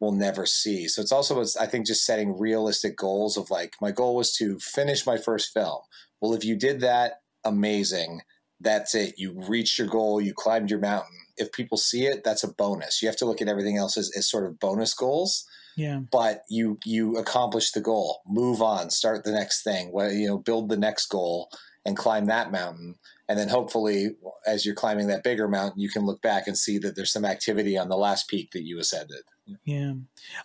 will 0.00 0.12
never 0.12 0.44
see. 0.44 0.88
So 0.88 1.00
it's 1.00 1.12
also 1.12 1.42
I 1.58 1.66
think 1.66 1.86
just 1.86 2.04
setting 2.04 2.38
realistic 2.38 2.96
goals 2.96 3.38
of 3.38 3.48
like 3.50 3.76
my 3.80 3.92
goal 3.92 4.16
was 4.16 4.32
to 4.34 4.58
finish 4.58 5.06
my 5.06 5.16
first 5.16 5.54
film. 5.54 5.80
Well, 6.20 6.34
if 6.34 6.44
you 6.44 6.56
did 6.56 6.80
that, 6.80 7.20
amazing. 7.44 8.22
That's 8.60 8.94
it. 8.94 9.14
You 9.16 9.32
reached 9.48 9.78
your 9.78 9.88
goal. 9.88 10.20
You 10.20 10.34
climbed 10.34 10.70
your 10.70 10.80
mountain. 10.80 11.16
If 11.38 11.52
people 11.52 11.78
see 11.78 12.06
it, 12.06 12.24
that's 12.24 12.44
a 12.44 12.48
bonus. 12.52 13.02
You 13.02 13.08
have 13.08 13.16
to 13.18 13.26
look 13.26 13.40
at 13.42 13.48
everything 13.48 13.76
else 13.76 13.96
as, 13.96 14.10
as 14.16 14.28
sort 14.28 14.44
of 14.46 14.58
bonus 14.58 14.94
goals 14.94 15.44
Yeah. 15.76 16.00
but 16.10 16.42
you 16.48 16.78
you 16.84 17.16
accomplish 17.18 17.72
the 17.72 17.80
goal 17.82 18.22
move 18.26 18.62
on 18.62 18.90
start 18.90 19.24
the 19.24 19.32
next 19.32 19.62
thing 19.62 19.92
well, 19.92 20.10
you 20.12 20.26
know 20.26 20.38
build 20.38 20.68
the 20.70 20.76
next 20.78 21.06
goal 21.06 21.50
and 21.84 21.96
climb 21.96 22.26
that 22.26 22.50
mountain 22.50 22.94
and 23.28 23.38
then 23.38 23.48
hopefully 23.48 24.16
as 24.46 24.64
you're 24.64 24.74
climbing 24.74 25.08
that 25.08 25.22
bigger 25.22 25.48
mountain 25.48 25.80
you 25.80 25.90
can 25.90 26.06
look 26.06 26.22
back 26.22 26.46
and 26.46 26.56
see 26.56 26.78
that 26.78 26.96
there's 26.96 27.12
some 27.12 27.24
activity 27.26 27.76
on 27.76 27.88
the 27.88 27.96
last 27.96 28.28
peak 28.28 28.50
that 28.52 28.64
you 28.64 28.78
ascended 28.78 29.22
Yeah. 29.64 29.92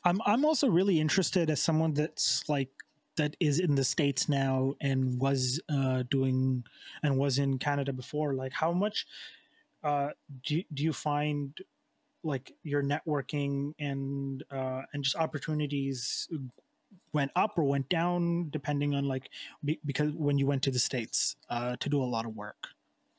I'm 0.04 0.20
I'm 0.26 0.44
also 0.46 0.68
really 0.70 1.00
interested 1.00 1.50
as 1.50 1.62
someone 1.62 1.94
that's 1.94 2.44
like 2.50 2.70
that 3.18 3.36
is 3.40 3.60
in 3.60 3.76
the 3.76 3.84
states 3.84 4.28
now 4.30 4.74
and 4.82 5.20
was 5.20 5.60
uh 5.70 6.04
doing 6.10 6.64
and 7.04 7.18
was 7.18 7.38
in 7.40 7.58
Canada 7.58 7.92
before 7.94 8.34
like 8.44 8.54
how 8.54 8.72
much 8.74 9.06
uh 9.84 10.10
do 10.46 10.63
do 10.74 10.84
you 10.84 10.94
find 10.94 11.58
like 12.24 12.52
your 12.63 12.84
networking 12.84 13.74
and 13.80 14.44
uh 14.52 14.84
and 14.94 15.04
just 15.04 15.15
opportunities 15.15 16.28
went 17.13 17.32
up 17.36 17.58
or 17.58 17.63
went 17.63 17.89
down 17.89 18.50
depending 18.50 18.94
on 18.96 19.06
like 19.06 19.30
be, 19.63 19.80
because 19.86 20.13
when 20.13 20.38
you 20.38 20.46
went 20.46 20.63
to 20.63 20.72
the 20.72 20.80
states 20.80 21.36
uh 21.50 21.76
to 21.78 21.89
do 21.89 22.02
a 22.02 22.06
lot 22.06 22.26
of 22.26 22.36
work 22.36 22.70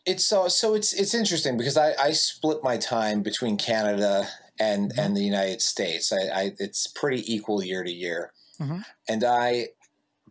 it's 0.05 0.25
so 0.25 0.49
so 0.49 0.75
it's 0.75 0.93
it's 0.93 1.15
interesting 1.15 1.57
because 1.57 1.77
I, 1.77 1.95
I 1.95 2.13
split 2.13 2.59
my 2.65 2.77
time 2.77 3.23
between 3.23 3.57
Canada 3.57 4.29
and 4.59 4.93
Mhm. 4.93 4.99
and 4.99 5.17
the 5.17 5.23
United 5.23 5.63
States. 5.63 6.13
I, 6.13 6.23
I 6.43 6.53
it's 6.59 6.89
pretty 6.89 7.23
equal 7.33 7.63
year 7.63 7.85
to 7.85 7.91
year, 7.91 8.33
Mhm. 8.61 8.85
and 9.09 9.23
I, 9.25 9.69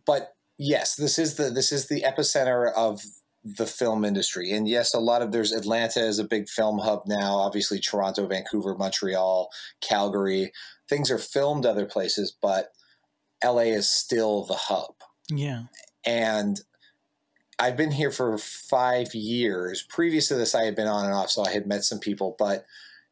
but 0.06 0.34
yes, 0.58 0.96
this 0.96 1.18
is 1.18 1.36
the 1.36 1.50
this 1.50 1.72
is 1.72 1.88
the 1.88 2.02
epicenter 2.02 2.70
of 2.74 3.02
the 3.44 3.66
film 3.66 4.04
industry, 4.04 4.52
and 4.52 4.68
yes, 4.68 4.94
a 4.94 5.00
lot 5.00 5.22
of 5.22 5.32
there's 5.32 5.52
Atlanta 5.52 6.00
is 6.00 6.18
a 6.18 6.24
big 6.24 6.48
film 6.48 6.78
hub 6.78 7.02
now. 7.06 7.36
Obviously, 7.36 7.80
Toronto, 7.80 8.26
Vancouver, 8.26 8.76
Montreal, 8.76 9.50
Calgary, 9.80 10.52
things 10.88 11.10
are 11.10 11.18
filmed 11.18 11.66
other 11.66 11.86
places, 11.86 12.36
but 12.40 12.72
LA 13.44 13.62
is 13.62 13.88
still 13.88 14.44
the 14.44 14.54
hub 14.54 14.94
yeah 15.28 15.64
and 16.04 16.60
I've 17.58 17.76
been 17.76 17.92
here 17.92 18.10
for 18.10 18.38
five 18.38 19.14
years. 19.14 19.84
Previous 19.88 20.28
to 20.28 20.34
this, 20.34 20.54
I 20.54 20.64
had 20.64 20.74
been 20.74 20.88
on 20.88 21.04
and 21.04 21.14
off, 21.14 21.30
so 21.30 21.44
I 21.44 21.52
had 21.52 21.66
met 21.66 21.84
some 21.84 22.00
people. 22.00 22.34
But 22.38 22.64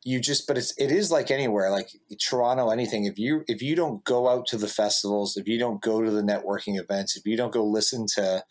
you 0.03 0.19
just, 0.19 0.49
but 0.49 0.59
it's 0.59 0.75
it 0.77 0.90
is 0.90 1.11
like 1.11 1.31
anywhere, 1.31 1.71
like 1.71 1.90
Toronto, 2.19 2.71
anything. 2.71 3.05
If 3.05 3.19
you 3.19 3.45
if 3.47 3.62
you 3.62 3.77
don't 3.77 4.03
go 4.05 4.29
out 4.29 4.47
to 4.49 4.57
the 4.57 4.66
festivals, 4.66 5.37
if 5.37 5.47
you 5.47 5.59
don't 5.59 5.81
go 5.81 6.03
to 6.03 6.11
the 6.11 6.23
networking 6.23 6.81
events, 6.81 7.16
if 7.16 7.27
you 7.27 7.37
don't 7.37 7.53
go 7.53 7.64
listen 7.64 8.07
to 8.14 8.43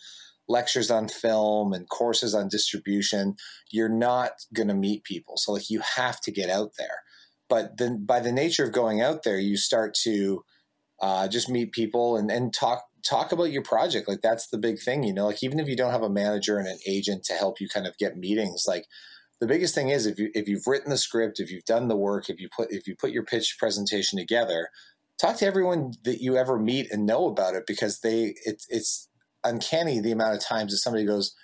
lectures 0.49 0.91
on 0.91 1.07
film 1.07 1.71
and 1.71 1.87
courses 1.87 2.33
on 2.33 2.49
distribution, 2.49 3.35
you're 3.69 3.87
not 3.87 4.31
going 4.53 4.67
to 4.67 4.73
meet 4.73 5.03
people. 5.03 5.37
So 5.37 5.53
like 5.53 5.69
you 5.69 5.81
have 5.95 6.19
to 6.21 6.31
get 6.31 6.49
out 6.49 6.71
there. 6.77 7.03
But 7.47 7.77
then 7.77 8.05
by 8.05 8.19
the 8.19 8.31
nature 8.31 8.65
of 8.65 8.73
going 8.73 9.01
out 9.01 9.23
there, 9.23 9.39
you 9.39 9.55
start 9.55 9.93
to 10.03 10.43
uh, 11.01 11.27
just 11.27 11.49
meet 11.49 11.71
people 11.71 12.17
and, 12.17 12.29
and 12.29 12.53
talk 12.53 12.83
talk 13.01 13.31
about 13.31 13.45
your 13.45 13.63
project 13.63 14.09
like 14.09 14.19
that's 14.21 14.47
the 14.47 14.57
big 14.57 14.77
thing 14.77 15.03
you 15.03 15.13
know 15.13 15.27
like 15.27 15.41
even 15.41 15.57
if 15.57 15.69
you 15.69 15.75
don't 15.77 15.93
have 15.93 16.03
a 16.03 16.09
manager 16.09 16.57
and 16.57 16.67
an 16.67 16.77
agent 16.85 17.23
to 17.23 17.31
help 17.31 17.61
you 17.61 17.69
kind 17.69 17.87
of 17.87 17.97
get 17.97 18.17
meetings 18.17 18.65
like 18.67 18.87
the 19.39 19.47
biggest 19.47 19.73
thing 19.73 19.87
is 19.87 20.05
if 20.05 20.19
you 20.19 20.29
if 20.35 20.49
you've 20.49 20.67
written 20.67 20.89
the 20.89 20.97
script 20.97 21.39
if 21.39 21.49
you've 21.49 21.63
done 21.63 21.87
the 21.87 21.95
work 21.95 22.29
if 22.29 22.41
you 22.41 22.49
put 22.53 22.69
if 22.73 22.87
you 22.87 22.95
put 22.97 23.11
your 23.11 23.23
pitch 23.23 23.55
presentation 23.57 24.19
together 24.19 24.67
talk 25.17 25.37
to 25.37 25.45
everyone 25.45 25.93
that 26.03 26.21
you 26.21 26.35
ever 26.35 26.59
meet 26.59 26.91
and 26.91 27.05
know 27.05 27.27
about 27.27 27.55
it 27.55 27.63
because 27.65 27.99
they 27.99 28.35
it's 28.45 28.65
it's 28.69 29.08
uncanny 29.43 29.99
the 29.99 30.11
amount 30.11 30.35
of 30.35 30.43
times 30.43 30.71
that 30.71 30.77
somebody 30.77 31.05
goes 31.05 31.35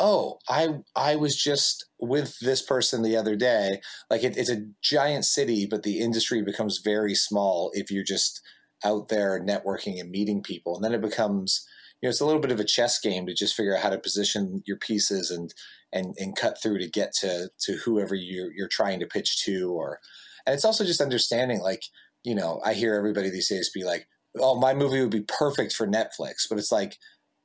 oh 0.00 0.38
i 0.48 0.68
i 0.96 1.14
was 1.14 1.36
just 1.36 1.86
with 2.08 2.38
this 2.40 2.62
person 2.62 3.02
the 3.02 3.16
other 3.16 3.36
day. 3.36 3.80
Like 4.10 4.22
it, 4.22 4.36
it's 4.36 4.50
a 4.50 4.66
giant 4.82 5.24
city 5.24 5.66
but 5.66 5.82
the 5.82 6.00
industry 6.00 6.42
becomes 6.42 6.78
very 6.78 7.14
small 7.14 7.70
if 7.74 7.90
you're 7.90 8.04
just 8.04 8.40
out 8.84 9.08
there 9.08 9.40
networking 9.40 9.98
and 10.00 10.10
meeting 10.10 10.42
people. 10.42 10.76
And 10.76 10.84
then 10.84 10.94
it 10.94 11.00
becomes 11.00 11.66
you 12.00 12.06
know 12.06 12.10
it's 12.10 12.20
a 12.20 12.26
little 12.26 12.40
bit 12.40 12.52
of 12.52 12.60
a 12.60 12.64
chess 12.64 12.98
game 12.98 13.26
to 13.26 13.34
just 13.34 13.54
figure 13.54 13.76
out 13.76 13.82
how 13.82 13.90
to 13.90 13.98
position 13.98 14.62
your 14.66 14.76
pieces 14.76 15.30
and 15.30 15.54
and 15.92 16.14
and 16.18 16.36
cut 16.36 16.60
through 16.62 16.78
to 16.78 16.88
get 16.88 17.12
to 17.20 17.48
to 17.60 17.76
whoever 17.84 18.14
you're 18.14 18.52
you're 18.52 18.68
trying 18.68 19.00
to 19.00 19.06
pitch 19.06 19.42
to 19.44 19.70
or 19.70 20.00
and 20.46 20.54
it's 20.54 20.64
also 20.64 20.84
just 20.84 21.00
understanding 21.00 21.60
like 21.60 21.84
you 22.22 22.34
know 22.34 22.60
i 22.64 22.74
hear 22.74 22.94
everybody 22.94 23.30
these 23.30 23.48
days 23.48 23.70
be 23.70 23.84
like 23.84 24.06
oh 24.40 24.58
my 24.58 24.74
movie 24.74 25.00
would 25.00 25.10
be 25.10 25.22
perfect 25.22 25.72
for 25.72 25.86
netflix 25.86 26.48
but 26.50 26.58
it's 26.58 26.72
like 26.72 26.98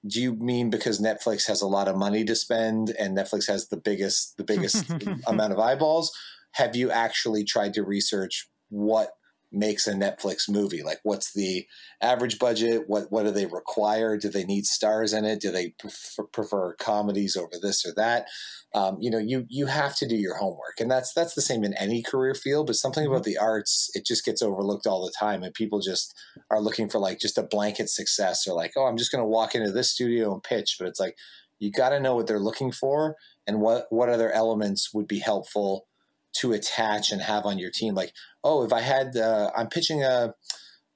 do 0.07 0.21
you 0.21 0.35
mean 0.35 0.69
because 0.69 1.01
netflix 1.01 1.47
has 1.47 1.61
a 1.61 1.67
lot 1.67 1.87
of 1.87 1.97
money 1.97 2.23
to 2.23 2.35
spend 2.35 2.89
and 2.97 3.17
netflix 3.17 3.47
has 3.47 3.67
the 3.67 3.77
biggest 3.77 4.37
the 4.37 4.43
biggest 4.43 4.85
amount 5.27 5.53
of 5.53 5.59
eyeballs? 5.59 6.11
Have 6.53 6.75
you 6.75 6.89
actually 6.89 7.43
tried 7.43 7.73
to 7.75 7.83
research 7.83 8.47
what 8.69 9.11
makes 9.51 9.87
a 9.87 9.93
Netflix 9.93 10.49
movie? 10.49 10.83
Like, 10.83 10.99
what's 11.03 11.33
the 11.33 11.65
average 12.01 12.39
budget? 12.39 12.83
What 12.87 13.11
what 13.11 13.23
do 13.23 13.31
they 13.31 13.45
require? 13.45 14.17
Do 14.17 14.29
they 14.29 14.43
need 14.43 14.65
stars 14.65 15.13
in 15.13 15.25
it? 15.25 15.41
Do 15.41 15.51
they 15.51 15.69
prefer, 15.79 16.23
prefer 16.25 16.73
comedies 16.75 17.35
over 17.35 17.53
this 17.61 17.85
or 17.85 17.93
that? 17.95 18.27
Um, 18.75 18.97
you 18.99 19.09
know, 19.09 19.17
you 19.17 19.45
you 19.49 19.65
have 19.65 19.95
to 19.97 20.07
do 20.07 20.15
your 20.15 20.35
homework, 20.35 20.79
and 20.79 20.91
that's 20.91 21.13
that's 21.13 21.33
the 21.33 21.41
same 21.41 21.63
in 21.63 21.73
any 21.73 22.03
career 22.03 22.35
field. 22.35 22.67
But 22.67 22.75
something 22.75 23.05
about 23.05 23.23
the 23.23 23.37
arts, 23.37 23.89
it 23.95 24.05
just 24.05 24.23
gets 24.23 24.41
overlooked 24.41 24.85
all 24.85 25.05
the 25.05 25.13
time, 25.17 25.41
and 25.41 25.53
people 25.53 25.79
just 25.79 26.13
are 26.51 26.61
looking 26.61 26.89
for 26.89 26.99
like 26.99 27.19
just 27.19 27.37
a 27.37 27.43
blanket 27.43 27.89
success, 27.89 28.47
or 28.47 28.55
like, 28.55 28.73
oh, 28.77 28.85
I'm 28.85 28.97
just 28.97 29.11
going 29.11 29.23
to 29.23 29.27
walk 29.27 29.55
into 29.55 29.71
this 29.71 29.91
studio 29.91 30.33
and 30.33 30.43
pitch. 30.43 30.75
But 30.77 30.87
it's 30.87 30.99
like 30.99 31.15
you 31.57 31.71
got 31.71 31.89
to 31.89 31.99
know 31.99 32.15
what 32.15 32.27
they're 32.27 32.39
looking 32.39 32.71
for, 32.71 33.15
and 33.47 33.59
what 33.59 33.87
what 33.89 34.09
other 34.09 34.31
elements 34.31 34.93
would 34.93 35.07
be 35.07 35.19
helpful 35.19 35.87
to 36.33 36.53
attach 36.53 37.11
and 37.11 37.21
have 37.21 37.45
on 37.45 37.59
your 37.59 37.71
team. 37.71 37.95
Like, 37.95 38.13
oh, 38.43 38.63
if 38.63 38.73
I 38.73 38.81
had, 38.81 39.15
uh, 39.17 39.51
I'm 39.55 39.67
pitching 39.67 40.03
a 40.03 40.33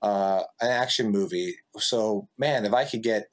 uh, 0.01 0.43
an 0.59 0.69
action 0.69 1.09
movie. 1.09 1.55
So, 1.77 2.27
man, 2.37 2.65
if 2.65 2.73
I 2.73 2.83
could 2.83 3.03
get 3.03 3.29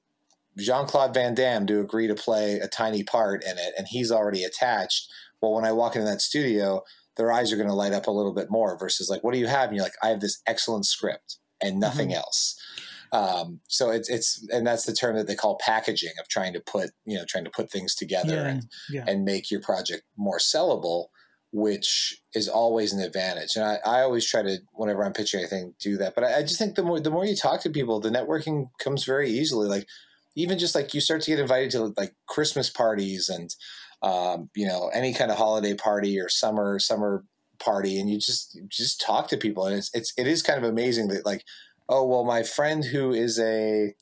Jean 0.56 0.86
Claude 0.86 1.12
Van 1.12 1.34
Damme 1.34 1.66
to 1.66 1.80
agree 1.80 2.06
to 2.06 2.14
play 2.14 2.60
a 2.60 2.68
tiny 2.68 3.02
part 3.02 3.42
in 3.42 3.58
it, 3.58 3.74
and 3.76 3.88
he's 3.88 4.12
already 4.12 4.44
attached. 4.44 5.10
Well, 5.42 5.52
when 5.52 5.64
I 5.64 5.72
walk 5.72 5.96
into 5.96 6.06
that 6.06 6.20
studio, 6.20 6.82
their 7.16 7.32
eyes 7.32 7.52
are 7.52 7.56
going 7.56 7.68
to 7.68 7.74
light 7.74 7.92
up 7.92 8.06
a 8.06 8.12
little 8.12 8.34
bit 8.34 8.50
more. 8.50 8.78
Versus 8.78 9.08
like, 9.10 9.24
what 9.24 9.34
do 9.34 9.40
you 9.40 9.48
have? 9.48 9.68
And 9.68 9.76
you're 9.76 9.84
like, 9.84 9.94
I 10.02 10.08
have 10.08 10.20
this 10.20 10.42
excellent 10.46 10.86
script 10.86 11.38
and 11.60 11.80
nothing 11.80 12.12
else. 12.14 12.56
Um, 13.12 13.60
so 13.66 13.90
it's 13.90 14.08
it's 14.08 14.46
and 14.52 14.66
that's 14.66 14.84
the 14.84 14.92
term 14.92 15.16
that 15.16 15.26
they 15.26 15.34
call 15.34 15.58
packaging 15.58 16.12
of 16.20 16.28
trying 16.28 16.52
to 16.52 16.60
put 16.60 16.90
you 17.04 17.18
know 17.18 17.24
trying 17.28 17.44
to 17.44 17.50
put 17.50 17.70
things 17.70 17.94
together 17.94 18.34
yeah 18.34 18.46
and 18.46 18.68
yeah 18.88 19.04
and 19.06 19.24
make 19.24 19.50
your 19.50 19.60
project 19.60 20.04
more 20.16 20.38
sellable, 20.38 21.06
which 21.52 22.20
is 22.34 22.48
always 22.48 22.92
an 22.92 23.00
advantage. 23.00 23.56
And 23.56 23.64
I, 23.64 23.78
I 23.84 24.00
always 24.02 24.24
try 24.24 24.42
to, 24.42 24.58
whenever 24.72 25.04
I'm 25.04 25.12
pitching 25.12 25.40
anything, 25.40 25.74
do 25.80 25.96
that. 25.96 26.14
But 26.14 26.24
I, 26.24 26.38
I 26.38 26.42
just 26.42 26.58
think 26.58 26.76
the 26.76 26.82
more 26.82 27.00
the 27.00 27.10
more 27.10 27.24
you 27.24 27.34
talk 27.34 27.60
to 27.62 27.70
people, 27.70 28.00
the 28.00 28.10
networking 28.10 28.70
comes 28.78 29.04
very 29.04 29.30
easily. 29.30 29.68
Like 29.68 29.86
even 30.36 30.58
just 30.58 30.74
like 30.74 30.94
you 30.94 31.00
start 31.00 31.22
to 31.22 31.30
get 31.30 31.40
invited 31.40 31.70
to 31.72 31.92
like 31.96 32.14
Christmas 32.26 32.70
parties 32.70 33.28
and 33.28 33.54
um, 34.02 34.50
you 34.54 34.66
know 34.66 34.90
any 34.94 35.12
kind 35.12 35.30
of 35.30 35.36
holiday 35.36 35.74
party 35.74 36.18
or 36.18 36.28
summer 36.28 36.78
summer 36.78 37.24
party, 37.58 37.98
and 37.98 38.08
you 38.08 38.18
just 38.18 38.54
you 38.54 38.66
just 38.70 39.00
talk 39.00 39.28
to 39.28 39.36
people, 39.36 39.66
and 39.66 39.76
it's 39.76 39.90
it's 39.92 40.12
it 40.16 40.26
is 40.26 40.42
kind 40.42 40.62
of 40.62 40.70
amazing 40.70 41.08
that 41.08 41.26
like 41.26 41.44
oh 41.88 42.06
well 42.06 42.24
my 42.24 42.42
friend 42.42 42.84
who 42.84 43.12
is 43.12 43.38
a 43.38 43.94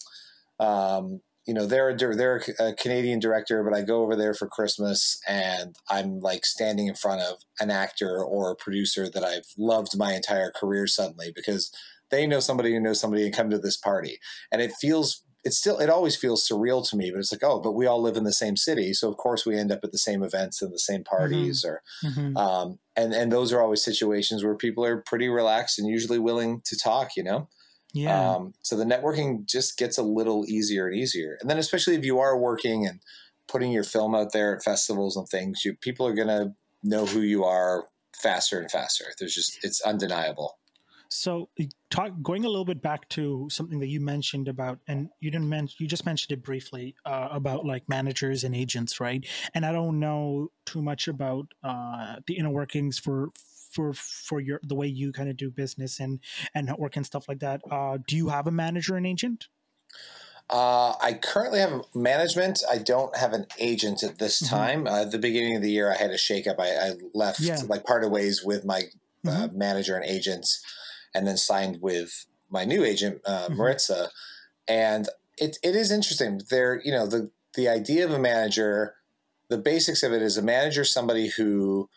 um, 0.61 1.21
you 1.49 1.55
know 1.55 1.67
they're 1.67 1.89
a, 1.89 1.97
they're 1.97 2.43
a 2.61 2.75
Canadian 2.75 3.19
director, 3.21 3.65
but 3.65 3.75
I 3.75 3.83
go 3.83 4.03
over 4.03 4.15
there 4.15 4.35
for 4.35 4.47
Christmas 4.47 5.19
and 5.27 5.75
I'm 5.91 6.21
like 6.21 6.45
standing 6.45 6.87
in 6.87 6.95
front 6.95 7.23
of 7.23 7.39
an 7.59 7.71
actor 7.71 8.23
or 8.23 8.51
a 8.51 8.57
producer 8.57 9.09
that 9.11 9.25
I've 9.25 9.47
loved 9.57 9.97
my 9.97 10.13
entire 10.13 10.53
career 10.53 10.87
suddenly 10.87 11.33
because 11.35 11.73
they 12.11 12.27
know 12.27 12.41
somebody 12.41 12.73
who 12.75 12.81
knows 12.81 13.01
somebody 13.01 13.25
and 13.25 13.35
come 13.35 13.51
to 13.51 13.59
this 13.59 13.79
party, 13.79 14.19
and 14.53 14.61
it 14.63 14.73
feels 14.81 15.23
it 15.45 15.53
still 15.55 15.79
it 15.79 15.89
always 15.89 16.17
feels 16.17 16.47
surreal 16.47 16.87
to 16.91 16.97
me, 16.97 17.11
but 17.11 17.19
it's 17.19 17.33
like 17.33 17.43
oh, 17.45 17.61
but 17.61 17.73
we 17.73 17.87
all 17.87 18.03
live 18.03 18.17
in 18.19 18.25
the 18.25 18.33
same 18.33 18.57
city, 18.57 18.93
so 18.93 19.09
of 19.09 19.17
course 19.17 19.47
we 19.47 19.57
end 19.57 19.73
up 19.73 19.81
at 19.83 19.93
the 19.93 19.99
same 19.99 20.23
events 20.23 20.61
and 20.61 20.73
the 20.73 20.79
same 20.79 21.03
parties 21.05 21.65
or 21.65 21.83
Mhm. 22.05 22.37
um, 22.37 22.79
and 22.97 23.15
and 23.15 23.33
those 23.33 23.53
are 23.55 23.63
always 23.63 23.83
situations 23.83 24.45
where 24.45 24.55
people 24.55 24.85
are 24.85 25.01
pretty 25.01 25.29
relaxed 25.29 25.79
and 25.79 25.89
usually 25.89 26.19
willing 26.19 26.61
to 26.67 26.77
talk 26.77 27.17
you 27.17 27.23
know 27.25 27.49
Yeah. 27.95 28.35
Um, 28.35 28.55
so 28.63 28.77
the 28.77 28.85
networking 28.85 29.47
just 29.47 29.79
gets 29.79 29.99
a 29.99 30.03
little 30.03 30.45
easier 30.47 30.87
and 30.87 30.97
easier. 30.97 31.39
And 31.41 31.49
then, 31.49 31.59
especially 31.59 31.95
if 31.95 32.05
you 32.05 32.19
are 32.19 32.37
working 32.37 32.87
and 32.87 33.01
putting 33.47 33.73
your 33.73 33.85
film 33.85 34.15
out 34.15 34.33
there 34.33 34.55
at 34.55 34.63
festivals 34.63 35.17
and 35.17 35.27
things, 35.29 35.65
you, 35.65 35.75
people 35.75 36.07
are 36.07 36.15
going 36.15 36.29
to 36.29 36.53
know 36.83 37.07
who 37.07 37.21
you 37.21 37.45
are 37.45 37.87
faster 38.15 38.61
and 38.61 38.71
faster. 38.71 39.07
There's 39.19 39.35
just, 39.35 39.59
it's 39.63 39.81
undeniable. 39.81 40.59
So, 41.11 41.49
talk, 41.89 42.13
going 42.23 42.45
a 42.45 42.49
little 42.49 42.67
bit 42.67 42.83
back 42.83 43.09
to 43.11 43.49
something 43.51 43.79
that 43.79 43.87
you 43.87 43.99
mentioned 43.99 44.47
about, 44.47 44.79
and 44.87 45.09
you 45.21 45.31
didn't 45.31 45.49
mention, 45.49 45.77
you 45.79 45.89
just 45.89 46.05
mentioned 46.05 46.33
it 46.33 46.45
briefly 46.45 46.95
uh, 47.07 47.29
about 47.31 47.65
like 47.65 47.89
managers 47.89 48.45
and 48.45 48.55
agents, 48.55 49.01
right? 49.01 49.27
And 49.55 49.65
I 49.65 49.73
don't 49.73 49.99
know 49.99 50.51
too 50.67 50.83
much 50.83 51.09
about 51.09 51.47
uh, 51.65 52.17
the 52.27 52.37
inner 52.37 52.51
workings 52.51 52.99
for 52.99 53.31
for 53.71 53.93
for 53.93 54.41
your 54.41 54.61
the 54.63 54.75
way 54.75 54.87
you 54.87 55.13
kind 55.13 55.29
of 55.31 55.37
do 55.37 55.51
business 55.51 56.01
and 56.01 56.21
and 56.55 56.67
network 56.67 56.97
and 56.97 57.07
stuff 57.07 57.29
like 57.29 57.41
that. 57.41 57.61
Uh, 57.71 57.99
do 58.07 58.17
you 58.17 58.29
have 58.29 58.47
a 58.47 58.51
manager 58.53 58.97
and 58.97 59.07
agent? 59.07 59.49
Uh, 60.51 60.95
I 61.01 61.13
currently 61.15 61.59
have 61.59 61.83
management. 61.95 62.63
I 62.71 62.79
don't 62.79 63.15
have 63.17 63.35
an 63.35 63.47
agent 63.59 64.03
at 64.03 64.19
this 64.19 64.43
Mm-hmm. 64.43 64.55
time. 64.57 64.87
Uh, 64.87 65.03
at 65.03 65.11
the 65.11 65.19
beginning 65.19 65.57
of 65.57 65.63
the 65.63 65.71
year, 65.71 65.93
I 65.93 65.97
had 65.97 66.11
a 66.11 66.17
shakeup. 66.17 66.59
I, 66.59 66.71
I 66.91 66.93
left, 67.13 67.41
Yeah. 67.41 67.63
like, 67.69 67.85
parted 67.85 68.11
ways 68.11 68.43
with 68.45 68.65
my 68.65 68.85
uh, 69.27 69.49
Mhm. 69.49 69.53
manager 69.53 69.95
and 69.97 70.05
agents, 70.05 70.63
and 71.15 71.27
then 71.27 71.37
signed 71.37 71.83
with 71.83 72.25
my 72.49 72.65
new 72.65 72.83
agent, 72.85 73.21
uh, 73.27 73.49
Mhm. 73.49 73.57
Maritza. 73.57 74.11
And 74.69 75.09
it 75.39 75.59
it 75.63 75.77
is 75.77 75.91
interesting. 75.93 76.41
There, 76.51 76.81
you 76.85 76.93
know, 76.93 77.07
the 77.07 77.31
the 77.55 77.69
idea 77.69 78.05
of 78.07 78.13
a 78.13 78.19
manager, 78.19 78.97
the 79.49 79.59
basics 79.59 80.03
of 80.03 80.13
it 80.13 80.23
is 80.23 80.37
a 80.39 80.43
manager 80.43 80.83
is 80.83 80.91
somebody 80.93 81.29
who 81.29 81.89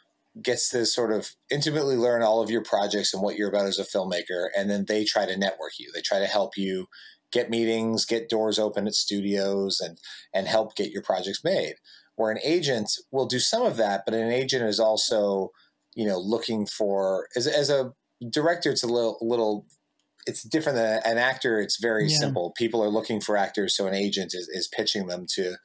gets 0.42 0.70
to 0.70 0.86
sort 0.86 1.12
of 1.12 1.32
intimately 1.50 1.96
learn 1.96 2.22
all 2.22 2.42
of 2.42 2.50
your 2.50 2.64
projects 2.64 3.14
and 3.14 3.22
what 3.22 3.36
you're 3.36 3.50
about 3.50 3.66
as 3.68 3.80
a 3.80 3.84
filmmaker, 3.84 4.48
and 4.56 4.70
then 4.70 4.86
they 4.88 5.04
try 5.04 5.26
to 5.26 5.38
network 5.38 5.74
you. 5.80 5.92
They 5.94 6.02
try 6.02 6.20
to 6.20 6.28
help 6.28 6.58
you 6.58 6.88
get 7.32 7.50
meetings, 7.50 8.06
get 8.06 8.30
doors 8.30 8.60
open 8.60 8.88
at 8.88 8.94
studios, 8.94 9.80
and 9.80 9.98
and 10.34 10.48
help 10.48 10.76
get 10.76 10.92
your 10.92 11.02
projects 11.04 11.44
made. 11.44 11.76
Where 12.16 12.32
an 12.32 12.40
agent 12.44 12.92
will 13.12 13.26
do 13.26 13.40
some 13.40 13.64
of 13.64 13.78
that, 13.78 14.04
but 14.06 14.14
an 14.14 14.32
agent 14.32 14.64
is 14.64 14.80
also, 14.80 15.50
you 15.96 16.06
know, 16.06 16.20
looking 16.20 16.66
for 16.66 17.28
as 17.36 17.48
as 17.48 17.70
a 17.70 17.94
director, 18.30 18.70
it's 18.72 18.84
a 18.84 18.88
little 18.88 19.18
little. 19.22 19.66
It's 20.28 20.44
different 20.44 20.78
than 20.78 21.02
an 21.04 21.18
actor. 21.18 21.60
It's 21.60 21.80
very 21.82 22.08
Yeah. 22.08 22.18
simple. 22.20 22.52
People 22.56 22.84
are 22.84 22.90
looking 22.90 23.22
for 23.22 23.36
actors, 23.36 23.76
so 23.76 23.88
an 23.88 23.96
agent 23.96 24.36
is, 24.36 24.48
is 24.50 24.68
pitching 24.68 25.08
them 25.08 25.26
to 25.34 25.56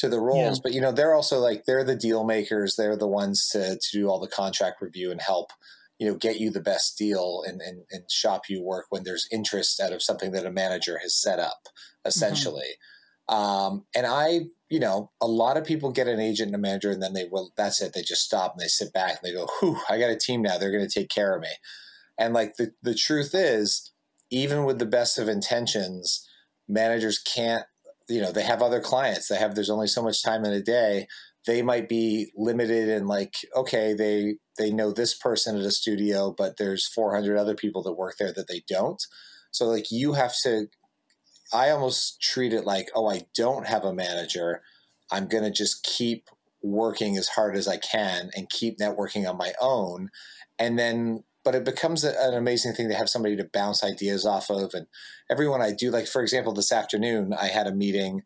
to 0.00 0.08
the 0.08 0.20
roles. 0.20 0.58
Yeah. 0.58 0.60
But 0.62 0.72
you 0.72 0.80
know, 0.80 0.92
they're 0.92 1.14
also 1.14 1.38
like 1.38 1.64
they're 1.64 1.84
the 1.84 1.96
deal 1.96 2.24
makers. 2.24 2.76
They're 2.76 2.96
the 2.96 3.06
ones 3.06 3.48
to 3.50 3.78
to 3.78 3.90
do 3.92 4.08
all 4.08 4.20
the 4.20 4.28
contract 4.28 4.82
review 4.82 5.10
and 5.10 5.20
help 5.20 5.52
you 6.00 6.08
know 6.08 6.16
get 6.16 6.40
you 6.40 6.50
the 6.50 6.60
best 6.60 6.98
deal 6.98 7.44
and, 7.46 7.60
and, 7.60 7.82
and 7.92 8.10
shop 8.10 8.48
you 8.48 8.62
work 8.62 8.86
when 8.88 9.04
there's 9.04 9.28
interest 9.30 9.78
out 9.78 9.92
of 9.92 10.02
something 10.02 10.32
that 10.32 10.46
a 10.46 10.50
manager 10.50 10.98
has 11.02 11.14
set 11.14 11.38
up 11.38 11.68
essentially 12.04 12.78
um, 13.28 13.84
and 13.94 14.06
i 14.06 14.40
you 14.70 14.80
know 14.80 15.10
a 15.20 15.26
lot 15.26 15.58
of 15.58 15.64
people 15.64 15.92
get 15.92 16.08
an 16.08 16.18
agent 16.18 16.48
and 16.48 16.54
a 16.54 16.58
manager 16.58 16.90
and 16.90 17.02
then 17.02 17.12
they 17.12 17.26
will 17.30 17.52
that's 17.56 17.80
it 17.82 17.92
they 17.92 18.02
just 18.02 18.24
stop 18.24 18.54
and 18.54 18.60
they 18.60 18.66
sit 18.66 18.92
back 18.92 19.10
and 19.10 19.20
they 19.22 19.32
go 19.32 19.46
whew 19.60 19.78
i 19.88 19.98
got 19.98 20.10
a 20.10 20.16
team 20.16 20.42
now 20.42 20.56
they're 20.56 20.72
going 20.72 20.86
to 20.86 20.98
take 20.98 21.10
care 21.10 21.36
of 21.36 21.42
me 21.42 21.52
and 22.18 22.34
like 22.34 22.56
the, 22.56 22.72
the 22.82 22.94
truth 22.94 23.34
is 23.34 23.92
even 24.30 24.64
with 24.64 24.78
the 24.78 24.86
best 24.86 25.18
of 25.18 25.28
intentions 25.28 26.26
managers 26.66 27.18
can't 27.18 27.66
you 28.10 28.20
know 28.20 28.32
they 28.32 28.42
have 28.42 28.60
other 28.60 28.80
clients 28.80 29.28
they 29.28 29.36
have 29.36 29.54
there's 29.54 29.70
only 29.70 29.86
so 29.86 30.02
much 30.02 30.22
time 30.22 30.44
in 30.44 30.52
a 30.52 30.60
day 30.60 31.06
they 31.46 31.62
might 31.62 31.88
be 31.88 32.30
limited 32.36 32.88
in 32.88 33.06
like 33.06 33.34
okay 33.56 33.94
they 33.94 34.36
they 34.58 34.70
know 34.70 34.92
this 34.92 35.14
person 35.14 35.58
at 35.58 35.64
a 35.64 35.70
studio 35.70 36.34
but 36.36 36.56
there's 36.58 36.86
400 36.88 37.38
other 37.38 37.54
people 37.54 37.82
that 37.82 37.94
work 37.94 38.16
there 38.18 38.32
that 38.32 38.48
they 38.48 38.62
don't. 38.68 39.02
So 39.52 39.66
like 39.66 39.90
you 39.90 40.12
have 40.12 40.34
to 40.42 40.66
i 41.52 41.70
almost 41.70 42.20
treat 42.20 42.52
it 42.52 42.64
like 42.64 42.90
oh 42.94 43.08
i 43.08 43.22
don't 43.34 43.66
have 43.66 43.84
a 43.84 43.94
manager. 43.94 44.62
I'm 45.12 45.26
going 45.26 45.42
to 45.42 45.50
just 45.50 45.82
keep 45.82 46.28
working 46.62 47.16
as 47.16 47.28
hard 47.28 47.56
as 47.56 47.66
i 47.66 47.78
can 47.78 48.30
and 48.36 48.50
keep 48.50 48.78
networking 48.78 49.28
on 49.28 49.38
my 49.38 49.54
own. 49.60 50.10
And 50.58 50.78
then 50.78 51.24
but 51.44 51.54
it 51.54 51.64
becomes 51.64 52.04
a, 52.04 52.14
an 52.20 52.34
amazing 52.34 52.72
thing 52.74 52.88
to 52.88 52.94
have 52.94 53.08
somebody 53.08 53.36
to 53.36 53.48
bounce 53.52 53.82
ideas 53.82 54.26
off 54.26 54.50
of 54.50 54.74
and 54.74 54.86
everyone 55.30 55.62
i 55.62 55.72
do 55.72 55.90
like 55.90 56.06
for 56.06 56.22
example 56.22 56.52
this 56.52 56.72
afternoon 56.72 57.32
i 57.32 57.46
had 57.46 57.66
a 57.66 57.74
meeting 57.74 58.22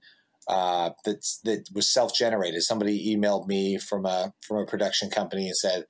uh, 0.48 0.90
that's 1.04 1.40
that 1.44 1.68
was 1.72 1.88
self-generated. 1.88 2.62
Somebody 2.62 3.14
emailed 3.14 3.46
me 3.46 3.78
from 3.78 4.04
a 4.04 4.32
from 4.46 4.58
a 4.58 4.66
production 4.66 5.10
company 5.10 5.46
and 5.46 5.56
said, 5.56 5.84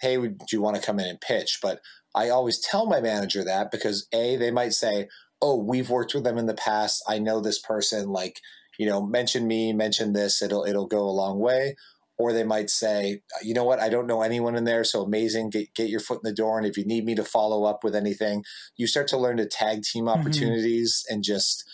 "Hey, 0.00 0.18
would 0.18 0.38
do 0.38 0.46
you 0.52 0.60
want 0.60 0.76
to 0.76 0.82
come 0.82 0.98
in 0.98 1.06
and 1.06 1.20
pitch?" 1.20 1.58
But 1.62 1.80
I 2.14 2.28
always 2.28 2.58
tell 2.58 2.86
my 2.86 3.00
manager 3.00 3.44
that 3.44 3.70
because 3.70 4.08
a 4.12 4.36
they 4.36 4.50
might 4.50 4.72
say, 4.74 5.08
"Oh, 5.40 5.62
we've 5.62 5.90
worked 5.90 6.14
with 6.14 6.24
them 6.24 6.38
in 6.38 6.46
the 6.46 6.54
past. 6.54 7.02
I 7.08 7.18
know 7.18 7.40
this 7.40 7.60
person. 7.60 8.08
Like, 8.08 8.40
you 8.78 8.86
know, 8.86 9.00
mention 9.02 9.46
me, 9.46 9.72
mention 9.72 10.12
this. 10.12 10.42
It'll 10.42 10.64
it'll 10.64 10.88
go 10.88 11.02
a 11.02 11.10
long 11.10 11.38
way." 11.38 11.76
Or 12.20 12.32
they 12.32 12.44
might 12.44 12.70
say, 12.70 13.22
"You 13.42 13.54
know 13.54 13.64
what? 13.64 13.80
I 13.80 13.88
don't 13.88 14.06
know 14.06 14.22
anyone 14.22 14.56
in 14.56 14.64
there, 14.64 14.84
so 14.84 15.02
amazing. 15.02 15.50
Get 15.50 15.74
get 15.74 15.88
your 15.88 16.00
foot 16.00 16.20
in 16.22 16.28
the 16.28 16.34
door, 16.34 16.58
and 16.58 16.66
if 16.66 16.76
you 16.76 16.84
need 16.84 17.04
me 17.04 17.14
to 17.14 17.24
follow 17.24 17.64
up 17.64 17.82
with 17.82 17.94
anything, 17.94 18.44
you 18.76 18.86
start 18.86 19.08
to 19.08 19.16
learn 19.18 19.38
to 19.38 19.46
tag 19.46 19.82
team 19.82 20.08
opportunities 20.08 21.04
and 21.08 21.22
just." 21.24 21.64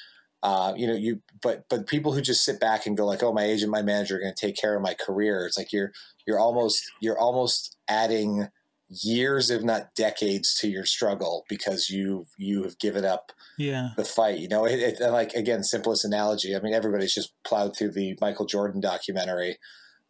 uh, 0.43 0.73
you 0.77 0.87
know, 0.87 0.95
you 0.95 1.21
but 1.43 1.65
but 1.69 1.89
people 1.89 2.13
who 2.13 2.21
just 2.21 2.45
sit 2.45 2.61
back 2.61 2.87
and 2.87 2.97
go 2.97 3.05
like, 3.07 3.23
oh, 3.23 3.33
my 3.33 3.43
agent, 3.45 3.71
my 3.73 3.83
manager 3.83 4.17
are 4.17 4.21
going 4.21 4.33
to 4.35 4.47
take 4.47 4.57
care 4.57 4.77
of 4.77 4.83
my 4.83 4.95
career. 4.95 5.45
It's 5.47 5.59
like 5.59 5.73
you're 5.73 5.93
you're 6.27 6.39
almost 6.39 6.85
you're 7.01 7.19
almost 7.19 7.77
adding 7.89 8.49
years, 8.89 9.51
if 9.51 9.63
not 9.65 9.95
decades, 9.97 10.55
to 10.61 10.69
your 10.69 10.85
struggle 10.85 11.45
because 11.49 11.91
you 11.91 12.27
you 12.37 12.63
have 12.63 12.79
given 12.79 13.05
up 13.05 13.33
Yeah. 13.59 13.91
the 13.97 14.05
fight. 14.05 14.39
You 14.39 14.49
know, 14.49 14.65
it, 14.67 14.79
it, 14.79 15.01
and 15.01 15.13
like 15.13 15.33
again, 15.33 15.65
simplest 15.65 16.05
analogy. 16.05 16.55
I 16.55 16.61
mean, 16.61 16.75
everybody's 16.75 17.15
just 17.15 17.33
plowed 17.45 17.77
through 17.77 17.93
the 17.93 18.17
Michael 18.21 18.47
Jordan 18.47 18.81
documentary, 18.81 19.59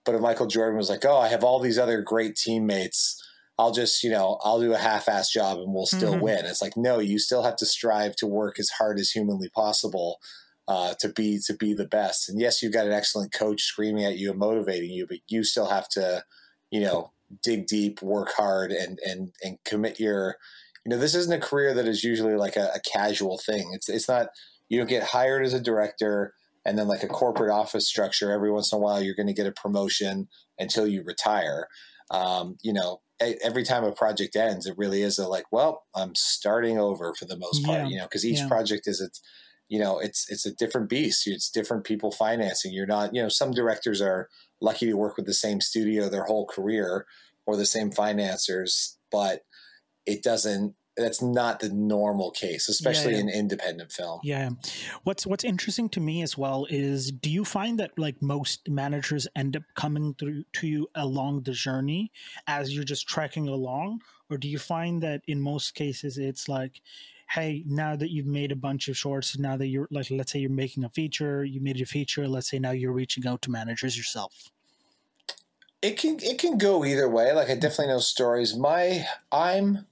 but 0.07 0.15
if 0.15 0.21
Michael 0.21 0.47
Jordan 0.47 0.79
was 0.79 0.89
like, 0.89 1.05
oh, 1.05 1.19
I 1.19 1.29
have 1.29 1.45
all 1.45 1.61
these 1.61 1.79
other 1.79 2.01
great 2.01 2.37
teammates. 2.37 3.23
I'll 3.59 3.73
just, 3.73 4.03
you 4.05 4.11
know, 4.11 4.39
I'll 4.43 4.61
do 4.61 4.75
a 4.75 4.79
half-ass 4.79 5.31
job 5.33 5.59
and 5.59 5.73
we'll 5.73 5.87
still 5.87 6.15
Mhm. 6.17 6.21
win. 6.21 6.45
It's 6.45 6.61
like, 6.61 6.77
no, 6.77 6.99
you 6.99 7.19
still 7.19 7.43
have 7.43 7.57
to 7.57 7.67
strive 7.67 8.15
to 8.17 8.27
work 8.27 8.59
as 8.61 8.69
hard 8.69 8.99
as 8.99 9.11
humanly 9.11 9.49
possible 9.49 10.21
uh, 10.69 10.95
to 11.01 11.09
be 11.09 11.39
to 11.47 11.55
be 11.55 11.73
the 11.73 11.87
best. 11.87 12.29
And 12.29 12.41
yes, 12.41 12.61
you've 12.63 12.73
got 12.75 12.87
an 12.87 12.93
excellent 12.93 13.33
coach 13.33 13.63
screaming 13.63 14.05
at 14.05 14.19
you 14.19 14.31
and 14.31 14.39
motivating 14.39 14.91
you, 14.91 15.07
but 15.07 15.19
you 15.29 15.43
still 15.45 15.67
have 15.67 15.89
to, 15.91 16.25
you 16.71 16.81
know, 16.81 17.13
dig 17.43 17.67
deep, 17.67 18.03
work 18.03 18.33
hard, 18.33 18.73
and 18.73 18.99
and 19.05 19.33
and 19.43 19.59
commit 19.65 19.99
your. 20.01 20.37
You 20.85 20.91
know, 20.91 20.99
this 20.99 21.15
isn't 21.15 21.33
a 21.33 21.45
career 21.45 21.73
that 21.75 21.89
is 21.89 22.05
usually 22.05 22.37
like 22.37 22.57
a, 22.57 22.71
a 22.75 22.81
casual 22.81 23.39
thing. 23.39 23.71
It's 23.73 23.89
it's 23.89 24.09
not. 24.09 24.29
You 24.69 24.79
don't 24.79 24.89
get 24.89 25.05
hired 25.05 25.45
as 25.47 25.55
a 25.55 25.61
director 25.61 26.35
and 26.67 26.77
then 26.77 26.89
like 26.89 27.03
a 27.05 27.09
corporate 27.09 27.51
office 27.51 27.89
structure. 27.89 28.33
Every 28.33 28.51
once 28.51 28.73
in 28.73 28.77
a 28.77 28.81
while, 28.81 29.01
you're 29.01 29.15
going 29.15 29.29
to 29.29 29.33
get 29.33 29.47
a 29.47 29.53
promotion 29.53 30.29
until 30.59 30.87
you 30.87 31.03
retire. 31.03 31.69
Um, 32.11 32.57
you 32.63 32.73
know, 32.73 33.01
every 33.21 33.63
time 33.63 33.85
a 33.85 33.93
project 33.93 34.37
ends, 34.37 34.67
it 34.67 34.77
really 34.77 35.01
is 35.03 35.19
a 35.19 35.29
like, 35.29 35.45
well, 35.51 35.85
I'm 35.95 36.15
starting 36.15 36.79
over 36.79 37.15
for 37.19 37.25
the 37.25 37.39
most 37.39 37.65
part. 37.65 37.79
Yeah. 37.85 37.89
You 37.89 37.97
know, 37.99 38.05
because 38.05 38.27
each 38.27 38.41
Yeah. 38.41 38.49
project 38.49 38.87
is 38.87 39.01
its 39.01 39.23
you 39.69 39.81
know 39.81 39.99
it's 39.99 40.31
it's 40.31 40.47
a 40.47 40.55
different 40.55 40.89
beast 40.89 41.27
it's 41.27 41.51
different 41.51 41.83
people 41.83 42.13
financing 42.13 42.73
you're 42.73 42.87
not 42.87 43.13
you 43.13 43.21
know 43.21 43.29
some 43.29 43.51
directors 43.51 44.01
are 44.01 44.29
lucky 44.61 44.87
to 44.87 44.95
work 44.97 45.17
with 45.17 45.27
the 45.27 45.35
same 45.35 45.61
studio 45.61 46.09
their 46.09 46.23
whole 46.23 46.47
career 46.47 47.05
or 47.47 47.57
the 47.57 47.67
same 47.67 47.91
financiers 47.91 48.97
but 49.11 49.41
it 50.07 50.23
doesn't 50.23 50.77
that's 50.97 51.21
not 51.21 51.61
the 51.61 51.69
normal 51.69 52.31
case 52.31 52.69
especially 52.69 53.13
yeah. 53.13 53.21
in 53.21 53.29
independent 53.29 53.93
film. 53.93 54.21
Yeah. 54.23 54.51
What's 55.05 55.27
what's 55.27 55.45
interesting 55.45 55.89
to 55.91 56.01
me 56.01 56.23
as 56.23 56.39
well 56.39 56.67
is 56.71 57.11
do 57.11 57.31
you 57.31 57.45
find 57.45 57.79
that 57.79 57.99
like 57.99 58.21
most 58.23 58.69
managers 58.69 59.29
end 59.37 59.57
up 59.57 59.63
coming 59.75 60.15
through 60.15 60.45
to 60.55 60.67
you 60.67 60.89
along 60.95 61.43
the 61.43 61.53
journey 61.53 62.11
as 62.47 62.75
you're 62.75 62.85
just 62.85 63.07
trekking 63.07 63.49
along? 63.49 64.01
Or 64.31 64.39
do 64.39 64.49
you 64.49 64.59
find 64.59 65.03
that 65.03 65.23
in 65.29 65.41
most 65.41 65.75
cases 65.75 66.19
it's 66.19 66.49
like 66.49 66.81
hey 67.29 67.65
now 67.67 67.97
that 67.97 68.11
you've 68.11 68.27
made 68.27 68.53
a 68.53 68.57
bunch 68.57 68.89
of 68.89 68.97
shorts 68.97 69.39
now 69.39 69.57
that 69.57 69.67
you're 69.67 69.89
like 69.91 70.09
let's 70.11 70.33
say 70.33 70.39
you're 70.39 70.51
making 70.51 70.85
a 70.85 70.89
feature 70.91 71.45
you 71.45 71.61
made 71.61 71.81
a 71.81 71.85
feature 71.87 72.29
let's 72.29 72.49
say 72.49 72.59
now 72.59 72.71
you're 72.71 72.93
reaching 72.93 73.27
out 73.27 73.43
to 73.43 73.51
managers 73.51 73.97
yourself. 73.97 74.51
It 75.83 75.99
can 75.99 76.19
it 76.21 76.39
can 76.39 76.57
go 76.57 76.85
either 76.85 77.09
way. 77.09 77.33
Like 77.33 77.51
i 77.51 77.55
definitely 77.55 77.89
know 77.89 77.99
stories. 77.99 78.57
My 78.57 79.05
i'm 79.31 79.87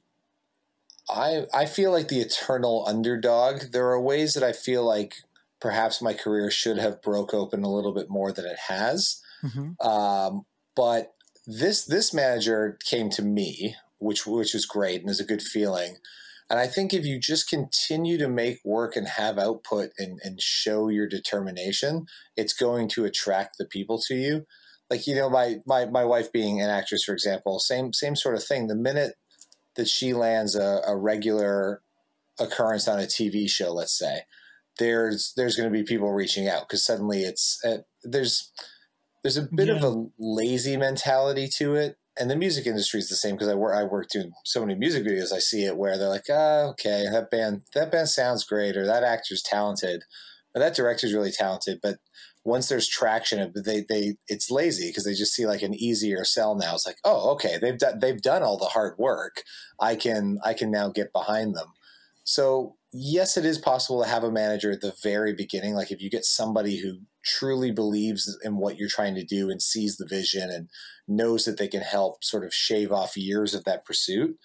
i 1.11 1.45
i 1.53 1.67
feel 1.67 1.91
like 1.91 2.09
the 2.09 2.21
eternal 2.21 2.85
underdog 2.87 3.73
there 3.73 3.89
are 3.89 4.01
ways 4.01 4.35
that 4.35 4.43
i 4.43 4.53
feel 4.53 4.85
like 4.85 5.15
perhaps 5.61 6.03
my 6.03 6.13
career 6.13 6.51
should 6.51 6.79
have 6.79 7.03
broke 7.03 7.33
open 7.33 7.63
a 7.63 7.73
little 7.73 7.93
bit 7.93 8.11
more 8.11 8.33
than 8.33 8.45
it 8.45 8.59
has 8.69 9.21
mm-hmm. 9.43 9.87
Um, 9.87 10.45
but 10.77 11.15
this 11.47 11.85
this 11.85 12.13
manager 12.13 12.79
came 12.85 13.11
to 13.11 13.23
me, 13.23 13.77
which 13.99 14.27
which 14.27 14.55
was 14.55 14.67
great 14.67 15.01
and 15.01 15.11
is 15.11 15.21
a 15.21 15.25
good 15.25 15.43
feeling. 15.43 15.97
And 16.51 16.61
I 16.61 16.67
think 16.67 16.93
if 16.93 17.05
you 17.07 17.19
just 17.19 17.49
continue 17.49 18.19
to 18.19 18.29
make 18.29 18.61
work 18.65 18.97
and 18.97 19.09
have 19.09 19.39
output 19.39 19.91
and, 19.99 20.21
and 20.23 20.41
show 20.43 20.89
your 20.89 21.09
determination, 21.09 22.05
it's 22.37 22.53
going 22.53 22.89
to 22.91 23.07
attract 23.07 23.57
the 23.59 23.65
people 23.65 23.99
to 24.09 24.15
you. 24.15 24.45
Like 24.91 25.07
you 25.07 25.15
know, 25.15 25.31
my 25.31 25.57
my 25.67 25.87
my 25.87 26.05
wife 26.05 26.33
being 26.33 26.61
an 26.61 26.71
actress, 26.71 27.05
for 27.05 27.13
example, 27.13 27.59
same 27.59 27.93
same 27.93 28.17
sort 28.17 28.37
of 28.37 28.45
thing. 28.45 28.67
The 28.67 28.75
minute 28.75 29.15
that 29.77 29.89
she 29.89 30.13
lands 30.13 30.55
a, 30.55 30.81
a 30.87 30.97
regular 30.97 31.83
occurrence 32.39 32.89
on 32.89 32.99
a 32.99 33.05
TV 33.05 33.49
show, 33.49 33.73
let's 33.73 33.97
say, 33.97 34.21
there's 34.79 35.33
there's 35.37 35.57
going 35.57 35.73
to 35.73 35.79
be 35.79 35.85
people 35.85 36.13
reaching 36.13 36.49
out 36.49 36.69
because 36.69 36.85
suddenly 36.85 37.23
it's 37.23 37.61
uh, 37.65 37.79
there's 38.03 38.53
there's 39.23 39.37
a 39.37 39.43
bit 39.43 39.69
yeah. 39.69 39.77
of 39.77 39.85
a 39.85 40.07
lazy 40.19 40.77
mentality 40.77 41.49
to 41.57 41.75
it 41.75 41.97
and 42.19 42.31
the 42.31 42.37
music 42.37 42.67
industry 42.67 43.01
is 43.01 43.09
the 43.09 43.17
same 43.17 43.35
because 43.35 43.49
I 43.49 43.55
work 43.55 43.75
I 43.75 43.85
work 43.85 44.09
doing 44.09 44.33
so 44.45 44.61
many 44.61 44.75
music 44.79 45.05
videos. 45.05 45.33
I 45.33 45.39
see 45.39 45.65
it 45.65 45.77
where 45.77 45.99
they're 45.99 46.09
like, 46.09 46.29
oh, 46.31 46.69
okay, 46.71 47.07
that 47.11 47.31
band 47.31 47.63
that 47.75 47.91
band 47.91 48.09
sounds 48.09 48.45
great, 48.45 48.77
or 48.77 48.87
that 48.87 49.03
actor's 49.03 49.43
talented, 49.43 50.05
or 50.55 50.61
that 50.61 50.77
director's 50.77 51.13
really 51.13 51.33
talented. 51.33 51.81
But 51.83 51.99
once 52.45 52.69
there's 52.69 52.87
traction, 52.87 53.53
they 53.65 53.85
they 53.89 54.17
it's 54.29 54.51
lazy 54.51 54.89
because 54.89 55.05
they 55.05 55.15
just 55.15 55.33
see 55.33 55.47
like 55.47 55.63
an 55.63 55.75
easier 55.75 56.25
sell 56.25 56.55
now. 56.55 56.75
It's 56.75 56.87
like, 56.87 56.99
oh, 57.03 57.33
okay, 57.33 57.57
they've 57.61 57.79
done 57.79 57.99
they've 58.01 58.21
done 58.21 58.43
all 58.43 58.59
the 58.59 58.67
hard 58.67 58.99
work. 58.99 59.43
I 59.81 59.97
can 59.97 60.39
I 60.45 60.53
can 60.53 60.71
now 60.71 60.91
get 60.91 61.13
behind 61.13 61.55
them. 61.55 61.69
So 62.25 62.77
yes, 62.93 63.37
it 63.39 63.47
is 63.47 63.59
possible 63.59 64.03
to 64.03 64.09
have 64.09 64.25
a 64.25 64.31
manager 64.31 64.71
at 64.71 64.83
the 64.83 64.95
very 65.03 65.33
beginning. 65.33 65.75
Like 65.75 65.91
if 65.91 66.03
you 66.03 66.11
get 66.11 66.25
somebody 66.25 66.81
who 66.81 66.99
truly 67.25 67.71
believes 67.71 68.39
in 68.45 68.59
what 68.59 68.77
you're 68.77 68.89
trying 68.89 69.15
to 69.15 69.25
do 69.25 69.51
and 69.51 69.63
sees 69.63 69.97
the 69.97 70.07
vision 70.07 70.51
and 70.51 70.69
knows 71.09 71.47
that 71.47 71.59
they 71.59 71.69
can 71.69 71.81
help 71.81 72.23
sort 72.23 72.45
of 72.45 72.53
shave 72.53 72.93
off 72.93 73.17
years 73.17 73.55
of 73.55 73.65
that 73.65 73.87
pursuit. 73.87 74.37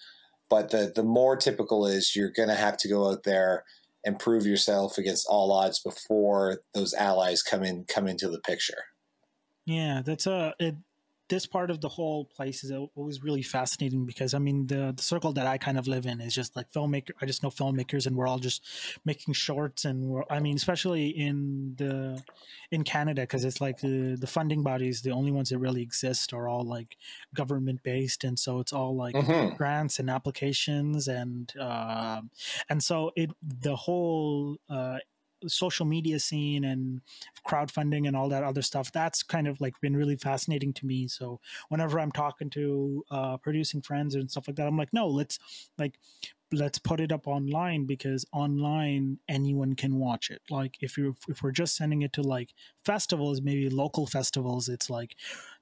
But 0.48 0.70
the 0.70 0.90
the 0.94 1.04
more 1.04 1.36
typical 1.36 1.86
is 1.86 2.16
you're 2.16 2.32
going 2.32 2.48
to 2.48 2.54
have 2.54 2.78
to 2.78 2.88
go 2.88 3.10
out 3.10 3.24
there 3.24 3.64
and 4.04 4.18
prove 4.18 4.46
yourself 4.46 4.98
against 4.98 5.26
all 5.28 5.52
odds 5.52 5.80
before 5.80 6.60
those 6.74 6.94
allies 6.94 7.42
come 7.42 7.62
in 7.62 7.84
come 7.84 8.06
into 8.06 8.28
the 8.28 8.40
picture. 8.40 8.84
Yeah, 9.66 10.02
that's 10.04 10.26
a 10.26 10.54
it, 10.58 10.76
this 11.30 11.46
part 11.46 11.70
of 11.70 11.80
the 11.80 11.88
whole 11.88 12.26
place 12.26 12.62
is 12.64 12.72
always 12.94 13.22
really 13.22 13.42
fascinating 13.42 14.04
because 14.04 14.34
I 14.34 14.38
mean 14.38 14.66
the 14.66 14.92
the 14.94 15.02
circle 15.02 15.32
that 15.34 15.46
I 15.46 15.56
kind 15.56 15.78
of 15.78 15.86
live 15.86 16.04
in 16.04 16.20
is 16.20 16.34
just 16.34 16.56
like 16.56 16.70
filmmaker. 16.72 17.12
I 17.22 17.26
just 17.26 17.42
know 17.42 17.50
filmmakers, 17.50 18.06
and 18.06 18.16
we're 18.16 18.26
all 18.26 18.40
just 18.40 18.66
making 19.04 19.34
shorts, 19.34 19.84
and 19.84 20.08
we're 20.08 20.24
I 20.28 20.40
mean 20.40 20.56
especially 20.56 21.08
in 21.08 21.74
the 21.78 22.22
in 22.70 22.84
Canada 22.84 23.22
because 23.22 23.44
it's 23.44 23.60
like 23.60 23.78
the 23.78 24.16
the 24.20 24.26
funding 24.26 24.62
bodies, 24.62 25.00
the 25.00 25.12
only 25.12 25.30
ones 25.32 25.48
that 25.50 25.58
really 25.58 25.82
exist 25.82 26.34
are 26.34 26.48
all 26.48 26.64
like 26.64 26.96
government 27.32 27.82
based, 27.82 28.24
and 28.24 28.38
so 28.38 28.58
it's 28.58 28.72
all 28.72 28.94
like 28.96 29.14
mm-hmm. 29.14 29.56
grants 29.56 30.00
and 30.00 30.10
applications, 30.10 31.08
and 31.08 31.52
uh, 31.58 32.20
and 32.68 32.82
so 32.82 33.12
it 33.16 33.30
the 33.40 33.76
whole 33.76 34.56
uh, 34.68 34.98
social 35.46 35.86
media 35.86 36.18
scene 36.18 36.64
and 36.64 37.00
crowdfunding 37.46 38.06
and 38.06 38.16
all 38.16 38.28
that 38.28 38.44
other 38.44 38.62
stuff 38.62 38.92
that's 38.92 39.22
kind 39.22 39.48
of 39.48 39.60
like 39.60 39.80
been 39.80 39.96
really 39.96 40.16
fascinating 40.16 40.72
to 40.74 40.86
me. 40.86 41.08
So 41.08 41.40
whenever 41.68 41.98
i'm 41.98 42.12
talking 42.12 42.50
to 42.50 43.04
uh, 43.10 43.36
producing 43.38 43.82
friends 43.82 44.14
and 44.14 44.30
stuff 44.30 44.48
like 44.48 44.56
that 44.56 44.66
i'm 44.66 44.76
like 44.76 44.92
no 44.92 45.08
let's 45.08 45.38
like 45.78 45.98
let's 46.52 46.78
put 46.78 47.00
it 47.00 47.12
up 47.12 47.28
online 47.28 47.86
because 47.86 48.26
online 48.32 49.18
anyone 49.28 49.74
can 49.74 49.96
watch 49.96 50.30
it. 50.30 50.42
Like 50.50 50.78
if 50.80 50.98
you 50.98 51.14
if 51.28 51.42
we're 51.42 51.52
just 51.52 51.76
sending 51.76 52.02
it 52.02 52.12
to 52.14 52.22
like 52.22 52.54
festivals 52.84 53.40
maybe 53.40 53.68
local 53.70 54.06
festivals 54.06 54.68
it's 54.68 54.90
like 54.90 55.14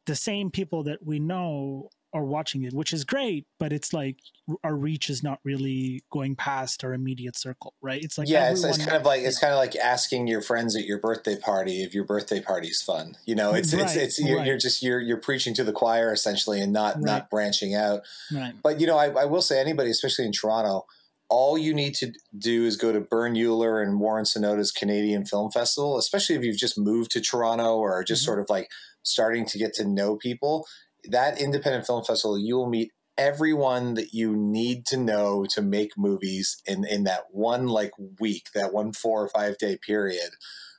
the 0.06 0.16
same 0.16 0.50
people 0.50 0.82
that 0.84 1.04
we 1.04 1.18
know 1.18 1.90
are 2.14 2.24
watching 2.24 2.62
it, 2.62 2.72
which 2.72 2.92
is 2.92 3.04
great, 3.04 3.46
but 3.58 3.72
it's 3.72 3.92
like 3.92 4.16
our 4.64 4.74
reach 4.74 5.10
is 5.10 5.22
not 5.22 5.40
really 5.44 6.02
going 6.10 6.34
past 6.36 6.82
our 6.82 6.94
immediate 6.94 7.36
circle, 7.36 7.74
right? 7.82 8.02
It's 8.02 8.16
like 8.16 8.28
yeah, 8.28 8.50
it's, 8.50 8.64
it's 8.64 8.78
kind 8.78 8.96
of 8.96 9.04
like 9.04 9.22
it's 9.22 9.38
kind 9.38 9.52
of 9.52 9.58
like 9.58 9.76
asking 9.76 10.26
your 10.26 10.40
friends 10.40 10.74
at 10.74 10.84
your 10.84 10.98
birthday 10.98 11.36
party 11.36 11.82
if 11.82 11.94
your 11.94 12.04
birthday 12.04 12.40
party's 12.40 12.80
fun. 12.80 13.16
You 13.26 13.34
know, 13.34 13.52
it's 13.52 13.74
right, 13.74 13.84
it's 13.84 13.96
it's 13.96 14.18
you're, 14.18 14.38
right. 14.38 14.46
you're, 14.46 14.58
just 14.58 14.82
you're 14.82 15.00
you're 15.00 15.18
preaching 15.18 15.54
to 15.54 15.64
the 15.64 15.72
choir 15.72 16.12
essentially 16.12 16.60
and 16.60 16.72
not 16.72 16.96
right. 16.96 17.04
not 17.04 17.30
branching 17.30 17.74
out. 17.74 18.02
Right. 18.32 18.54
But 18.62 18.80
you 18.80 18.86
know, 18.86 18.96
I, 18.96 19.08
I 19.10 19.24
will 19.26 19.42
say 19.42 19.60
anybody, 19.60 19.90
especially 19.90 20.24
in 20.24 20.32
Toronto, 20.32 20.86
all 21.28 21.58
you 21.58 21.74
need 21.74 21.94
to 21.96 22.12
do 22.36 22.64
is 22.64 22.76
go 22.76 22.92
to 22.92 23.00
Bern 23.00 23.36
Euler 23.36 23.82
and 23.82 24.00
Warren 24.00 24.24
Sonoda's 24.24 24.72
Canadian 24.72 25.26
Film 25.26 25.50
Festival, 25.50 25.98
especially 25.98 26.36
if 26.36 26.42
you've 26.42 26.56
just 26.56 26.78
moved 26.78 27.10
to 27.10 27.20
Toronto 27.20 27.76
or 27.76 28.02
just 28.02 28.22
mm-hmm. 28.22 28.26
sort 28.26 28.40
of 28.40 28.48
like 28.48 28.70
starting 29.02 29.44
to 29.46 29.58
get 29.58 29.74
to 29.74 29.84
know 29.84 30.16
people 30.16 30.66
that 31.04 31.40
independent 31.40 31.86
film 31.86 32.04
festival, 32.04 32.38
you 32.38 32.56
will 32.56 32.68
meet 32.68 32.92
everyone 33.16 33.94
that 33.94 34.12
you 34.12 34.34
need 34.36 34.86
to 34.86 34.96
know 34.96 35.44
to 35.50 35.60
make 35.60 35.90
movies 35.96 36.62
in 36.66 36.84
in 36.84 37.04
that 37.04 37.24
one 37.30 37.66
like 37.66 37.92
week, 38.20 38.48
that 38.54 38.72
one 38.72 38.92
four 38.92 39.22
or 39.22 39.28
five 39.28 39.58
day 39.58 39.76
period. 39.76 40.30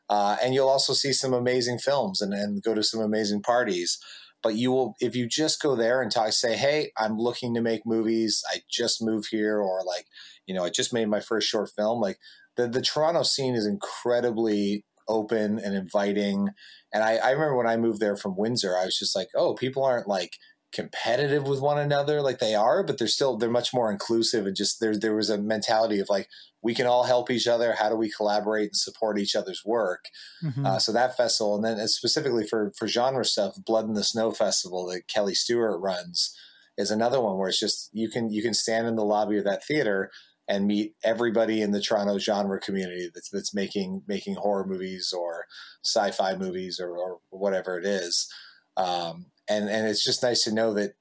Uh, 0.09 0.37
and 0.41 0.55
you'll 0.55 0.69
also 0.69 0.93
see 0.93 1.13
some 1.13 1.33
amazing 1.33 1.77
films 1.77 2.19
and, 2.19 2.33
and 2.33 2.63
go 2.63 2.73
to 2.73 2.81
some 2.81 2.99
amazing 2.99 3.41
parties. 3.43 3.99
But 4.41 4.55
you 4.55 4.71
will, 4.71 4.95
if 4.99 5.15
you 5.15 5.27
just 5.27 5.61
go 5.61 5.75
there 5.75 6.01
and 6.01 6.11
talk, 6.11 6.31
say, 6.31 6.55
"Hey, 6.55 6.91
I'm 6.97 7.17
looking 7.17 7.53
to 7.53 7.61
make 7.61 7.85
movies. 7.85 8.41
I 8.49 8.61
just 8.69 9.03
moved 9.03 9.27
here," 9.29 9.59
or 9.59 9.83
like, 9.85 10.05
you 10.47 10.55
know, 10.55 10.63
I 10.63 10.69
just 10.69 10.93
made 10.93 11.09
my 11.09 11.19
first 11.19 11.47
short 11.47 11.69
film. 11.75 11.99
Like 11.99 12.19
the 12.55 12.67
the 12.67 12.81
Toronto 12.81 13.23
scene 13.23 13.53
is 13.53 13.67
incredibly 13.67 14.85
open 15.09 15.59
and 15.59 15.75
inviting. 15.75 16.49
And 16.93 17.03
I, 17.03 17.17
I 17.17 17.31
remember 17.31 17.55
when 17.55 17.67
I 17.67 17.77
moved 17.77 17.99
there 17.99 18.15
from 18.15 18.37
Windsor, 18.37 18.75
I 18.75 18.85
was 18.85 18.97
just 18.97 19.15
like, 19.15 19.29
oh, 19.35 19.53
people 19.53 19.83
aren't 19.83 20.07
like 20.07 20.33
competitive 20.71 21.47
with 21.47 21.61
one 21.61 21.79
another 21.79 22.21
like 22.21 22.39
they 22.39 22.53
are, 22.53 22.83
but 22.83 22.97
they're 22.97 23.07
still 23.07 23.37
they're 23.37 23.49
much 23.49 23.73
more 23.73 23.91
inclusive 23.91 24.45
and 24.45 24.55
just 24.55 24.79
there 24.79 24.95
there 24.95 25.15
was 25.15 25.29
a 25.29 25.37
mentality 25.37 25.99
of 25.99 26.09
like 26.09 26.29
we 26.61 26.75
can 26.75 26.85
all 26.85 27.03
help 27.03 27.31
each 27.31 27.47
other. 27.47 27.73
How 27.73 27.89
do 27.89 27.95
we 27.95 28.11
collaborate 28.11 28.69
and 28.69 28.75
support 28.75 29.17
each 29.17 29.35
other's 29.35 29.63
work? 29.65 30.05
Mm-hmm. 30.43 30.65
Uh, 30.65 30.79
so 30.79 30.91
that 30.91 31.15
festival, 31.15 31.55
and 31.55 31.63
then 31.63 31.87
specifically 31.87 32.45
for 32.45 32.71
for 32.77 32.87
genre 32.87 33.25
stuff, 33.25 33.55
Blood 33.65 33.85
in 33.85 33.93
the 33.93 34.03
Snow 34.03 34.31
Festival 34.31 34.85
that 34.87 35.07
Kelly 35.07 35.35
Stewart 35.35 35.79
runs 35.81 36.35
is 36.77 36.91
another 36.91 37.19
one 37.19 37.37
where 37.37 37.49
it's 37.49 37.59
just 37.59 37.89
you 37.93 38.09
can 38.09 38.29
you 38.29 38.41
can 38.41 38.53
stand 38.53 38.87
in 38.87 38.95
the 38.95 39.05
lobby 39.05 39.37
of 39.37 39.45
that 39.45 39.65
theater 39.65 40.11
and 40.49 40.65
meet 40.65 40.95
everybody 41.03 41.61
in 41.61 41.71
the 41.71 41.79
Toronto 41.79 42.17
genre 42.17 42.59
community 42.59 43.09
that's 43.13 43.29
that's 43.29 43.53
making 43.53 44.01
making 44.07 44.35
horror 44.35 44.65
movies 44.65 45.13
or 45.15 45.45
sci-fi 45.85 46.35
movies 46.35 46.79
or, 46.79 46.97
or 46.97 47.19
whatever 47.29 47.77
it 47.77 47.85
is. 47.85 48.27
Um, 48.75 49.27
and 49.47 49.69
and 49.69 49.87
it's 49.87 50.03
just 50.03 50.23
nice 50.23 50.43
to 50.43 50.51
know 50.51 50.73
that 50.73 50.95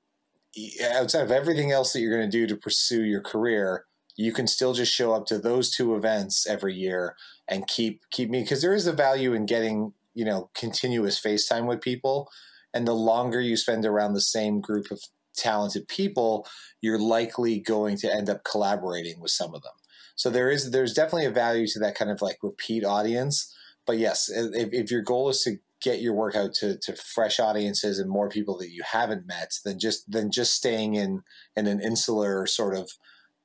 outside 0.93 1.23
of 1.23 1.31
everything 1.31 1.73
else 1.73 1.93
that 1.93 2.01
you're 2.01 2.17
going 2.17 2.31
to 2.31 2.39
do 2.39 2.47
to 2.47 2.57
pursue 2.57 3.05
your 3.05 3.23
career, 3.23 3.85
you 4.17 4.33
can 4.33 4.47
still 4.47 4.75
just 4.75 4.93
show 4.93 5.15
up 5.15 5.27
to 5.27 5.39
those 5.39 5.75
two 5.75 5.95
events 5.95 6.47
every 6.47 6.75
year 6.75 7.17
and 7.49 7.67
keep 7.67 8.03
keep 8.11 8.29
me 8.29 8.43
because 8.43 8.61
there 8.61 8.75
is 8.75 8.87
a 8.87 8.93
value 8.93 9.33
in 9.33 9.47
getting 9.47 9.95
you 10.15 10.27
know 10.27 10.51
continuous 10.55 11.19
FaceTime 11.19 11.67
with 11.67 11.81
people, 11.81 12.29
and 12.75 12.87
the 12.87 12.93
longer 12.93 13.41
you 13.41 13.57
spend 13.57 13.87
around 13.87 14.13
the 14.13 14.21
same 14.21 14.61
group 14.61 14.91
of 14.91 15.01
talented 15.39 15.89
people, 15.89 16.47
you're 16.80 16.99
likely 16.99 17.61
going 17.61 17.97
to 17.99 18.12
end 18.12 18.28
up 18.28 18.45
collaborating 18.45 19.20
with 19.20 19.30
some 19.30 19.55
of 19.55 19.62
them. 19.62 19.72
So 20.16 20.30
there 20.30 20.51
is 20.51 20.72
there's 20.72 20.95
definitely 20.95 21.26
a 21.26 21.30
value 21.30 21.66
to 21.68 21.78
that 21.78 21.95
kind 21.95 22.11
of 22.11 22.20
like 22.20 22.39
repeat 22.43 22.84
audience. 22.84 23.55
But 23.86 23.99
yes, 23.99 24.28
if, 24.28 24.68
if 24.72 24.91
your 24.91 25.03
goal 25.03 25.28
is 25.28 25.43
to 25.43 25.59
get 25.80 26.01
your 26.01 26.12
work 26.12 26.34
out 26.34 26.55
to, 26.55 26.76
to 26.78 26.95
fresh 26.95 27.39
audiences 27.39 27.99
and 27.99 28.11
more 28.11 28.28
people 28.28 28.59
that 28.59 28.70
you 28.70 28.82
haven't 28.84 29.26
met 29.26 29.53
than 29.64 29.78
just 29.78 30.11
than 30.11 30.30
just 30.30 30.55
staying 30.55 30.95
in 30.95 31.22
in 31.57 31.66
an 31.66 31.80
insular 31.80 32.47
sort 32.47 32.76
of 32.76 32.91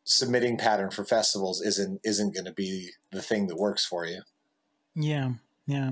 submitting 0.04 0.58
pattern 0.58 0.92
for 0.92 1.06
festivals 1.06 1.62
isn't 1.62 2.00
isn't 2.04 2.34
going 2.34 2.46
to 2.46 2.54
be 2.54 2.90
the 3.12 3.22
thing 3.22 3.48
that 3.48 3.58
works 3.58 3.86
for 3.86 4.06
you. 4.06 4.22
Yeah, 4.96 5.34
yeah, 5.66 5.92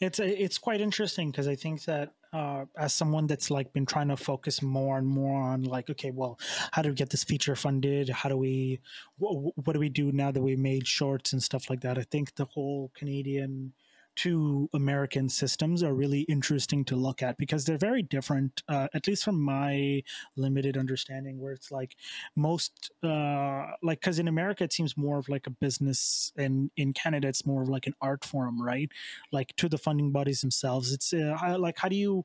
it's 0.00 0.18
it's 0.18 0.58
quite 0.58 0.80
interesting 0.80 1.30
because 1.30 1.48
I 1.48 1.54
think 1.54 1.84
that 1.84 2.12
uh, 2.36 2.66
as 2.76 2.92
someone 2.92 3.26
that's 3.26 3.50
like 3.50 3.72
been 3.72 3.86
trying 3.86 4.08
to 4.08 4.16
focus 4.16 4.60
more 4.60 4.98
and 4.98 5.06
more 5.06 5.40
on 5.42 5.62
like 5.62 5.88
okay 5.88 6.10
well 6.10 6.38
how 6.72 6.82
do 6.82 6.90
we 6.90 6.94
get 6.94 7.08
this 7.10 7.24
feature 7.24 7.56
funded? 7.56 8.10
How 8.10 8.28
do 8.28 8.36
we 8.36 8.80
wh- 9.18 9.56
what 9.64 9.72
do 9.72 9.80
we 9.80 9.88
do 9.88 10.12
now 10.12 10.30
that 10.30 10.42
we 10.42 10.54
made 10.56 10.86
shorts 10.86 11.32
and 11.32 11.42
stuff 11.42 11.70
like 11.70 11.80
that? 11.80 11.96
I 11.98 12.02
think 12.02 12.34
the 12.34 12.44
whole 12.44 12.92
canadian 12.94 13.72
two 14.16 14.68
American 14.72 15.28
systems 15.28 15.82
are 15.82 15.94
really 15.94 16.22
interesting 16.22 16.84
to 16.86 16.96
look 16.96 17.22
at 17.22 17.36
because 17.36 17.64
they're 17.64 17.78
very 17.78 18.02
different, 18.02 18.62
uh, 18.68 18.88
at 18.94 19.06
least 19.06 19.24
from 19.24 19.40
my 19.40 20.02
limited 20.36 20.76
understanding, 20.76 21.38
where 21.38 21.52
it's 21.52 21.70
like 21.70 21.94
most, 22.34 22.90
uh, 23.04 23.66
like, 23.82 24.00
because 24.00 24.18
in 24.18 24.26
America 24.26 24.64
it 24.64 24.72
seems 24.72 24.96
more 24.96 25.18
of 25.18 25.28
like 25.28 25.46
a 25.46 25.50
business, 25.50 26.32
and 26.36 26.70
in 26.76 26.92
Canada 26.92 27.28
it's 27.28 27.46
more 27.46 27.62
of 27.62 27.68
like 27.68 27.86
an 27.86 27.94
art 28.00 28.24
form, 28.24 28.60
right? 28.60 28.90
Like 29.30 29.54
to 29.56 29.68
the 29.68 29.78
funding 29.78 30.10
bodies 30.10 30.40
themselves. 30.40 30.92
It's 30.92 31.12
uh, 31.12 31.56
like, 31.58 31.78
how 31.78 31.88
do 31.88 31.96
you, 31.96 32.24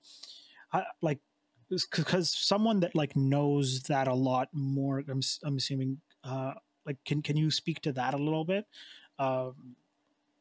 like, 1.02 1.20
because 1.70 2.30
someone 2.30 2.80
that 2.82 2.96
like 2.96 3.16
knows 3.16 3.84
that 3.84 4.08
a 4.08 4.14
lot 4.14 4.48
more, 4.54 5.04
I'm, 5.10 5.22
I'm 5.44 5.58
assuming, 5.58 6.02
uh, 6.24 6.54
like, 6.86 6.98
can, 7.06 7.22
can 7.22 7.38
you 7.38 7.52
speak 7.52 7.82
to 7.82 7.92
that 7.94 8.14
a 8.14 8.18
little 8.18 8.46
bit? 8.46 8.66
Um, 9.20 9.76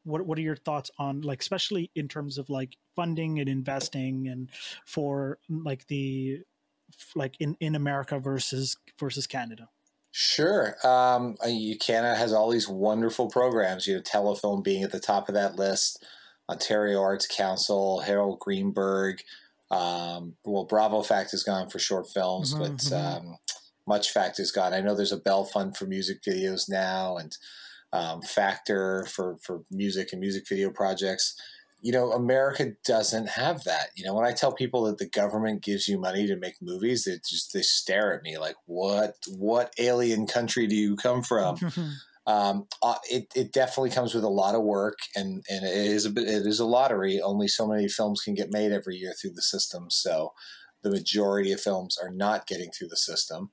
what 0.03 0.25
what 0.25 0.37
are 0.37 0.41
your 0.41 0.55
thoughts 0.55 0.91
on 0.97 1.21
like 1.21 1.41
especially 1.41 1.91
in 1.95 2.07
terms 2.07 2.37
of 2.37 2.49
like 2.49 2.77
funding 2.95 3.39
and 3.39 3.47
investing 3.47 4.27
and 4.27 4.49
for 4.85 5.39
like 5.49 5.87
the 5.87 6.39
like 7.15 7.35
in 7.39 7.55
in 7.59 7.75
America 7.75 8.19
versus 8.19 8.77
versus 8.99 9.27
Canada? 9.27 9.69
Sure. 10.11 10.75
Um, 10.83 11.37
Canada 11.79 12.15
has 12.15 12.33
all 12.33 12.49
these 12.49 12.67
wonderful 12.67 13.29
programs. 13.29 13.87
You 13.87 13.95
know, 13.95 14.01
Telefilm 14.01 14.63
being 14.63 14.83
at 14.83 14.91
the 14.91 14.99
top 14.99 15.29
of 15.29 15.35
that 15.35 15.55
list, 15.55 16.05
Ontario 16.49 17.01
Arts 17.01 17.27
Council, 17.27 18.01
Harold 18.01 18.39
Greenberg. 18.39 19.21
Um, 19.69 20.35
well, 20.43 20.65
Bravo 20.65 21.01
Fact 21.01 21.33
is 21.33 21.43
gone 21.43 21.69
for 21.69 21.79
short 21.79 22.09
films, 22.09 22.53
mm-hmm, 22.53 22.61
but 22.61 22.77
mm-hmm. 22.77 23.27
Um, 23.29 23.37
Much 23.87 24.11
Fact 24.11 24.37
is 24.37 24.51
gone. 24.51 24.73
I 24.73 24.81
know 24.81 24.95
there's 24.95 25.13
a 25.13 25.17
Bell 25.17 25.45
Fund 25.45 25.77
for 25.77 25.85
music 25.85 26.21
videos 26.21 26.69
now, 26.69 27.15
and 27.15 27.37
um, 27.93 28.21
Factor 28.21 29.05
for 29.05 29.37
for 29.43 29.63
music 29.71 30.09
and 30.11 30.21
music 30.21 30.47
video 30.47 30.69
projects. 30.69 31.35
You 31.83 31.91
know, 31.91 32.11
America 32.11 32.73
doesn't 32.85 33.29
have 33.29 33.63
that. 33.63 33.87
You 33.95 34.05
know, 34.05 34.13
when 34.13 34.25
I 34.25 34.33
tell 34.33 34.53
people 34.53 34.83
that 34.83 34.99
the 34.99 35.09
government 35.09 35.63
gives 35.63 35.87
you 35.87 35.99
money 35.99 36.27
to 36.27 36.35
make 36.35 36.61
movies, 36.61 37.05
they 37.05 37.13
just 37.27 37.53
they 37.53 37.63
stare 37.63 38.13
at 38.13 38.23
me 38.23 38.37
like, 38.37 38.55
"What? 38.65 39.15
What 39.27 39.73
alien 39.79 40.27
country 40.27 40.67
do 40.67 40.75
you 40.75 40.95
come 40.95 41.23
from?" 41.23 41.57
um, 42.27 42.67
uh, 42.83 42.95
it, 43.09 43.27
it 43.35 43.51
definitely 43.51 43.89
comes 43.89 44.13
with 44.13 44.23
a 44.23 44.29
lot 44.29 44.55
of 44.55 44.61
work 44.61 44.99
and, 45.15 45.43
and 45.49 45.65
it 45.65 45.73
is 45.73 46.05
a 46.05 46.11
bit, 46.11 46.27
it 46.27 46.45
is 46.45 46.59
a 46.59 46.65
lottery. 46.65 47.19
Only 47.19 47.47
so 47.47 47.67
many 47.67 47.87
films 47.87 48.21
can 48.21 48.35
get 48.35 48.51
made 48.51 48.71
every 48.71 48.95
year 48.95 49.13
through 49.19 49.33
the 49.33 49.41
system. 49.41 49.87
So 49.89 50.33
the 50.83 50.91
majority 50.91 51.51
of 51.51 51.61
films 51.61 51.97
are 52.01 52.11
not 52.11 52.47
getting 52.47 52.69
through 52.71 52.89
the 52.89 52.97
system, 52.97 53.51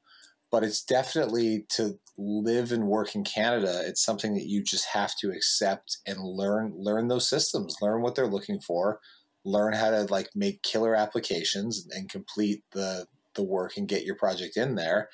but 0.51 0.65
it's 0.65 0.83
definitely 0.83 1.67
to 1.71 1.99
live 2.17 2.73
and 2.73 2.87
work 2.87 3.15
in 3.15 3.25
Canada. 3.25 3.83
It's 3.85 4.05
something 4.05 4.35
that 4.35 4.47
you 4.47 4.63
just 4.63 4.87
have 4.93 5.15
to 5.21 5.31
accept 5.31 5.99
and 6.07 6.21
learn, 6.21 6.75
learn 6.77 7.09
those 7.09 7.29
systems, 7.29 7.77
learn 7.81 8.03
what 8.03 8.15
they're 8.15 8.27
looking 8.27 8.61
for, 8.61 9.01
learn 9.45 9.75
how 9.75 9.91
to 9.91 10.03
like 10.05 10.31
make 10.35 10.63
killer 10.63 10.95
applications 10.95 11.87
and 11.91 12.09
complete 12.09 12.63
the, 12.73 13.07
the 13.35 13.43
work 13.43 13.77
and 13.77 13.89
get 13.89 14.05
your 14.05 14.17
project 14.17 14.57
in 14.57 14.75
there 14.75 15.09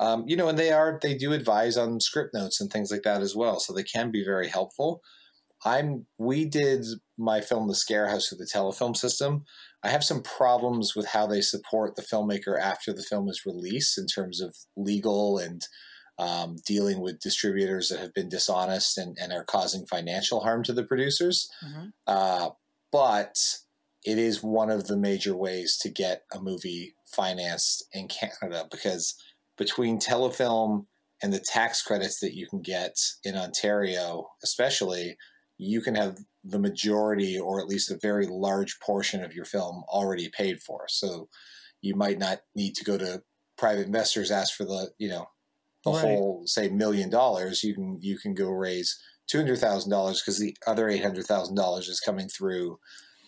um, 0.00 0.24
you 0.26 0.36
know, 0.36 0.48
and 0.48 0.58
they 0.58 0.70
are 0.70 0.98
they 1.02 1.14
do 1.14 1.32
advise 1.32 1.76
on 1.76 2.00
script 2.00 2.34
notes 2.34 2.60
and 2.60 2.70
things 2.70 2.90
like 2.90 3.02
that 3.02 3.20
as 3.20 3.34
well, 3.34 3.58
so 3.58 3.72
they 3.72 3.82
can 3.82 4.10
be 4.10 4.24
very 4.24 4.48
helpful. 4.48 5.02
I'm 5.64 6.06
we 6.18 6.44
did 6.44 6.84
my 7.18 7.40
film 7.40 7.68
The 7.68 7.74
Scare 7.74 8.08
House 8.08 8.28
through 8.28 8.38
the 8.38 8.50
telefilm 8.52 8.96
system. 8.96 9.44
I 9.82 9.90
have 9.90 10.04
some 10.04 10.22
problems 10.22 10.94
with 10.96 11.08
how 11.08 11.26
they 11.26 11.40
support 11.40 11.96
the 11.96 12.02
filmmaker 12.02 12.58
after 12.58 12.92
the 12.92 13.02
film 13.02 13.28
is 13.28 13.46
released 13.46 13.98
in 13.98 14.06
terms 14.06 14.40
of 14.40 14.56
legal 14.76 15.38
and 15.38 15.62
um, 16.18 16.56
dealing 16.66 17.00
with 17.00 17.20
distributors 17.20 17.88
that 17.88 18.00
have 18.00 18.12
been 18.12 18.28
dishonest 18.28 18.98
and, 18.98 19.16
and 19.20 19.32
are 19.32 19.44
causing 19.44 19.86
financial 19.86 20.40
harm 20.40 20.64
to 20.64 20.72
the 20.72 20.84
producers. 20.84 21.48
Mm-hmm. 21.64 21.88
Uh, 22.06 22.50
but 22.90 23.36
it 24.04 24.18
is 24.18 24.42
one 24.42 24.70
of 24.70 24.86
the 24.86 24.96
major 24.96 25.36
ways 25.36 25.76
to 25.82 25.90
get 25.90 26.22
a 26.32 26.40
movie 26.40 26.94
financed 27.06 27.84
in 27.92 28.08
Canada 28.08 28.66
because 28.70 29.14
between 29.56 29.98
telefilm 29.98 30.86
and 31.22 31.32
the 31.32 31.44
tax 31.44 31.82
credits 31.82 32.20
that 32.20 32.34
you 32.34 32.46
can 32.48 32.62
get 32.62 32.96
in 33.24 33.36
Ontario, 33.36 34.28
especially, 34.42 35.16
you 35.58 35.80
can 35.80 35.94
have 35.94 36.18
the 36.44 36.58
majority 36.58 37.38
or 37.38 37.60
at 37.60 37.66
least 37.66 37.90
a 37.90 37.98
very 38.00 38.26
large 38.26 38.78
portion 38.80 39.22
of 39.22 39.34
your 39.34 39.44
film 39.44 39.82
already 39.88 40.30
paid 40.30 40.60
for. 40.60 40.86
So 40.88 41.28
you 41.82 41.94
might 41.94 42.18
not 42.18 42.38
need 42.54 42.74
to 42.76 42.84
go 42.84 42.96
to 42.96 43.22
private 43.56 43.86
investors 43.86 44.30
ask 44.30 44.56
for 44.56 44.64
the, 44.64 44.90
you 44.98 45.08
know, 45.08 45.26
the 45.84 45.90
right. 45.90 46.00
whole 46.00 46.42
say 46.46 46.68
million 46.68 47.10
dollars. 47.10 47.62
You 47.62 47.74
can 47.74 47.98
you 48.00 48.18
can 48.18 48.34
go 48.34 48.48
raise 48.48 48.98
two 49.28 49.38
hundred 49.38 49.58
thousand 49.58 49.90
dollars 49.90 50.22
because 50.22 50.38
the 50.38 50.56
other 50.66 50.88
eight 50.88 51.02
hundred 51.02 51.26
thousand 51.26 51.56
dollars 51.56 51.88
is 51.88 52.00
coming 52.00 52.28
through 52.28 52.78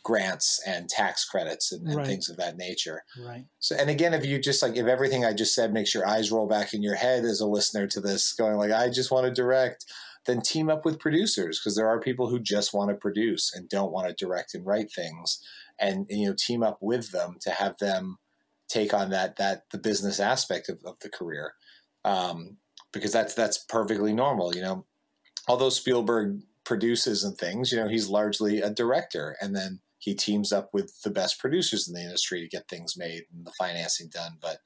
grants 0.02 0.60
and 0.66 0.88
tax 0.88 1.24
credits 1.24 1.72
and, 1.72 1.86
and 1.86 1.96
right. 1.96 2.06
things 2.06 2.28
of 2.28 2.36
that 2.38 2.56
nature. 2.56 3.02
Right. 3.22 3.44
So, 3.58 3.76
and 3.76 3.90
again, 3.90 4.14
if 4.14 4.24
you 4.24 4.38
just 4.38 4.62
like, 4.62 4.76
if 4.76 4.86
everything 4.86 5.24
I 5.24 5.32
just 5.32 5.54
said 5.54 5.72
makes 5.72 5.94
your 5.94 6.06
eyes 6.06 6.32
roll 6.32 6.46
back 6.46 6.72
in 6.72 6.82
your 6.82 6.94
head 6.94 7.24
as 7.24 7.40
a 7.40 7.46
listener 7.46 7.86
to 7.88 8.00
this, 8.00 8.32
going 8.32 8.56
like, 8.56 8.72
I 8.72 8.88
just 8.88 9.10
want 9.10 9.26
to 9.26 9.32
direct, 9.32 9.84
then 10.26 10.40
team 10.40 10.68
up 10.68 10.84
with 10.84 10.98
producers 10.98 11.58
because 11.58 11.76
there 11.76 11.88
are 11.88 12.00
people 12.00 12.28
who 12.28 12.38
just 12.38 12.74
want 12.74 12.90
to 12.90 12.96
produce 12.96 13.52
and 13.54 13.68
don't 13.68 13.92
want 13.92 14.08
to 14.08 14.24
direct 14.24 14.54
and 14.54 14.66
write 14.66 14.92
things, 14.92 15.42
and, 15.78 16.06
and 16.10 16.20
you 16.20 16.28
know, 16.28 16.34
team 16.38 16.62
up 16.62 16.78
with 16.80 17.10
them 17.10 17.36
to 17.40 17.50
have 17.50 17.78
them 17.78 18.18
take 18.68 18.94
on 18.94 19.10
that 19.10 19.36
that 19.36 19.64
the 19.72 19.78
business 19.78 20.20
aspect 20.20 20.68
of, 20.68 20.78
of 20.84 20.98
the 21.00 21.08
career, 21.08 21.54
um, 22.04 22.58
because 22.92 23.12
that's 23.12 23.34
that's 23.34 23.58
perfectly 23.58 24.12
normal. 24.12 24.54
You 24.54 24.62
know, 24.62 24.86
although 25.48 25.70
Spielberg 25.70 26.40
produces 26.64 27.24
and 27.24 27.36
things, 27.36 27.72
you 27.72 27.80
know, 27.80 27.88
he's 27.88 28.08
largely 28.08 28.60
a 28.60 28.70
director, 28.70 29.36
and 29.40 29.56
then 29.56 29.80
he 29.98 30.14
teams 30.14 30.52
up 30.52 30.70
with 30.72 31.02
the 31.02 31.10
best 31.10 31.38
producers 31.38 31.86
in 31.86 31.94
the 31.94 32.02
industry 32.02 32.40
to 32.40 32.48
get 32.48 32.68
things 32.68 32.96
made 32.96 33.24
and 33.32 33.46
the 33.46 33.52
financing 33.58 34.08
done. 34.08 34.32
But 34.40 34.58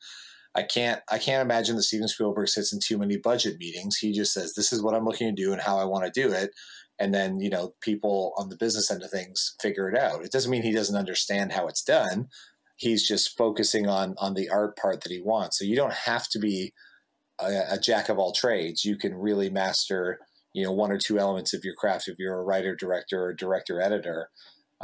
I 0.55 0.63
can't 0.63 1.01
I 1.11 1.19
can't 1.19 1.43
imagine 1.43 1.77
that 1.77 1.83
Steven 1.83 2.09
Spielberg 2.09 2.49
sits 2.49 2.73
in 2.73 2.81
too 2.81 2.99
many 2.99 3.17
budget 3.17 3.59
meetings. 3.59 3.97
He 3.97 4.13
just 4.13 4.33
says, 4.33 4.55
This 4.55 4.73
is 4.73 4.83
what 4.83 4.95
I'm 4.95 5.05
looking 5.05 5.35
to 5.35 5.43
do 5.43 5.53
and 5.53 5.61
how 5.61 5.79
I 5.79 5.85
want 5.85 6.05
to 6.05 6.21
do 6.21 6.33
it. 6.33 6.51
And 6.99 7.13
then, 7.13 7.41
you 7.41 7.51
know, 7.51 7.75
people 7.81 8.33
on 8.37 8.51
the 8.51 8.57
business 8.57 8.91
end 8.91 9.03
of 9.03 9.11
things 9.11 9.57
figure 9.61 9.91
it 9.91 9.99
out. 9.99 10.25
It 10.25 10.31
doesn't 10.31 10.51
mean 10.51 10.63
he 10.63 10.73
doesn't 10.73 10.97
understand 10.97 11.53
how 11.53 11.67
it's 11.67 11.83
done. 11.83 12.29
He's 12.77 13.07
just 13.07 13.37
focusing 13.37 13.89
on 13.89 14.15
on 14.19 14.35
the 14.35 14.49
art 14.49 14.77
part 14.77 15.03
that 15.03 15.13
he 15.13 15.21
wants. 15.21 15.59
So 15.59 15.65
you 15.65 15.77
don't 15.77 15.93
have 15.93 16.29
to 16.31 16.39
be 16.39 16.73
a, 17.41 17.63
a 17.73 17.79
jack 17.79 18.09
of 18.09 18.19
all 18.19 18.33
trades. 18.33 18.85
You 18.85 18.97
can 18.97 19.15
really 19.15 19.51
master, 19.51 20.19
you 20.53 20.65
know, 20.65 20.73
one 20.73 20.93
or 20.93 20.99
two 20.99 21.19
elements 21.19 21.53
of 21.53 21.65
your 21.65 21.75
craft 21.75 22.09
if 22.09 22.19
you're 22.19 22.39
a 22.39 22.45
writer, 22.45 22.77
director, 22.77 23.25
or 23.25 23.35
director 23.35 23.81
editor 23.81 24.31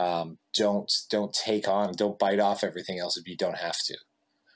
um, 0.00 0.38
don't 0.54 0.90
don't 1.10 1.32
take 1.32 1.68
on, 1.68 1.92
don't 1.94 2.18
bite 2.18 2.40
off 2.40 2.64
everything 2.64 2.98
else 2.98 3.16
if 3.16 3.28
you 3.28 3.36
don't 3.36 3.58
have 3.58 3.76
to. 3.86 3.96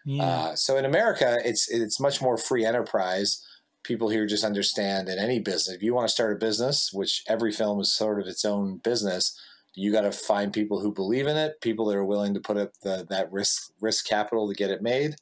Yeah. 0.05 0.25
Uh, 0.25 0.57
so 0.57 0.77
in 0.77 0.85
America, 0.85 1.39
it's 1.45 1.69
it's 1.69 2.01
much 2.01 2.21
more 2.21 2.37
free 2.37 2.65
enterprise. 2.65 3.45
People 3.83 4.09
here 4.09 4.27
just 4.27 4.45
understand 4.45 5.09
in 5.09 5.19
any 5.19 5.39
business. 5.39 5.77
If 5.77 5.83
you 5.83 5.95
want 5.95 6.09
to 6.09 6.13
start 6.13 6.33
a 6.33 6.39
business, 6.39 6.91
which 6.93 7.23
every 7.29 7.53
film 7.53 7.81
is 7.81 7.93
sort 7.93 8.21
of 8.21 8.27
its 8.27 8.45
own 8.45 8.79
business, 8.79 9.39
you 9.75 9.93
got 9.93 10.03
to 10.03 10.13
find 10.13 10.53
people 10.53 10.81
who 10.81 10.93
believe 10.93 11.27
in 11.27 11.37
it, 11.37 11.61
people 11.61 11.87
that 11.87 11.97
are 11.97 12.05
willing 12.05 12.35
to 12.35 12.41
put 12.41 12.57
up 12.57 12.73
the, 12.83 13.07
that 13.11 13.33
risk 13.33 13.73
risk 13.81 14.07
capital 14.07 14.49
to 14.49 14.55
get 14.55 14.71
it 14.71 14.83
made, 14.83 15.17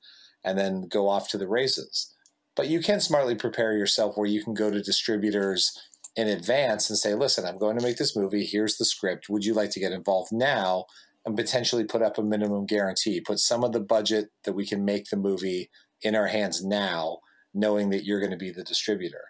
and 0.45 0.59
then 0.59 0.89
go 0.89 1.09
off 1.09 1.29
to 1.31 1.39
the 1.39 1.49
races. 1.49 2.15
But 2.55 2.69
you 2.69 2.81
can 2.81 3.01
smartly 3.01 3.35
prepare 3.35 3.73
yourself 3.73 4.17
where 4.17 4.29
you 4.29 4.45
can 4.45 4.55
go 4.55 4.71
to 4.71 4.83
distributors 4.83 5.73
in 6.15 6.29
advance 6.29 6.91
and 6.91 6.99
say, 6.99 7.15
listen, 7.15 7.47
I'm 7.47 7.59
going 7.59 7.79
to 7.79 7.83
make 7.83 7.97
this 7.97 8.15
movie. 8.15 8.45
Here's 8.45 8.77
the 8.77 8.85
script. 8.85 9.29
Would 9.31 9.45
you 9.45 9.55
like 9.55 9.71
to 9.71 9.81
get 9.81 9.93
involved 9.93 10.31
now? 10.33 10.85
And 11.25 11.37
potentially 11.37 11.85
put 11.85 12.03
up 12.03 12.19
a 12.19 12.23
minimum 12.23 12.67
guarantee, 12.67 13.21
put 13.21 13.39
some 13.39 13.63
of 13.63 13.73
the 13.73 13.81
budget 13.81 14.31
that 14.45 14.55
we 14.55 14.67
can 14.67 14.85
make 14.85 15.09
the 15.09 15.17
movie 15.17 15.71
in 16.01 16.17
our 16.17 16.27
hands 16.27 16.65
now, 16.65 17.19
knowing 17.55 17.91
that 17.91 18.05
you're 18.05 18.19
going 18.19 18.33
to 18.33 18.37
be 18.37 18.51
the 18.51 18.65
distributor. 18.65 19.27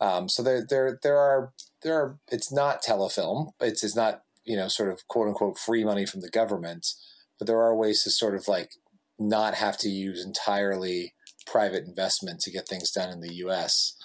Um, 0.00 0.28
so 0.28 0.42
there, 0.42 0.64
there, 0.68 1.00
there 1.02 1.18
are, 1.18 1.52
there 1.82 1.94
are. 1.94 2.18
It's 2.30 2.52
not 2.52 2.82
telefilm. 2.82 3.52
It's, 3.60 3.82
it's 3.82 3.96
not, 3.96 4.22
you 4.44 4.56
know, 4.56 4.68
sort 4.68 4.90
of 4.90 5.06
quote 5.08 5.28
unquote 5.28 5.58
free 5.58 5.84
money 5.84 6.06
from 6.06 6.20
the 6.20 6.30
government, 6.30 6.86
but 7.38 7.46
there 7.46 7.60
are 7.60 7.74
ways 7.74 8.04
to 8.04 8.10
sort 8.10 8.36
of 8.36 8.46
like 8.46 8.72
not 9.18 9.54
have 9.54 9.78
to 9.78 9.88
use 9.88 10.24
entirely 10.24 11.14
private 11.46 11.84
investment 11.84 12.40
to 12.40 12.50
get 12.50 12.68
things 12.68 12.90
done 12.90 13.10
in 13.10 13.20
the 13.20 13.34
U.S. 13.34 13.96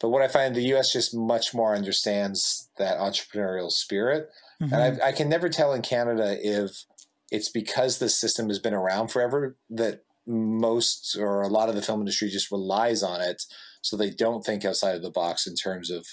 But 0.00 0.08
what 0.08 0.22
I 0.22 0.28
find 0.28 0.54
the 0.54 0.62
U.S. 0.62 0.92
just 0.92 1.14
much 1.14 1.54
more 1.54 1.74
understands 1.74 2.68
that 2.76 2.98
entrepreneurial 2.98 3.70
spirit, 3.70 4.30
mm-hmm. 4.60 4.72
and 4.72 5.02
I, 5.02 5.08
I 5.08 5.12
can 5.12 5.28
never 5.28 5.48
tell 5.48 5.72
in 5.72 5.82
Canada 5.82 6.36
if 6.40 6.84
it's 7.30 7.48
because 7.48 7.98
the 7.98 8.08
system 8.08 8.48
has 8.48 8.58
been 8.58 8.74
around 8.74 9.08
forever 9.08 9.56
that 9.70 10.04
most 10.26 11.16
or 11.18 11.42
a 11.42 11.48
lot 11.48 11.68
of 11.68 11.74
the 11.74 11.82
film 11.82 12.00
industry 12.00 12.28
just 12.28 12.50
relies 12.50 13.02
on 13.02 13.20
it, 13.20 13.44
so 13.80 13.96
they 13.96 14.10
don't 14.10 14.44
think 14.44 14.64
outside 14.64 14.94
of 14.94 15.02
the 15.02 15.10
box 15.10 15.46
in 15.46 15.54
terms 15.54 15.90
of 15.90 16.06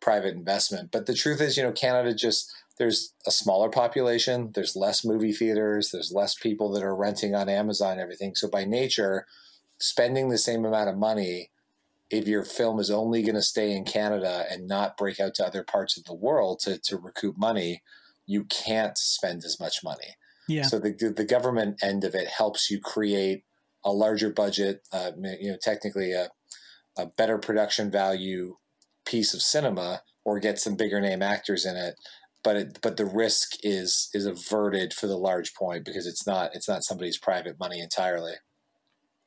private 0.00 0.34
investment. 0.34 0.90
But 0.90 1.06
the 1.06 1.14
truth 1.14 1.40
is, 1.40 1.56
you 1.56 1.62
know, 1.62 1.72
Canada 1.72 2.14
just 2.14 2.52
there's 2.78 3.12
a 3.26 3.30
smaller 3.30 3.68
population, 3.68 4.52
there's 4.54 4.74
less 4.74 5.04
movie 5.04 5.32
theaters, 5.32 5.90
there's 5.90 6.12
less 6.12 6.34
people 6.34 6.72
that 6.72 6.82
are 6.82 6.96
renting 6.96 7.34
on 7.34 7.48
Amazon 7.48 7.92
and 7.92 8.00
everything. 8.00 8.34
So 8.34 8.48
by 8.48 8.64
nature, 8.64 9.26
spending 9.78 10.30
the 10.30 10.38
same 10.38 10.64
amount 10.64 10.88
of 10.88 10.96
money 10.96 11.50
if 12.10 12.26
your 12.26 12.44
film 12.44 12.80
is 12.80 12.90
only 12.90 13.22
going 13.22 13.36
to 13.36 13.42
stay 13.42 13.72
in 13.72 13.84
Canada 13.84 14.44
and 14.50 14.66
not 14.66 14.96
break 14.96 15.20
out 15.20 15.34
to 15.34 15.46
other 15.46 15.62
parts 15.62 15.96
of 15.96 16.04
the 16.04 16.14
world 16.14 16.58
to, 16.60 16.78
to 16.80 16.96
recoup 16.96 17.38
money, 17.38 17.82
you 18.26 18.44
can't 18.44 18.98
spend 18.98 19.44
as 19.44 19.58
much 19.60 19.84
money. 19.84 20.16
Yeah. 20.48 20.64
So 20.64 20.80
the, 20.80 21.14
the 21.16 21.24
government 21.24 21.78
end 21.82 22.02
of 22.02 22.14
it 22.14 22.26
helps 22.26 22.70
you 22.70 22.80
create 22.80 23.44
a 23.84 23.92
larger 23.92 24.30
budget, 24.30 24.82
uh, 24.92 25.12
you 25.40 25.52
know, 25.52 25.58
technically 25.60 26.12
a, 26.12 26.28
a 26.98 27.06
better 27.06 27.38
production 27.38 27.90
value 27.90 28.56
piece 29.06 29.32
of 29.32 29.42
cinema 29.42 30.02
or 30.24 30.40
get 30.40 30.58
some 30.58 30.76
bigger 30.76 31.00
name 31.00 31.22
actors 31.22 31.64
in 31.64 31.76
it. 31.76 31.94
But 32.42 32.56
it, 32.56 32.78
but 32.82 32.96
the 32.96 33.04
risk 33.04 33.52
is 33.62 34.08
is 34.14 34.24
averted 34.24 34.94
for 34.94 35.06
the 35.06 35.18
large 35.18 35.54
point 35.54 35.84
because 35.84 36.06
it's 36.06 36.26
not 36.26 36.52
it's 36.54 36.68
not 36.68 36.84
somebody's 36.84 37.18
private 37.18 37.58
money 37.60 37.80
entirely. 37.80 38.32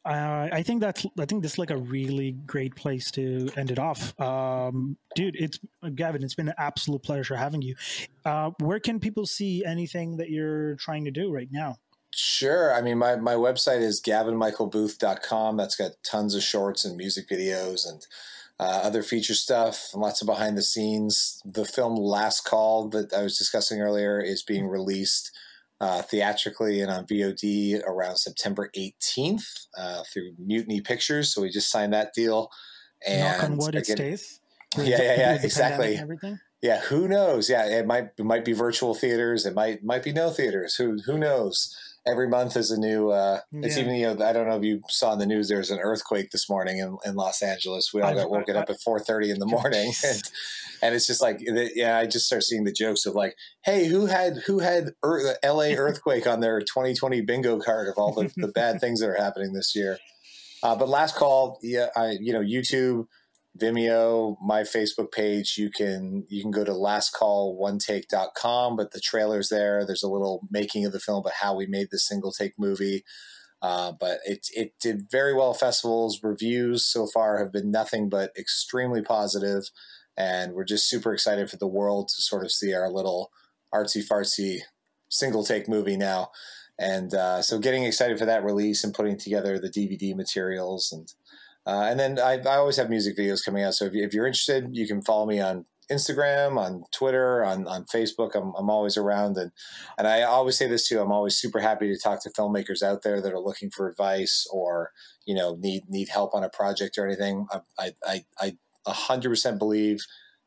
Uh, 0.06 0.50
I 0.52 0.64
think 0.64 0.82
that's 0.82 1.06
I 1.18 1.26
think 1.26 1.44
this 1.44 1.54
is 1.54 1.58
like 1.58 1.70
a 1.70 1.78
really 1.78 2.32
great 2.46 2.76
place 2.76 3.10
to 3.12 3.50
end 3.56 3.72
it 3.72 3.80
off, 3.80 4.20
um, 4.20 4.98
dude. 5.16 5.38
It's 5.38 5.60
Gavin. 5.96 6.24
It's 6.24 6.36
been 6.36 6.50
an 6.50 6.56
absolute 6.58 7.04
pleasure 7.04 7.38
having 7.38 7.62
you. 7.62 7.76
Uh, 8.26 8.52
where 8.60 8.82
can 8.82 9.00
people 9.00 9.26
see 9.26 9.64
anything 9.64 10.18
that 10.18 10.30
you're 10.30 10.76
trying 10.76 11.06
to 11.06 11.12
do 11.12 11.32
right 11.32 11.48
now? 11.52 11.78
Sure. 12.16 12.74
I 12.74 12.82
mean, 12.82 13.00
my, 13.00 13.16
my 13.16 13.34
website 13.34 13.82
is 13.82 14.02
gavinmichaelbooth.com. 14.02 15.58
That's 15.58 15.76
got 15.76 15.92
tons 16.04 16.36
of 16.36 16.44
shorts 16.44 16.86
and 16.86 16.96
music 16.96 17.28
videos 17.28 17.90
and 17.90 18.06
uh, 18.60 18.82
other 18.84 19.02
feature 19.02 19.34
stuff, 19.34 19.90
and 19.94 20.02
lots 20.02 20.22
of 20.22 20.28
behind 20.28 20.58
the 20.58 20.64
scenes. 20.64 21.42
The 21.44 21.66
film 21.66 21.96
Last 21.96 22.42
Call 22.46 22.88
that 22.90 23.14
I 23.14 23.24
was 23.24 23.38
discussing 23.38 23.82
earlier 23.82 24.20
is 24.20 24.44
being 24.44 24.68
released 24.68 25.32
uh, 25.84 26.02
theatrically 26.02 26.80
and 26.80 26.90
on 26.90 27.06
VOD 27.06 27.84
around 27.86 28.16
September 28.16 28.70
18th 28.78 29.68
uh, 29.78 30.04
through 30.12 30.32
Mutiny 30.40 30.80
Pictures. 30.80 31.34
So 31.34 31.42
we 31.42 31.50
just 31.50 31.70
signed 31.70 31.92
that 31.92 32.14
deal. 32.14 32.50
And 33.06 33.20
Knock 33.20 33.44
on 33.44 33.58
wood, 33.58 33.76
again, 33.76 33.82
it 33.82 34.18
stays. 34.18 34.40
Yeah, 34.76 35.02
yeah, 35.04 35.16
yeah, 35.18 35.38
exactly. 35.44 35.98
Everything. 35.98 36.40
Yeah, 36.64 36.80
who 36.80 37.08
knows? 37.08 37.48
Yeah, 37.48 37.66
it 37.66 37.86
might 37.86 38.10
it 38.18 38.26
might 38.26 38.44
be 38.44 38.54
virtual 38.54 38.96
theaters. 38.96 39.46
It 39.46 39.54
might 39.54 39.84
might 39.84 40.02
be 40.02 40.12
no 40.12 40.32
theaters. 40.32 40.74
Who 40.76 40.98
who 41.06 41.20
knows? 41.20 41.78
Every 42.06 42.28
month 42.28 42.58
is 42.58 42.70
a 42.70 42.78
new. 42.78 43.12
Uh, 43.12 43.40
it's 43.54 43.78
even 43.78 43.96
you 43.96 44.14
know 44.14 44.26
I 44.26 44.34
don't 44.34 44.48
know 44.48 44.58
if 44.58 44.64
you 44.64 44.82
saw 44.90 45.14
in 45.14 45.20
the 45.20 45.26
news. 45.26 45.48
There's 45.48 45.72
an 45.72 45.80
earthquake 45.80 46.32
this 46.32 46.50
morning 46.50 46.80
in, 46.80 46.98
in 47.06 47.16
Los 47.16 47.42
Angeles. 47.42 47.94
We 47.94 48.02
all 48.02 48.14
got 48.14 48.30
woken 48.30 48.58
up 48.58 48.70
at 48.70 48.82
four 48.82 49.00
thirty 49.00 49.32
in 49.32 49.40
the 49.40 49.46
morning, 49.46 49.94
and, 50.06 50.22
and, 50.82 50.96
it's 50.96 51.08
just 51.08 51.22
like 51.22 51.40
yeah. 51.40 51.98
I 51.98 52.06
just 52.06 52.26
start 52.26 52.44
seeing 52.44 52.66
the 52.66 52.74
jokes 52.74 53.06
of 53.06 53.16
like, 53.16 53.36
hey, 53.64 53.88
who 53.88 54.08
had 54.08 54.40
who 54.46 54.60
had 54.60 54.90
L.A. 55.44 55.76
earthquake 55.78 56.28
on 56.28 56.42
their 56.42 56.60
2020 56.60 57.22
bingo 57.22 57.60
card 57.60 57.88
of 57.88 57.98
all 57.98 58.12
the, 58.14 58.30
the 58.36 58.50
bad 58.50 58.82
things 58.82 59.00
that 59.00 59.08
are 59.08 59.16
happening 59.16 59.54
this 59.54 59.74
year. 59.74 59.98
Uh, 60.62 60.76
but 60.76 60.90
last 60.90 61.16
call, 61.16 61.58
yeah, 61.62 61.88
I 61.96 62.18
you 62.20 62.34
know 62.34 62.42
YouTube 62.42 63.08
Vimeo, 63.60 64.38
my 64.42 64.62
Facebook 64.62 65.12
page. 65.12 65.56
You 65.58 65.70
can 65.70 66.26
you 66.28 66.42
can 66.42 66.52
go 66.52 66.64
to 66.64 66.72
lastcallonetake.com, 66.72 68.76
but 68.76 68.92
the 68.92 69.00
trailer's 69.00 69.50
there. 69.50 69.86
There's 69.86 70.04
a 70.04 70.10
little 70.10 70.48
making 70.50 70.86
of 70.86 70.92
the 70.92 71.00
film, 71.00 71.22
but 71.24 71.34
how 71.42 71.56
we 71.56 71.68
made 71.68 71.90
the 71.92 72.00
single 72.00 72.32
take 72.32 72.54
movie. 72.58 73.04
Uh, 73.62 73.94
but 73.98 74.20
it 74.26 74.48
it 74.54 74.74
did 74.82 75.10
very 75.12 75.34
well 75.34 75.54
festivals. 75.54 76.20
Reviews 76.24 76.86
so 76.86 77.08
far 77.08 77.38
have 77.38 77.52
been 77.52 77.72
nothing 77.72 78.10
but 78.10 78.32
extremely 78.38 79.02
positive, 79.02 79.64
and 80.18 80.54
we're 80.54 80.66
just 80.66 80.90
super 80.90 81.14
excited 81.14 81.50
for 81.50 81.58
the 81.58 81.68
world 81.68 82.10
to 82.10 82.22
sort 82.22 82.44
of 82.44 82.52
see 82.52 82.74
our 82.74 82.90
little 82.90 83.32
artsy 83.74 84.06
fartsy 84.06 84.60
single 85.10 85.46
take 85.46 85.70
movie 85.70 85.98
now. 85.98 86.32
And 86.80 87.14
uh, 87.14 87.44
so, 87.44 87.60
getting 87.60 87.84
excited 87.84 88.18
for 88.18 88.26
that 88.26 88.44
release 88.44 88.84
and 88.84 88.94
putting 88.94 89.18
together 89.18 89.60
the 89.60 89.70
DVD 89.70 90.16
materials 90.16 90.92
and 90.92 91.08
uh, 91.66 91.88
and 91.90 92.00
then 92.00 92.20
I, 92.20 92.40
I, 92.40 92.58
always 92.58 92.78
have 92.78 92.90
music 92.90 93.18
videos 93.18 93.44
coming 93.44 93.64
out. 93.64 93.74
So 93.74 93.86
if, 93.86 93.94
you, 93.94 94.08
you're 94.12 94.28
interested, 94.28 94.70
you 94.74 94.86
can 94.86 95.02
follow 95.02 95.26
me 95.26 95.40
on 95.40 95.66
Instagram, 95.90 96.58
on 96.58 96.84
Twitter, 96.92 97.44
on, 97.44 97.68
on 97.68 97.86
Facebook. 97.86 98.36
I'm, 98.36 98.54
I'm 98.58 98.70
always 98.70 98.98
around. 98.98 99.38
And, 99.38 99.52
and 99.98 100.08
I 100.08 100.24
always 100.24 100.58
say 100.58 100.68
this 100.68 100.88
too. 100.88 101.00
I'm 101.00 101.12
always 101.12 101.38
super 101.38 101.60
happy 101.60 101.88
to 101.88 101.98
talk 101.98 102.22
to 102.24 102.30
filmmakers 102.30 102.84
out 102.84 103.04
there 103.04 103.22
that 103.22 103.34
are 103.34 103.40
looking 103.40 103.70
for 103.70 103.88
advice 103.88 104.46
or, 104.52 104.92
you 105.26 105.36
know, 105.36 105.56
need, 105.60 105.84
need 105.90 106.10
help 106.10 106.34
on 106.34 106.44
a 106.44 106.50
project 106.50 106.98
or 106.98 107.08
anything. 107.08 107.48
I, 107.52 107.92
I, 108.06 108.24
I, 108.40 108.56
I 108.88 108.92
100% 108.92 109.58
believe 109.58 110.00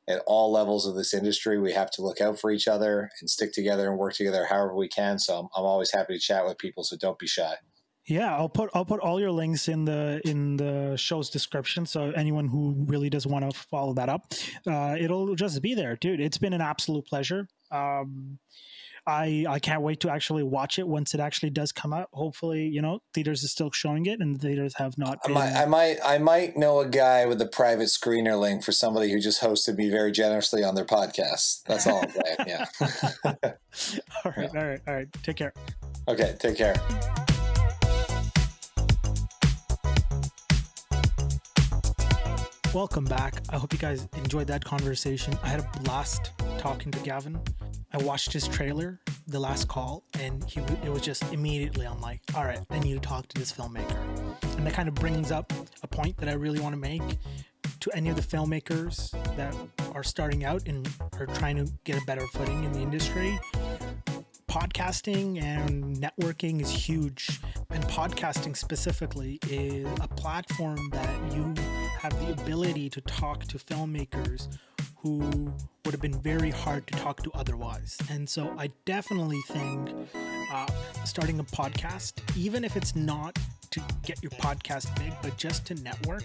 at 0.09 0.23
all 0.27 0.53
levels 0.53 0.87
of 0.87 0.95
this 0.95 1.12
industry, 1.12 1.59
we 1.59 1.73
have 1.73 1.91
to 1.93 2.03
look 2.03 2.21
out 2.21 2.39
for 2.39 2.51
each 2.51 2.69
other 2.69 3.11
and 3.21 3.29
stick 3.29 3.53
together 3.53 3.89
and 3.89 3.99
work 3.99 4.14
together 4.14 4.47
however 4.47 4.75
we 4.75 4.89
can. 4.89 5.19
So 5.19 5.39
I'm, 5.39 5.49
I'm 5.57 5.64
always 5.64 5.93
happy 5.93 6.14
to 6.14 6.21
chat 6.21 6.47
with 6.47 6.59
people. 6.59 6.85
So 6.85 6.97
don't 6.97 7.19
be 7.19 7.27
shy. 7.27 7.55
Yeah, 8.07 8.37
I'll 8.37 8.49
put 8.49 8.71
I'll 8.73 8.85
put 8.85 9.01
all 9.01 9.21
your 9.21 9.33
links 9.33 9.69
in 9.69 9.85
the 9.85 10.21
in 10.25 10.57
the 10.57 10.97
show's 10.97 11.29
description. 11.29 11.87
So 11.87 12.13
anyone 12.13 12.47
who 12.47 12.75
really 12.87 13.11
does 13.11 13.27
want 13.27 13.51
to 13.51 13.59
follow 13.59 13.95
that 13.95 14.09
up, 14.09 14.33
uh, 14.67 14.97
it'll 14.99 15.35
just 15.35 15.61
be 15.61 15.75
there, 15.75 15.97
dude. 15.97 16.21
It's 16.21 16.39
been 16.39 16.53
an 16.53 16.61
absolute 16.61 17.07
pleasure. 17.07 17.49
Um, 17.73 18.39
I 19.09 19.45
I 19.49 19.59
can't 19.59 19.83
wait 19.83 20.01
to 20.01 20.11
actually 20.11 20.43
watch 20.43 20.79
it 20.79 20.87
once 20.87 21.15
it 21.15 21.21
actually 21.21 21.51
does 21.51 21.73
come 21.73 21.93
out. 21.93 22.09
Hopefully, 22.13 22.67
you 22.67 22.83
know, 22.83 23.01
theaters 23.15 23.43
is 23.43 23.53
still 23.53 23.71
showing 23.71 24.07
it, 24.07 24.21
and 24.21 24.41
theaters 24.41 24.75
have 24.77 24.99
not. 24.99 25.23
Been... 25.25 25.37
I 25.37 25.41
might, 25.41 25.57
I 25.57 25.67
might 25.67 25.99
I 26.05 26.19
might 26.19 26.57
know 26.57 26.81
a 26.81 26.89
guy 26.89 27.27
with 27.27 27.41
a 27.41 27.47
private 27.47 27.87
screener 27.87 28.39
link 28.39 28.65
for 28.65 28.73
somebody 28.73 29.13
who 29.13 29.21
just 29.21 29.43
hosted 29.43 29.77
me 29.77 29.91
very 29.91 30.13
generously 30.13 30.65
on 30.65 30.75
their 30.75 30.85
podcast. 30.85 31.63
That's 31.65 31.87
all 31.87 32.03
I'm 32.03 32.11
saying. 32.11 32.37
Yeah. 32.47 32.67
all 33.25 33.35
right, 33.35 34.51
yeah. 34.53 34.61
all 34.61 34.67
right, 34.67 34.81
all 34.87 34.95
right. 34.95 35.09
Take 35.23 35.37
care. 35.37 35.53
Okay, 36.09 36.37
take 36.39 36.57
care. 36.57 36.75
Welcome 42.77 43.07
back. 43.07 43.43
I 43.49 43.57
hope 43.57 43.72
you 43.72 43.79
guys 43.79 44.07
enjoyed 44.18 44.49
that 44.49 44.62
conversation. 44.62 45.33
I 45.43 45.49
had 45.49 45.61
a 45.61 45.81
blast 45.81 46.33
talking 46.59 46.93
to 46.93 46.99
Gavin. 46.99 47.41
I 47.95 47.97
watched 48.03 48.35
his 48.35 48.47
trailer, 48.47 49.01
The 49.29 49.41
Last 49.41 49.66
Call, 49.66 50.05
and 50.20 50.45
he 50.45 50.61
it 50.61 50.91
was 50.91 51.01
just 51.01 51.22
immediately 51.33 51.87
I'm 51.87 52.03
like, 52.03 52.20
all 52.35 52.45
right, 52.45 52.61
I 52.68 52.79
need 52.79 52.93
to 52.93 53.01
talk 53.01 53.29
to 53.29 53.41
this 53.41 53.51
filmmaker. 53.51 53.97
And 54.59 54.66
that 54.66 54.74
kind 54.74 54.91
of 54.91 54.95
brings 54.95 55.33
up 55.33 55.55
a 55.83 55.87
point 55.87 56.18
that 56.18 56.29
I 56.29 56.35
really 56.35 56.61
want 56.61 56.74
to 56.74 56.79
make 56.79 57.01
to 57.81 57.91
any 57.95 58.11
of 58.11 58.16
the 58.16 58.20
filmmakers 58.20 59.11
that 59.37 59.57
are 59.95 60.05
starting 60.05 60.45
out 60.45 60.68
and 60.68 60.87
are 61.18 61.24
trying 61.29 61.57
to 61.57 61.72
get 61.85 61.97
a 61.97 62.05
better 62.05 62.27
footing 62.35 62.62
in 62.62 62.72
the 62.72 62.81
industry. 62.81 63.41
Podcasting 64.51 65.43
and 65.43 65.97
networking 65.97 66.61
is 66.61 66.70
huge, 66.70 67.41
and 67.70 67.83
podcasting 67.85 68.55
specifically 68.55 69.39
is 69.49 69.89
a 70.03 70.09
platform 70.09 70.91
that 70.93 71.33
you 71.33 71.55
have 71.97 72.18
the 72.26 72.32
ability 72.32 72.90
to 72.90 73.01
talk 73.03 73.44
to 73.44 73.59
filmmakers 73.59 74.49
who 74.97 75.18
would 75.84 75.92
have 75.92 76.01
been 76.01 76.20
very 76.20 76.51
hard 76.51 76.86
to 76.88 76.94
talk 76.99 77.22
to 77.22 77.30
otherwise. 77.34 77.97
And 78.11 78.28
so 78.28 78.55
I 78.59 78.70
definitely 78.84 79.40
think 79.49 79.90
uh, 80.53 80.66
starting 81.05 81.38
a 81.38 81.44
podcast, 81.44 82.14
even 82.36 82.64
if 82.64 82.76
it's 82.76 82.97
not 82.97 83.38
to 83.70 83.80
get 84.03 84.22
your 84.22 84.30
podcast 84.32 84.94
big, 84.99 85.12
but 85.22 85.36
just 85.36 85.66
to 85.66 85.74
network, 85.76 86.24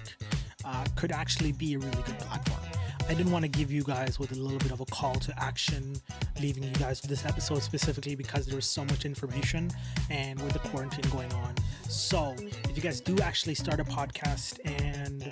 uh, 0.65 0.85
could 0.95 1.11
actually 1.11 1.51
be 1.51 1.73
a 1.73 1.79
really 1.79 2.03
good 2.03 2.19
platform. 2.19 2.61
I 3.09 3.13
didn't 3.13 3.31
want 3.31 3.43
to 3.43 3.49
give 3.49 3.71
you 3.71 3.83
guys 3.83 4.19
with 4.19 4.31
a 4.31 4.35
little 4.35 4.59
bit 4.59 4.71
of 4.71 4.79
a 4.79 4.85
call 4.85 5.15
to 5.15 5.43
action, 5.43 5.95
leaving 6.39 6.63
you 6.63 6.71
guys 6.73 7.01
with 7.01 7.09
this 7.09 7.25
episode 7.25 7.61
specifically 7.61 8.15
because 8.15 8.45
there 8.45 8.55
was 8.55 8.65
so 8.65 8.85
much 8.85 9.05
information 9.05 9.69
and 10.09 10.39
with 10.41 10.53
the 10.53 10.59
quarantine 10.59 11.09
going 11.11 11.31
on. 11.33 11.55
So, 11.89 12.35
if 12.39 12.77
you 12.77 12.81
guys 12.81 13.01
do 13.01 13.17
actually 13.19 13.55
start 13.55 13.79
a 13.79 13.83
podcast 13.83 14.59
and 14.81 15.29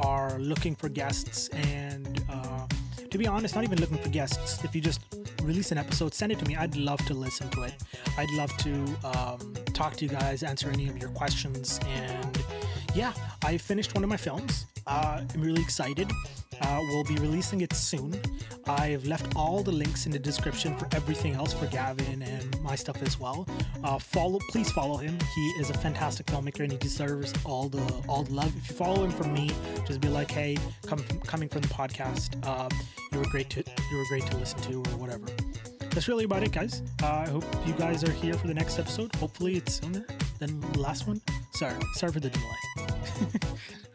are 0.00 0.38
looking 0.38 0.74
for 0.74 0.88
guests 0.88 1.48
and 1.48 2.24
uh, 2.30 2.66
to 3.10 3.18
be 3.18 3.26
honest 3.26 3.54
not 3.54 3.64
even 3.64 3.78
looking 3.80 3.98
for 3.98 4.08
guests. 4.08 4.64
If 4.64 4.74
you 4.74 4.80
just 4.80 5.00
release 5.42 5.72
an 5.72 5.78
episode 5.78 6.14
send 6.14 6.32
it 6.32 6.38
to 6.38 6.44
me. 6.44 6.56
I'd 6.56 6.76
love 6.76 7.04
to 7.06 7.14
listen 7.14 7.48
to 7.50 7.62
it. 7.62 7.74
I'd 8.16 8.30
love 8.32 8.54
to 8.58 8.72
um, 9.04 9.54
talk 9.72 9.96
to 9.96 10.04
you 10.04 10.10
guys 10.10 10.42
answer 10.42 10.68
any 10.70 10.88
of 10.88 10.98
your 10.98 11.10
questions 11.10 11.80
and 11.86 12.44
yeah 12.94 13.12
i 13.44 13.56
finished 13.56 13.94
one 13.94 14.04
of 14.04 14.10
my 14.10 14.16
films 14.16 14.66
uh, 14.86 15.20
i'm 15.34 15.40
really 15.40 15.62
excited 15.62 16.10
uh, 16.60 16.80
we'll 16.88 17.04
be 17.04 17.16
releasing 17.16 17.60
it 17.60 17.72
soon. 17.72 18.20
I've 18.66 19.06
left 19.06 19.36
all 19.36 19.62
the 19.62 19.72
links 19.72 20.06
in 20.06 20.12
the 20.12 20.18
description 20.18 20.76
for 20.76 20.88
everything 20.92 21.34
else 21.34 21.52
for 21.52 21.66
Gavin 21.66 22.22
and 22.22 22.60
my 22.62 22.74
stuff 22.74 23.02
as 23.02 23.18
well. 23.18 23.46
Uh, 23.84 23.98
follow, 23.98 24.38
please 24.50 24.70
follow 24.70 24.96
him. 24.96 25.16
He 25.34 25.48
is 25.60 25.70
a 25.70 25.74
fantastic 25.74 26.26
filmmaker 26.26 26.60
and 26.60 26.72
he 26.72 26.78
deserves 26.78 27.32
all 27.44 27.68
the 27.68 27.82
all 28.08 28.24
the 28.24 28.34
love. 28.34 28.54
If 28.56 28.70
you 28.70 28.76
follow 28.76 29.04
him 29.04 29.10
from 29.10 29.32
me, 29.32 29.50
just 29.86 30.00
be 30.00 30.08
like, 30.08 30.30
hey, 30.30 30.58
come, 30.86 31.02
coming 31.24 31.48
from 31.48 31.62
the 31.62 31.68
podcast, 31.68 32.44
uh, 32.46 32.68
you 33.12 33.18
were 33.18 33.26
great 33.26 33.50
to 33.50 33.64
you 33.90 33.96
were 33.96 34.06
great 34.08 34.26
to 34.26 34.36
listen 34.36 34.60
to 34.62 34.78
or 34.78 34.96
whatever. 34.96 35.26
That's 35.98 36.06
really 36.06 36.26
about 36.26 36.44
it, 36.44 36.52
guys. 36.52 36.80
Uh, 37.02 37.24
I 37.26 37.28
hope 37.28 37.44
you 37.66 37.72
guys 37.72 38.04
are 38.04 38.12
here 38.12 38.34
for 38.34 38.46
the 38.46 38.54
next 38.54 38.78
episode. 38.78 39.12
Hopefully, 39.16 39.56
it's 39.56 39.80
sooner 39.80 40.06
than 40.38 40.60
the 40.60 40.78
last 40.78 41.08
one. 41.08 41.20
Sorry, 41.54 41.74
sorry 41.94 42.12
for 42.12 42.20
the 42.20 42.30
delay. 42.30 43.40